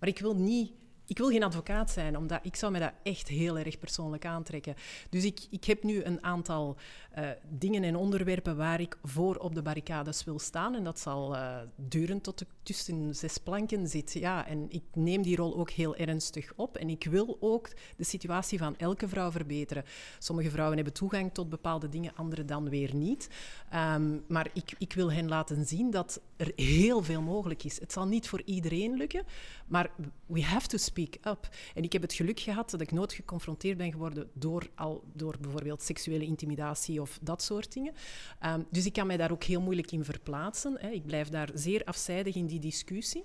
[0.00, 0.72] maar ik wil niet...
[1.10, 4.74] Ik wil geen advocaat zijn, omdat ik zou me dat echt heel erg persoonlijk aantrekken.
[5.08, 6.76] Dus ik, ik heb nu een aantal
[7.10, 10.74] eh, dingen en onderwerpen waar ik voor op de barricades wil staan.
[10.74, 14.12] En dat zal eh, duren tot ik tussen zes planken zit.
[14.12, 16.76] Ja, en ik neem die rol ook heel ernstig op.
[16.76, 19.84] En ik wil ook de situatie van elke vrouw verbeteren.
[20.18, 23.28] Sommige vrouwen hebben toegang tot bepaalde dingen, andere dan weer niet.
[23.70, 27.80] Ehm, maar ik, ik wil hen laten zien dat er heel veel mogelijk is.
[27.80, 29.24] Het zal niet voor iedereen lukken,
[29.66, 29.90] maar
[30.26, 31.48] we have to speak up.
[31.74, 35.36] En ik heb het geluk gehad dat ik nooit geconfronteerd ben geworden door, al, door
[35.40, 37.92] bijvoorbeeld seksuele intimidatie of dat soort dingen.
[38.38, 40.76] Ehm, dus ik kan mij daar ook heel moeilijk in verplaatsen.
[40.78, 40.90] Hè.
[40.90, 43.24] Ik blijf daar zeer afzijdig in die discussie.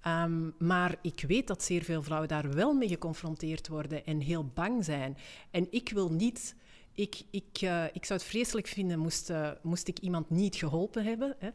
[0.00, 4.50] Ehm, maar ik weet dat zeer veel vrouwen daar wel mee geconfronteerd worden en heel
[4.54, 5.16] bang zijn.
[5.50, 6.54] En ik wil niet
[6.94, 11.04] Ik, ik, uh, ik zou het vreselijk vinden moest, uh, moest ik iemand niet geholpen
[11.04, 11.36] hebben.
[11.38, 11.48] Hè.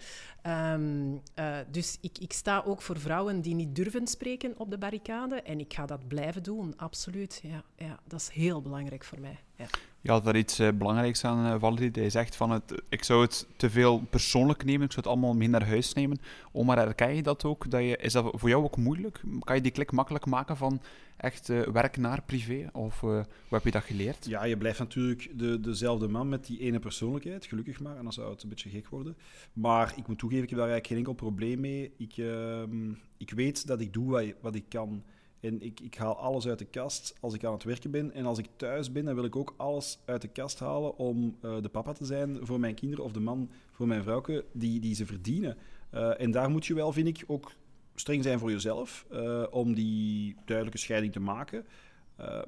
[0.73, 4.77] Um, uh, dus ik, ik sta ook voor vrouwen die niet durven spreken op de
[4.77, 5.41] barricade.
[5.41, 7.39] En ik ga dat blijven doen, absoluut.
[7.43, 9.39] Ja, ja, dat is heel belangrijk voor mij.
[9.55, 9.65] Ja.
[10.01, 11.91] Je had daar iets belangrijks aan, Valerie.
[11.93, 15.33] Hij zegt van, het, ik zou het te veel persoonlijk nemen, ik zou het allemaal
[15.33, 16.21] mee naar huis nemen.
[16.51, 17.71] Omar, herken je dat ook?
[17.71, 19.21] Dat je, is dat voor jou ook moeilijk?
[19.39, 20.81] Kan je die klik makkelijk maken van
[21.17, 22.69] echt uh, werk naar privé?
[22.73, 24.25] Of hoe heb je dat geleerd?
[24.25, 27.97] Ja, je blijft natuurlijk de, dezelfde man met die ene persoonlijkheid, gelukkig maar.
[27.97, 29.17] En dan zou het een beetje gek worden.
[29.53, 31.93] Maar ik moet toegeven, ik heb daar eigenlijk geen enkel probleem mee.
[31.97, 35.03] Ik, ehm, ik weet dat ik doe wat, ik kan.
[35.39, 38.11] En ik, ik haal alles uit de kast als ik aan het werken ben.
[38.11, 41.37] En als ik thuis ben, dan wil ik ook alles uit de kast halen om
[41.41, 44.79] uh, de papa te zijn voor mijn kinderen of de man voor mijn vrouwke die,
[44.79, 45.57] die ze verdienen.
[45.93, 47.51] Uh, en daar moet je wel, vind ik, ook
[47.95, 51.65] streng zijn voor jezelf uh, om die duidelijke scheiding te maken.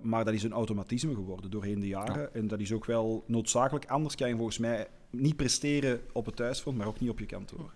[0.02, 2.22] maar dat is een automatisme geworden doorheen de jaren.
[2.22, 2.30] Ja.
[2.34, 3.86] En dat is ook wel noodzakelijk.
[3.86, 7.26] Anders kan je volgens mij niet presteren op het thuisfront, maar ook niet op je
[7.26, 7.72] kantoor.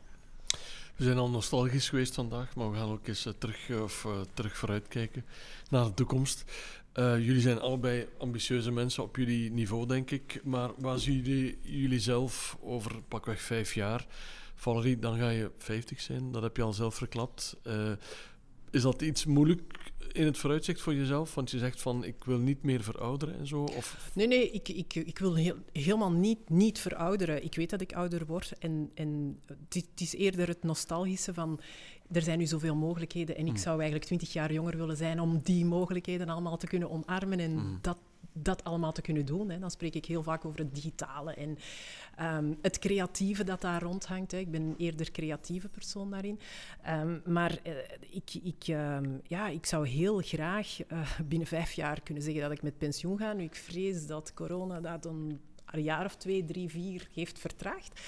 [0.95, 4.11] We zijn al nostalgisch geweest vandaag, maar we gaan ook eens uh, terug, of, uh,
[4.33, 5.25] terug vooruitkijken
[5.69, 6.43] naar de toekomst.
[6.95, 10.41] jullie zijn allebei ambitieuze mensen op jullie niveau, denk ik.
[10.43, 14.05] Maar waar zien jullie, jullie zelf over pakweg vijf jaar?
[14.61, 17.57] Valerie, dan ga je 50 zijn, dat heb je al zelf verklapt.
[18.71, 21.35] is dat iets moeilijk in het vooruitzicht voor jezelf?
[21.35, 23.63] Want je zegt van ik wil niet meer verouderen en zo?
[23.63, 24.11] Of?
[24.13, 27.43] Nee, nee, ik, ik, ik wil heel, helemaal niet, niet verouderen.
[27.43, 29.39] Ik weet dat ik ouder word en, en
[29.69, 31.59] het, is eerder het nostalgische van
[32.11, 35.39] er zijn nu zoveel mogelijkheden en ik zou eigenlijk twintig jaar jonger willen zijn om
[35.43, 37.77] die mogelijkheden allemaal te kunnen omarmen en mm.
[37.81, 37.97] dat
[38.33, 39.49] dat allemaal te kunnen doen.
[39.49, 39.59] Hè.
[39.59, 41.57] Dan spreek ik heel vaak over het digitale en
[42.37, 44.31] um, het creatieve dat daar rondhangt.
[44.31, 44.37] Hè.
[44.37, 46.39] Ik ben eerder creatieve persoon daarin.
[46.89, 47.73] Um, maar uh,
[48.09, 52.51] ik, ik, um, ja, ik zou heel graag uh, binnen vijf jaar kunnen zeggen dat
[52.51, 53.33] ik met pensioen ga.
[53.33, 55.39] Nu, ik vrees dat corona dat een
[55.73, 58.01] jaar of twee, drie, vier heeft vertraagd.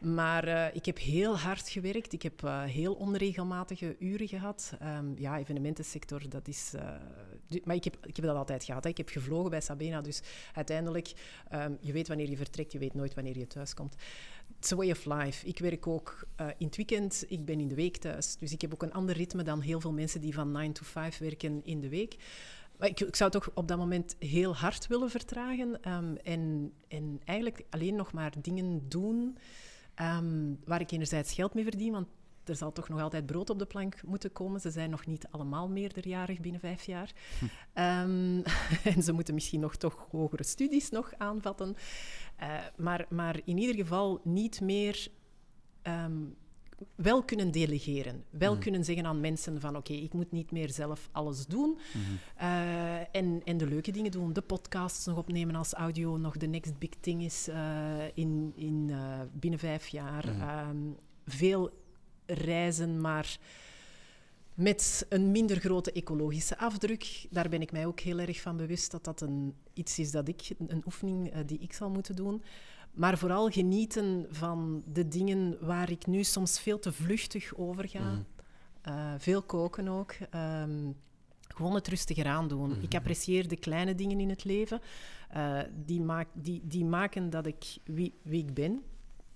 [0.00, 2.12] Maar uh, ik heb heel hard gewerkt.
[2.12, 4.72] Ik heb uh, heel onregelmatige uren gehad.
[4.82, 6.72] Um, ja, evenementensector, dat is...
[6.74, 6.82] Uh,
[7.64, 8.84] maar ik heb, ik heb dat altijd gehad.
[8.84, 8.90] Hè.
[8.90, 10.22] Ik heb gevlogen bij Sabena, dus
[10.54, 11.12] uiteindelijk...
[11.54, 13.94] Um, je weet wanneer je vertrekt, je weet nooit wanneer je thuis komt.
[14.58, 15.46] It's a way of life.
[15.46, 16.26] Ik werk ook
[16.58, 18.36] in het weekend, ik ben in de week thuis.
[18.36, 20.84] Dus ik heb ook een ander ritme dan heel veel mensen die van 9 to
[20.84, 22.16] 5 werken in de week.
[22.78, 25.92] Maar ik, ik, zou toch op dat moment heel hard willen vertragen.
[25.92, 29.36] Um, en, en eigenlijk alleen nog maar dingen doen...
[30.00, 32.08] Um, waar ik enerzijds geld mee verdien, want
[32.44, 34.60] er zal toch nog altijd brood op de plank moeten komen.
[34.60, 37.12] Ze zijn nog niet allemaal meerderjarig binnen vijf jaar.
[37.38, 37.44] Hm.
[37.82, 38.42] Um,
[38.94, 41.76] en ze moeten misschien nog toch hogere studies nog aanvatten.
[42.40, 45.08] Uh, maar, maar in ieder geval niet meer
[45.82, 46.36] um,
[46.94, 48.24] wel kunnen delegeren.
[48.30, 48.60] Wel mm.
[48.60, 51.68] kunnen zeggen aan mensen van oké, okay, ik moet niet meer zelf alles doen.
[51.68, 52.18] Mm -hmm.
[52.40, 54.32] uh, en, en de leuke dingen doen.
[54.32, 57.56] De podcasts nog opnemen als audio nog de next big thing is uh,
[58.14, 60.26] in, in, uh, binnen vijf jaar.
[60.26, 60.68] Mm -hmm.
[60.68, 61.70] um, veel
[62.26, 63.38] reizen, maar
[64.54, 67.26] met een minder grote ecologische afdruk.
[67.30, 70.28] Daar ben ik mij ook heel erg van bewust dat dat een, iets is dat
[70.28, 72.42] ik, een oefening die ik zal moeten doen.
[72.92, 78.10] Maar vooral genieten van de dingen waar ik nu soms veel te vluchtig over ga.
[78.12, 78.26] Mm.
[78.88, 80.14] Uh, veel koken ook.
[80.34, 80.96] Um,
[81.48, 82.68] gewoon het rustiger aandoen.
[82.68, 82.82] Mm.
[82.82, 84.80] Ik apprecieer de kleine dingen in het leven.
[85.36, 88.82] Uh, die, maak, die, die maken dat ik wie, wie ik ben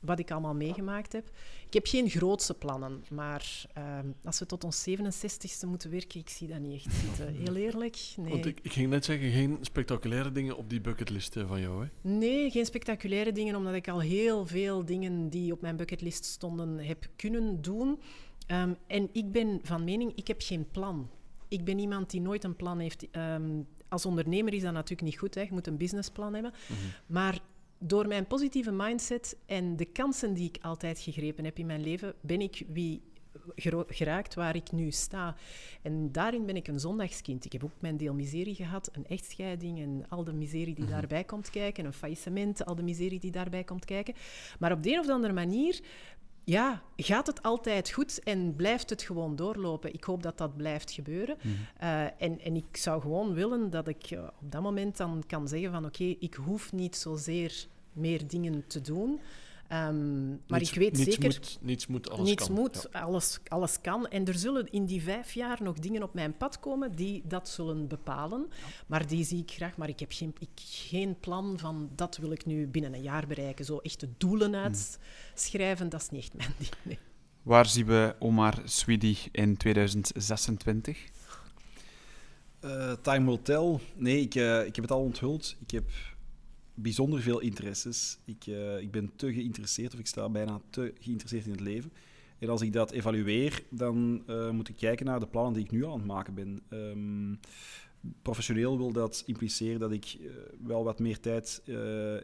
[0.04, 1.30] wat ik allemaal meegemaakt heb.
[1.66, 6.28] Ik heb geen grootse plannen, maar uh, als we tot ons 67ste moeten werken, ik
[6.28, 7.34] zie dat niet echt zitten.
[7.34, 7.98] Heel eerlijk.
[8.16, 8.30] Nee.
[8.30, 12.10] Want ik, ik, ging net zeggen, geen spectaculaire dingen op die bucketlist van jou, hè?
[12.10, 16.78] Nee, geen spectaculaire dingen, omdat ik al heel veel dingen die op mijn bucketlist stonden
[16.78, 17.98] heb kunnen doen.
[18.48, 21.10] Um, en ik ben van mening, ik heb geen plan.
[21.48, 23.06] Ik ben iemand die nooit een plan heeft.
[23.12, 25.40] Um, als ondernemer is dat natuurlijk niet goed, hè.
[25.40, 26.52] je moet een businessplan hebben.
[26.68, 26.90] Mm -hmm.
[27.06, 27.40] Maar
[27.78, 32.14] door mijn positieve mindset en de kansen die ik altijd gegrepen heb in mijn leven,
[32.20, 33.02] ben ik wie
[33.88, 35.36] geraakt waar ik nu sta.
[35.82, 37.44] En daarin ben ik een zondagskind.
[37.44, 40.92] Ik heb ook mijn deel miserie gehad, een echtscheiding en al de miserie die -hmm.
[40.92, 44.14] daarbij komt kijken, een faillissement, al de miserie die daarbij komt kijken.
[44.58, 45.80] Maar op de een of andere manier
[46.44, 49.94] ja, gaat het altijd goed en blijft het gewoon doorlopen?
[49.94, 51.36] Ik hoop dat dat blijft gebeuren.
[51.42, 51.52] Mm.
[51.82, 55.48] Uh, en, en ik zou gewoon willen dat ik uh, op dat moment dan kan
[55.48, 59.20] zeggen van oké, okay, ik hoef niet zozeer meer dingen te doen.
[59.74, 61.24] Um, maar niets, ik weet niets zeker...
[61.24, 62.54] Moet, niets moet, alles niets kan.
[62.54, 63.00] moet, ja.
[63.00, 64.08] alles, alles kan.
[64.08, 67.48] En er zullen in die vijf jaar nog dingen op mijn pad komen die dat
[67.48, 68.46] zullen bepalen.
[68.50, 68.66] Ja.
[68.86, 69.76] Maar die zie ik graag.
[69.76, 73.26] Maar ik heb geen, ik, geen plan van dat wil ik nu binnen een jaar
[73.26, 73.64] bereiken.
[73.64, 76.70] Zo echte doelen uitschrijven, dat is niet echt mijn ding.
[76.82, 76.98] Nee.
[77.42, 80.98] Waar zien we Omar Swidi in 2026?
[82.64, 83.78] Uh, time will tell.
[83.94, 85.56] Nee, ik, uh, ik heb het al onthuld.
[85.60, 85.84] Ik heb
[86.74, 88.18] bijzonder veel interesses.
[88.24, 91.92] Ik, eh, ik ben te geïnteresseerd, of ik sta bijna te geïnteresseerd in het leven.
[92.38, 95.70] En als ik dat evalueer, dan eh, moet ik kijken naar de plannen die ik
[95.70, 96.62] nu aan het maken ben.
[96.68, 97.34] Ehm,
[98.22, 100.26] professioneel wil dat impliceren dat ik eh,
[100.66, 101.62] wel wat meer tijd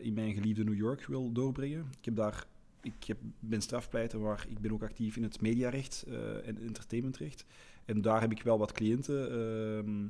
[0.00, 1.86] in mijn geliefde New York wil doorbrengen.
[1.98, 2.46] Ik heb daar
[2.82, 6.06] ik heb, ben strafpleiter, maar ik ben ook actief in het mediarecht
[6.44, 7.44] en entertainmentrecht.
[7.84, 10.06] En daar heb ik wel wat cliënten ehm,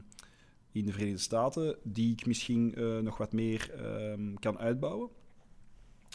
[0.73, 5.09] in de Verenigde Staten die ik misschien nog wat meer ehm, kan uitbouwen.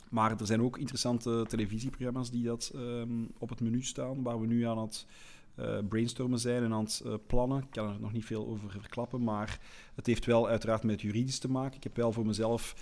[0.09, 4.47] Maar er zijn ook interessante televisieprogramma's die dat ehm, op het menu staan, waar we
[4.47, 5.05] nu aan het
[5.59, 7.61] uh, brainstormen zijn en aan het uh, plannen.
[7.61, 9.59] Ik kan er nog niet veel over verklappen, maar
[9.95, 11.77] het heeft wel uiteraard met juridisch te maken.
[11.77, 12.75] Ik heb wel voor mezelf,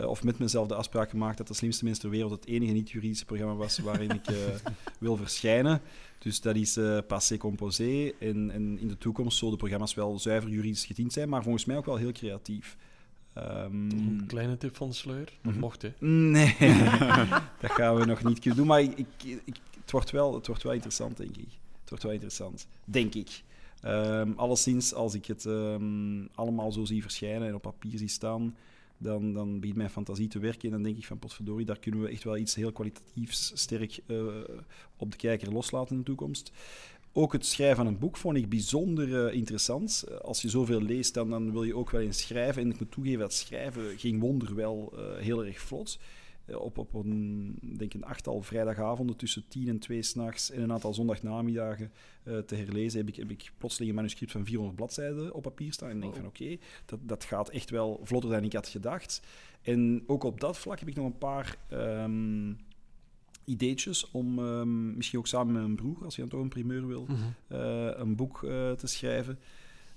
[0.00, 2.72] uh, of met mezelf de afspraak gemaakt dat de slimste mens ter wereld het enige
[2.72, 4.24] niet-juridische programma was waarin ik
[4.98, 5.80] wil verschijnen.
[6.18, 10.50] Dus dat is passé composé en, en, in de toekomst zullen de programma's wel zuiver
[10.50, 12.76] juridisch getint zijn, maar volgens mij ook wel heel creatief.
[13.38, 15.32] Um, een kleine tip van de sluier?
[15.42, 15.60] Dat -hmm.
[15.60, 15.92] mocht, hè?
[16.06, 16.56] Nee,
[17.60, 18.68] dat gaan we nog niet kunnen doen.
[18.68, 19.06] Maar ik, ik,
[19.44, 21.48] ik, het, wordt wel, het wordt wel interessant, denk ik.
[21.80, 23.42] Het wordt wel interessant, denk ik.
[23.84, 28.56] Um, alleszins, als ik het um, allemaal zo zie verschijnen en op papier zie staan,
[29.02, 30.64] dan, dan begint mijn fantasie te werken.
[30.64, 34.00] En dan denk ik van, potverdorie, daar kunnen we echt wel iets heel kwalitatiefs sterk
[34.06, 34.26] uh,
[34.96, 36.52] op de kijker loslaten in de toekomst.
[37.12, 40.04] Ook het schrijven van een boek vond ik bijzonder uh, interessant.
[40.22, 42.62] Als je zoveel leest, dan, dan wil je ook wel eens schrijven.
[42.62, 45.98] En ik moet toegeven dat schrijven ging wonder wel uh, heel erg vlot.
[46.50, 50.72] Uh, op, op een, denk een achttal vrijdagavonden tussen tien en twee s'nachts en een
[50.72, 51.92] aantal zondagnamiddagen
[52.46, 55.88] te herlezen, heb ik, heb ik plotseling een manuscript van 400 bladzijden op papier staan.
[55.88, 58.68] En ik denk van oké, okay, dat, dat gaat echt wel vlotter dan ik had
[58.68, 59.22] gedacht.
[59.62, 61.56] En ook op dat vlak heb ik nog een paar...
[61.72, 62.58] Um,
[63.50, 66.86] ideetjes om um, misschien ook samen met mijn broer, als je dan toch een primeur
[66.86, 67.58] wil, mm -hmm.
[67.58, 69.38] uh, een boek uh, te schrijven.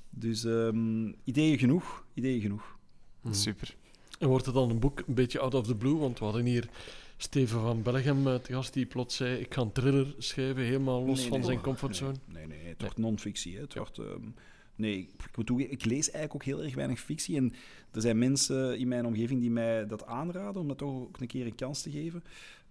[0.09, 2.77] Dus um, ideeën genoeg, ideeën genoeg.
[3.21, 3.33] Mm.
[3.33, 3.75] Super.
[4.23, 5.97] En wordt het dan een boek een beetje out of the blue?
[5.97, 6.69] Want we hadden hier
[7.17, 11.19] Steven van Bellegem te gast die plots zei: Ik ga een thriller schrijven, helemaal los
[11.19, 12.15] nee, van nee, zijn comfortzone.
[12.25, 13.57] Nee, nee, het wordt non-fictie.
[13.57, 14.35] Het wordt, um,
[14.75, 17.37] nee, ik, moet toegeven, ik lees eigenlijk ook heel erg weinig fictie.
[17.37, 17.53] En
[17.91, 21.27] er zijn mensen in mijn omgeving die mij dat aanraden om dat toch ook een
[21.27, 22.23] keer een kans te geven.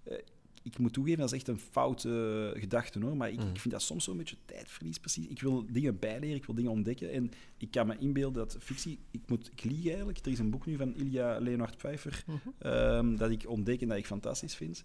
[0.08, 0.14] Uh,
[0.62, 3.16] ik moet toegeven, dat is echt een foute gedachte hoor.
[3.16, 3.48] Maar ik, mm.
[3.48, 5.26] ik vind dat soms zo'n beetje tijdverlies precies.
[5.26, 7.12] Ik wil dingen bijleren, ik wil dingen ontdekken.
[7.12, 8.98] En ik kan me inbeelden dat fictie.
[9.10, 10.18] Ik, moet, ik lieg eigenlijk.
[10.18, 12.24] Er is een boek nu van Ilja Leonard Pfeiffer.
[12.26, 12.72] Mm -hmm.
[12.72, 14.84] um, dat ik ontdek en dat ik fantastisch vind.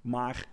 [0.00, 0.48] Maar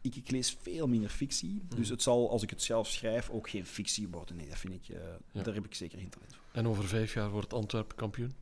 [0.00, 1.50] ik, ik lees veel minder fictie.
[1.50, 1.76] Mm.
[1.76, 4.36] Dus het zal, als ik het zelf schrijf, ook geen fictie worden.
[4.36, 4.96] Nee, dat vind ik, uh,
[5.32, 5.42] ja.
[5.42, 6.44] daar heb ik zeker geen talent voor.
[6.52, 8.32] En over vijf jaar wordt Antwerpen kampioen?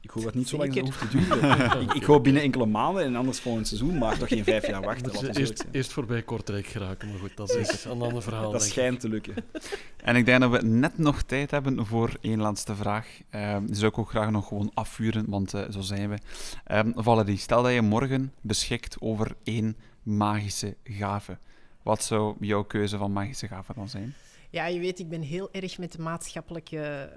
[0.00, 1.80] Ik hoop dat niet zo lang hoeft te duren.
[1.82, 4.82] ik, ik, hoop binnen enkele maanden en anders volgend seizoen, maar toch geen vijf jaar
[4.82, 5.36] wachten.
[5.40, 8.52] Eerst, eerst voorbij Kortrijk geraken, maar goed, dat is een ander verhaal.
[8.58, 9.34] Dat schijnt te lukken.
[9.96, 13.20] En ik denk dat we net nog tijd hebben voor één laatste vraag.
[13.30, 16.18] Um, die zou ik ook graag nog gewoon afvuren, want uh, zo zijn we.
[16.74, 21.38] Um, Valerie, stel dat je morgen beschikt over één magische gave.
[21.82, 24.14] Wat zou jouw keuze van magische gave dan zijn?
[24.50, 27.10] Ja, je weet, ik ben heel erg met de maatschappelijke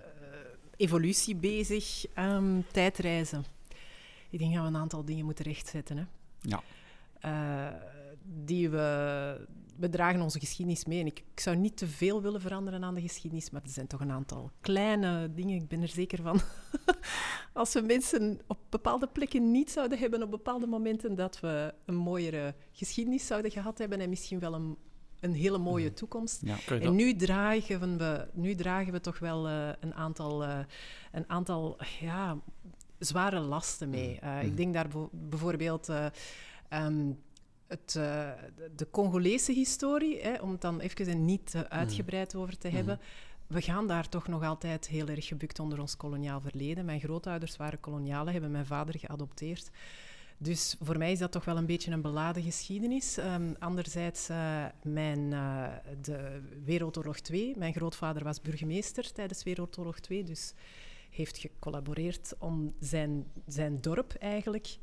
[0.81, 3.45] evolutie bezig, um, tijdreizen.
[4.29, 5.97] Ik denk dat we een aantal dingen moeten rechtzetten.
[5.97, 6.03] Hè.
[6.41, 6.61] Ja.
[7.25, 7.77] Uh,
[8.23, 9.47] die we,
[9.77, 10.99] we dragen onze geschiedenis mee.
[10.99, 13.87] En ik, ik, zou niet te veel willen veranderen aan de geschiedenis, maar er zijn
[13.87, 15.55] toch een aantal kleine dingen.
[15.55, 16.41] Ik ben er zeker van.
[17.53, 21.95] Als we mensen op bepaalde plekken niet zouden hebben op bepaalde momenten, dat we een
[21.95, 24.77] mooiere geschiedenis zouden gehad hebben en misschien wel een
[25.21, 26.41] een hele mooie toekomst.
[26.43, 30.59] Ja, en nu dragen, we, nu dragen we toch wel uh, een aantal, uh,
[31.11, 32.37] een aantal ja,
[32.99, 34.19] zware lasten mee.
[34.23, 34.39] Uh, mm.
[34.39, 37.19] Ik denk daar bijvoorbeeld um,
[37.67, 37.91] het,
[38.75, 42.99] de Congolese historie, hè, om het dan even niet uitgebreid over te hebben.
[43.47, 46.85] We gaan daar toch nog altijd heel erg gebukt onder ons koloniaal verleden.
[46.85, 49.71] Mijn grootouders waren kolonialen, hebben mijn vader geadopteerd.
[50.41, 53.17] Dus voor mij is dat toch wel een beetje een beladen geschiedenis.
[53.17, 55.67] Um, anderzijds, uh, mijn, uh,
[56.01, 57.53] de Wereldoorlog 2.
[57.57, 60.53] Mijn grootvader was burgemeester tijdens Wereldoorlog 2, dus
[61.09, 64.77] heeft gecollaboreerd om zijn, zijn dorp eigenlijk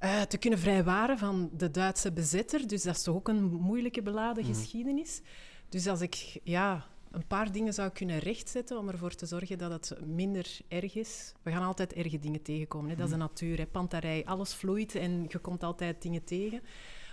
[0.00, 2.68] uh, te kunnen vrijwaren van de Duitse bezetter.
[2.68, 4.54] Dus dat is toch ook een moeilijke beladen mm.
[4.54, 5.20] geschiedenis.
[5.68, 9.70] Dus als ik ja, een paar dingen zou kunnen rechtzetten om ervoor te zorgen dat
[9.70, 11.32] het minder erg is.
[11.42, 12.90] We gaan altijd erge dingen tegenkomen.
[12.90, 12.96] Hè.
[12.96, 13.66] Dat is de natuur, hè.
[13.66, 14.24] pantarij.
[14.24, 16.62] Alles vloeit en je komt altijd dingen tegen.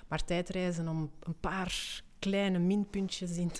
[0.07, 3.51] Maar tijdreizen om een paar kleine minpuntjes in, in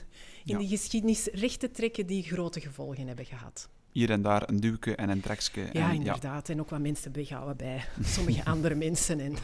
[0.43, 0.57] ja.
[0.57, 3.69] de geschiedenis recht te trekken die grote gevolgen hebben gehad.
[3.91, 5.69] Hier en daar een duwke en een trekske.
[5.73, 6.47] Ja, en, inderdaad.
[6.47, 6.53] Ja.
[6.53, 9.19] En ook wat mensen behouden bij sommige andere mensen.
[9.19, 9.35] En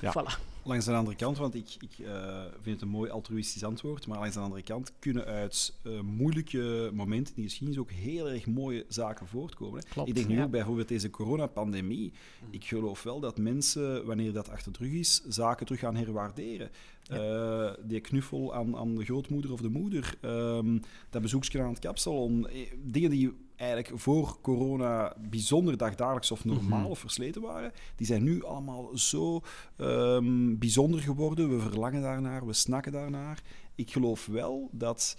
[0.00, 0.12] ja.
[0.12, 0.51] voilà.
[0.64, 4.18] Langs de andere kant, want ik, ik eh, vind het een mooi altruïstisch antwoord, maar
[4.18, 8.46] langs de andere kant kunnen uit eh, moeilijke momenten in de geschiedenis ook heel erg
[8.46, 9.82] mooie zaken voortkomen.
[9.88, 10.44] Klopt, ik denk nu ja.
[10.44, 12.12] ook bijvoorbeeld deze coronapandemie.
[12.50, 16.70] Ik geloof wel dat mensen, wanneer dat achter de rug is, zaken terug gaan herwaarderen.
[17.08, 20.78] Eh, die knuffel aan, aan de grootmoeder of de moeder, ehm,
[21.10, 22.46] dat bezoekje aan het kapsalon,
[22.84, 23.32] dingen die
[23.62, 29.40] eigenlijk voor corona bijzonder dagdagelijks of normaal of versleten waren, die zijn nu allemaal zo
[29.76, 31.56] ehm, bijzonder geworden.
[31.56, 33.42] We verlangen daarnaar, we snakken daarnaar.
[33.74, 35.16] Ik geloof wel dat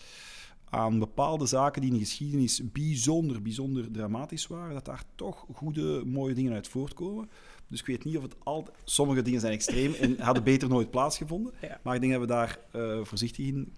[0.69, 6.03] aan bepaalde zaken die in de geschiedenis bijzonder, bijzonder dramatisch waren, dat daar toch goede,
[6.05, 7.29] mooie dingen uit voortkomen.
[7.67, 8.67] Dus ik weet niet of het al...
[8.83, 11.53] Sommige dingen zijn extreem en hadden beter nooit plaatsgevonden.
[11.61, 11.79] Ja.
[11.83, 13.73] Maar ik denk dat we daar eh, voorzichtig in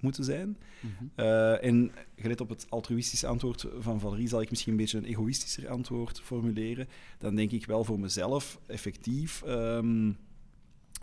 [0.00, 0.56] moeten zijn.
[0.80, 1.04] Mhm.
[1.14, 5.04] Eh, en gelet op het altruïstische antwoord van Valerie, zal ik misschien een beetje een
[5.04, 6.88] egoïstischer antwoord formuleren.
[7.18, 10.12] Dan denk ik wel voor mezelf effectief ehm,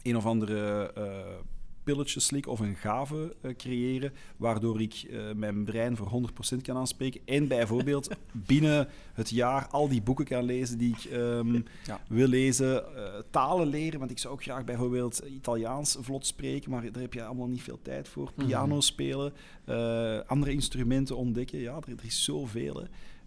[0.01, 1.51] een of andere eh
[1.83, 6.11] pilletje slik of een gave eh, creëren, waardoor ik eh, mijn brein voor
[6.55, 7.21] 100% kan aanspreken.
[7.25, 8.07] En bijvoorbeeld
[8.47, 11.53] binnen het jaar al die boeken kan lezen die ik ehm,
[11.85, 12.01] Ja.
[12.07, 12.95] wil lezen.
[12.95, 17.13] eh, talen leren, want ik zou ook graag bijvoorbeeld Italiaans vlot spreken, maar daar heb
[17.13, 18.31] je allemaal niet veel tijd voor.
[18.35, 19.33] Piano spelen,
[20.27, 21.59] andere instrumenten ontdekken.
[21.59, 22.75] Ja, er, er is zoveel.
[22.75, 22.85] Hè.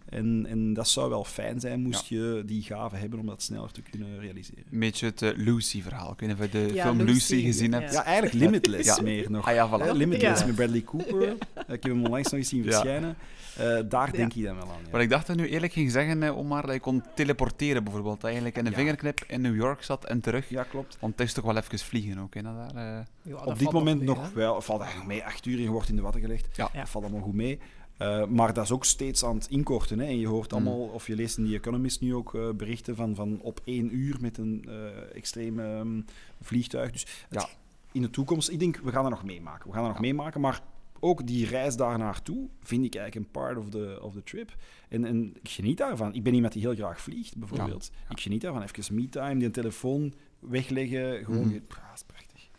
[0.09, 3.71] En, en dat zou wel fijn zijn, moest je die gave hebben om dat sneller
[3.71, 4.63] te kunnen realiseren.
[4.71, 6.11] Een beetje het eh, Lucy-verhaal.
[6.11, 7.79] Ik weet niet of je de Ja, film Lucy, Lucy, gezien ja.
[7.79, 7.93] hebt.
[7.93, 9.01] Ja, eigenlijk Limitless Ja.
[9.01, 9.47] meer nog.
[9.47, 9.91] Ah ja, voilà.
[9.97, 10.45] Limitless Ja.
[10.47, 11.27] met Bradley Cooper.
[11.27, 12.69] Eh, Ik heb hem onlangs nog eens zien Ja.
[12.71, 13.17] verschijnen.
[13.57, 14.81] Eh, daar denk ik dan wel aan.
[14.83, 14.89] ja.
[14.91, 18.21] Maar ik dacht dat nu eerlijk ging zeggen, Omar, dat je kon teleporteren bijvoorbeeld.
[18.21, 18.77] Dat je eigenlijk in een Ja.
[18.77, 20.49] vingerknip in New York zat en terug.
[20.49, 20.97] Ja, klopt.
[20.99, 23.05] Want het is toch wel even vliegen ook, hè, naar daar.
[23.25, 23.47] eh.
[23.47, 24.33] Op dit moment mee, nog hè.
[24.33, 24.61] wel.
[24.61, 25.23] Valt eigenlijk mee.
[25.23, 26.47] Acht uur en je wordt in de watten gelegd.
[26.55, 26.69] Ja.
[26.73, 27.59] Dat valt allemaal goed mee.
[27.97, 29.99] Eh, maar dat is ook steeds aan het inkorten.
[29.99, 30.05] Hè.
[30.05, 30.57] En je hoort Mm.
[30.57, 33.95] allemaal, of je leest in The Economist nu ook eh, berichten van, van op één
[33.95, 36.01] uur met een eh extreem ehm,
[36.41, 36.91] vliegtuig.
[36.91, 37.47] Dus het- Ja.
[37.91, 39.67] in de toekomst, ik denk, we gaan dat nog meemaken.
[39.67, 40.07] We gaan dat nog Ja.
[40.07, 40.61] meemaken, maar
[40.99, 44.55] ook die reis daar naartoe vind ik eigenlijk een part of the, of the trip.
[44.89, 46.13] En, en ik geniet daarvan.
[46.13, 47.89] Ik ben iemand die heel graag vliegt, bijvoorbeeld.
[47.93, 48.11] Ja.
[48.15, 48.61] Ik geniet daarvan.
[48.61, 51.23] Even me-time, die telefoon wegleggen.
[51.25, 52.49] Gewoon, is prachtig.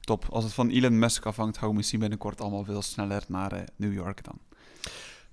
[0.00, 0.24] Top.
[0.30, 3.92] Als het van Elon Musk afhangt, gaan we misschien binnenkort allemaal veel sneller naar New
[3.92, 4.38] York dan.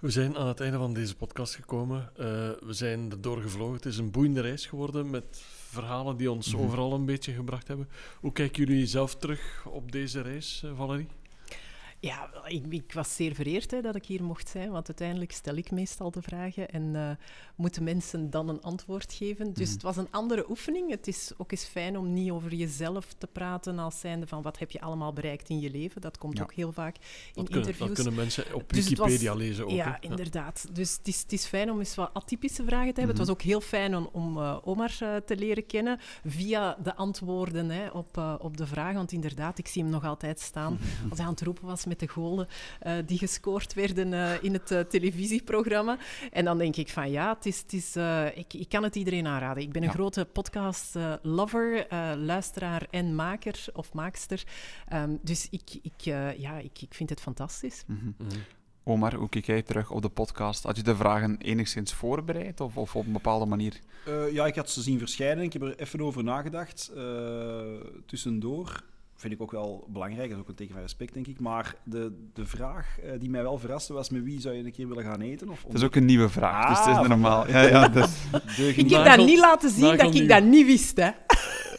[0.03, 2.09] We zijn aan het einde van deze podcast gekomen.
[2.17, 2.25] Eh,
[2.65, 3.75] we zijn er doorgevlogen.
[3.75, 6.63] Het is een boeiende reis geworden met verhalen die ons Mhm.
[6.63, 7.89] overal een beetje gebracht hebben.
[8.19, 11.07] Hoe kijken jullie zelf terug op deze reis, eh, Valerie?
[12.05, 15.55] Ja, ik, ik was zeer vereerd hè, dat ik hier mocht zijn, want uiteindelijk stel
[15.55, 17.09] ik meestal de vragen en eh,
[17.55, 19.53] moeten mensen dan een antwoord geven.
[19.53, 19.73] Dus Mhm.
[19.73, 20.89] het was een andere oefening.
[20.89, 24.59] Het is ook eens fijn om niet over jezelf te praten als zijnde van wat
[24.59, 26.01] heb je allemaal bereikt in je leven.
[26.01, 26.43] Dat komt Ja.
[26.43, 27.03] ook heel vaak in
[27.34, 27.88] kunnen, interviews.
[27.88, 29.71] dat kunnen mensen op Dus was- Wikipedia lezen ook.
[29.71, 30.65] Ja, inderdaad.
[30.75, 33.15] Dus het is, het is fijn om eens wat atypische vragen te hebben.
[33.15, 33.17] Mhm.
[33.17, 36.95] Het was ook heel fijn om, om eh, Omar eh, te leren kennen via de
[36.95, 38.95] antwoorden hè, op, op de vragen.
[38.95, 40.77] Want inderdaad, ik zie hem nog altijd staan
[41.09, 42.48] als hij aan het roepen was met de golen
[42.80, 45.98] eh, die gescoord werden eh, in het eh, televisieprogramma.
[46.32, 48.95] En dan denk ik van ja, het is, het is, eh, ik, ik kan het
[48.95, 49.64] iedereen aanraden.
[49.64, 49.94] Ik ben een Ja.
[49.94, 51.86] grote podcast-lover,
[52.18, 54.44] luisteraar en maker of maakster.
[54.88, 57.84] Ehm, dus ik, ik, eh, ja, ik, ik vind het fantastisch.
[57.88, 58.06] Mhm.
[58.18, 58.38] Mhm.
[58.86, 60.64] Omar, hoe kijk jij terug op de podcast?
[60.64, 63.80] Had je de vragen enigszins voorbereid of, of op een bepaalde manier?
[64.06, 65.44] Eh, ja, ik had ze zien verschijnen.
[65.44, 66.91] Ik heb er even over nagedacht.
[66.95, 67.61] eh,
[68.06, 68.84] tussendoor
[69.24, 70.28] vind ik ook wel belangrijk.
[70.30, 71.40] Dat is ook een teken van respect, denk ik.
[71.40, 74.72] Maar de, de vraag eh, die mij wel verraste was: met wie zou je een
[74.72, 75.50] keer willen gaan eten?
[75.50, 77.48] Of Het is ook een nieuwe vraag, dus het is Ah, normaal.
[77.48, 78.10] Ja, ja, dus,
[78.76, 80.98] Ik heb dat niet laten zien dat ik dat niet wist.
[80.98, 81.10] Hè.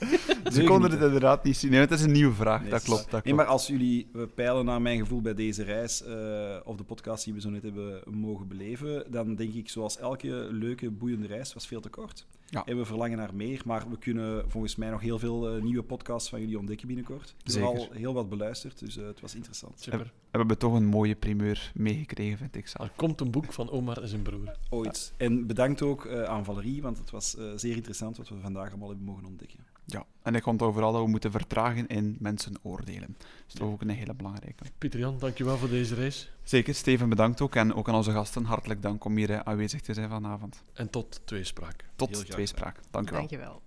[0.52, 1.70] ze konden het inderdaad niet zien.
[1.70, 2.86] Nee, het is een nieuwe vraag, Nee, dat.
[2.86, 3.32] Dat Nee, klopt.
[3.36, 7.24] maar als jullie eh, peilen naar mijn gevoel bij deze reis, eh, of de podcast
[7.24, 11.54] die we zo net hebben mogen beleven, dan denk ik, zoals elke leuke, boeiende reis,
[11.54, 12.26] was veel te kort.
[12.48, 12.64] Ja.
[12.64, 15.82] En we verlangen naar meer, maar we kunnen volgens mij nog heel veel eh, nieuwe
[15.82, 17.34] podcasts van jullie ontdekken binnenkort.
[17.44, 17.68] Er Zeker.
[17.68, 19.80] al heel wat beluisterd, dus eh, het was interessant.
[19.80, 20.12] Super.
[20.34, 22.88] We hebben toch een mooie primeur meegekregen, vind ik zelf.
[22.88, 24.56] Er komt een boek van Omar en zijn broer.
[24.70, 25.12] Ooit.
[25.16, 28.68] En bedankt ook eh, aan Valerie, want het was eh, zeer interessant wat we vandaag
[28.68, 29.58] allemaal hebben mogen ontdekken.
[29.86, 33.14] Ja, en ik vond overal dat we moeten vertragen in mensen oordelen.
[33.18, 34.64] Dat is toch ook een hele belangrijke.
[34.78, 36.30] Pieter Jan, dankjewel voor deze reis.
[36.42, 37.54] Zeker, Steven bedankt ook.
[37.54, 40.62] En ook aan onze gasten, hartelijk dank om hier eh, aanwezig te zijn vanavond.
[40.72, 41.84] En tot tweespraak.
[41.96, 42.80] Tot tweespraak.
[42.90, 43.18] Dank u wel.
[43.20, 43.62] Dankjewel.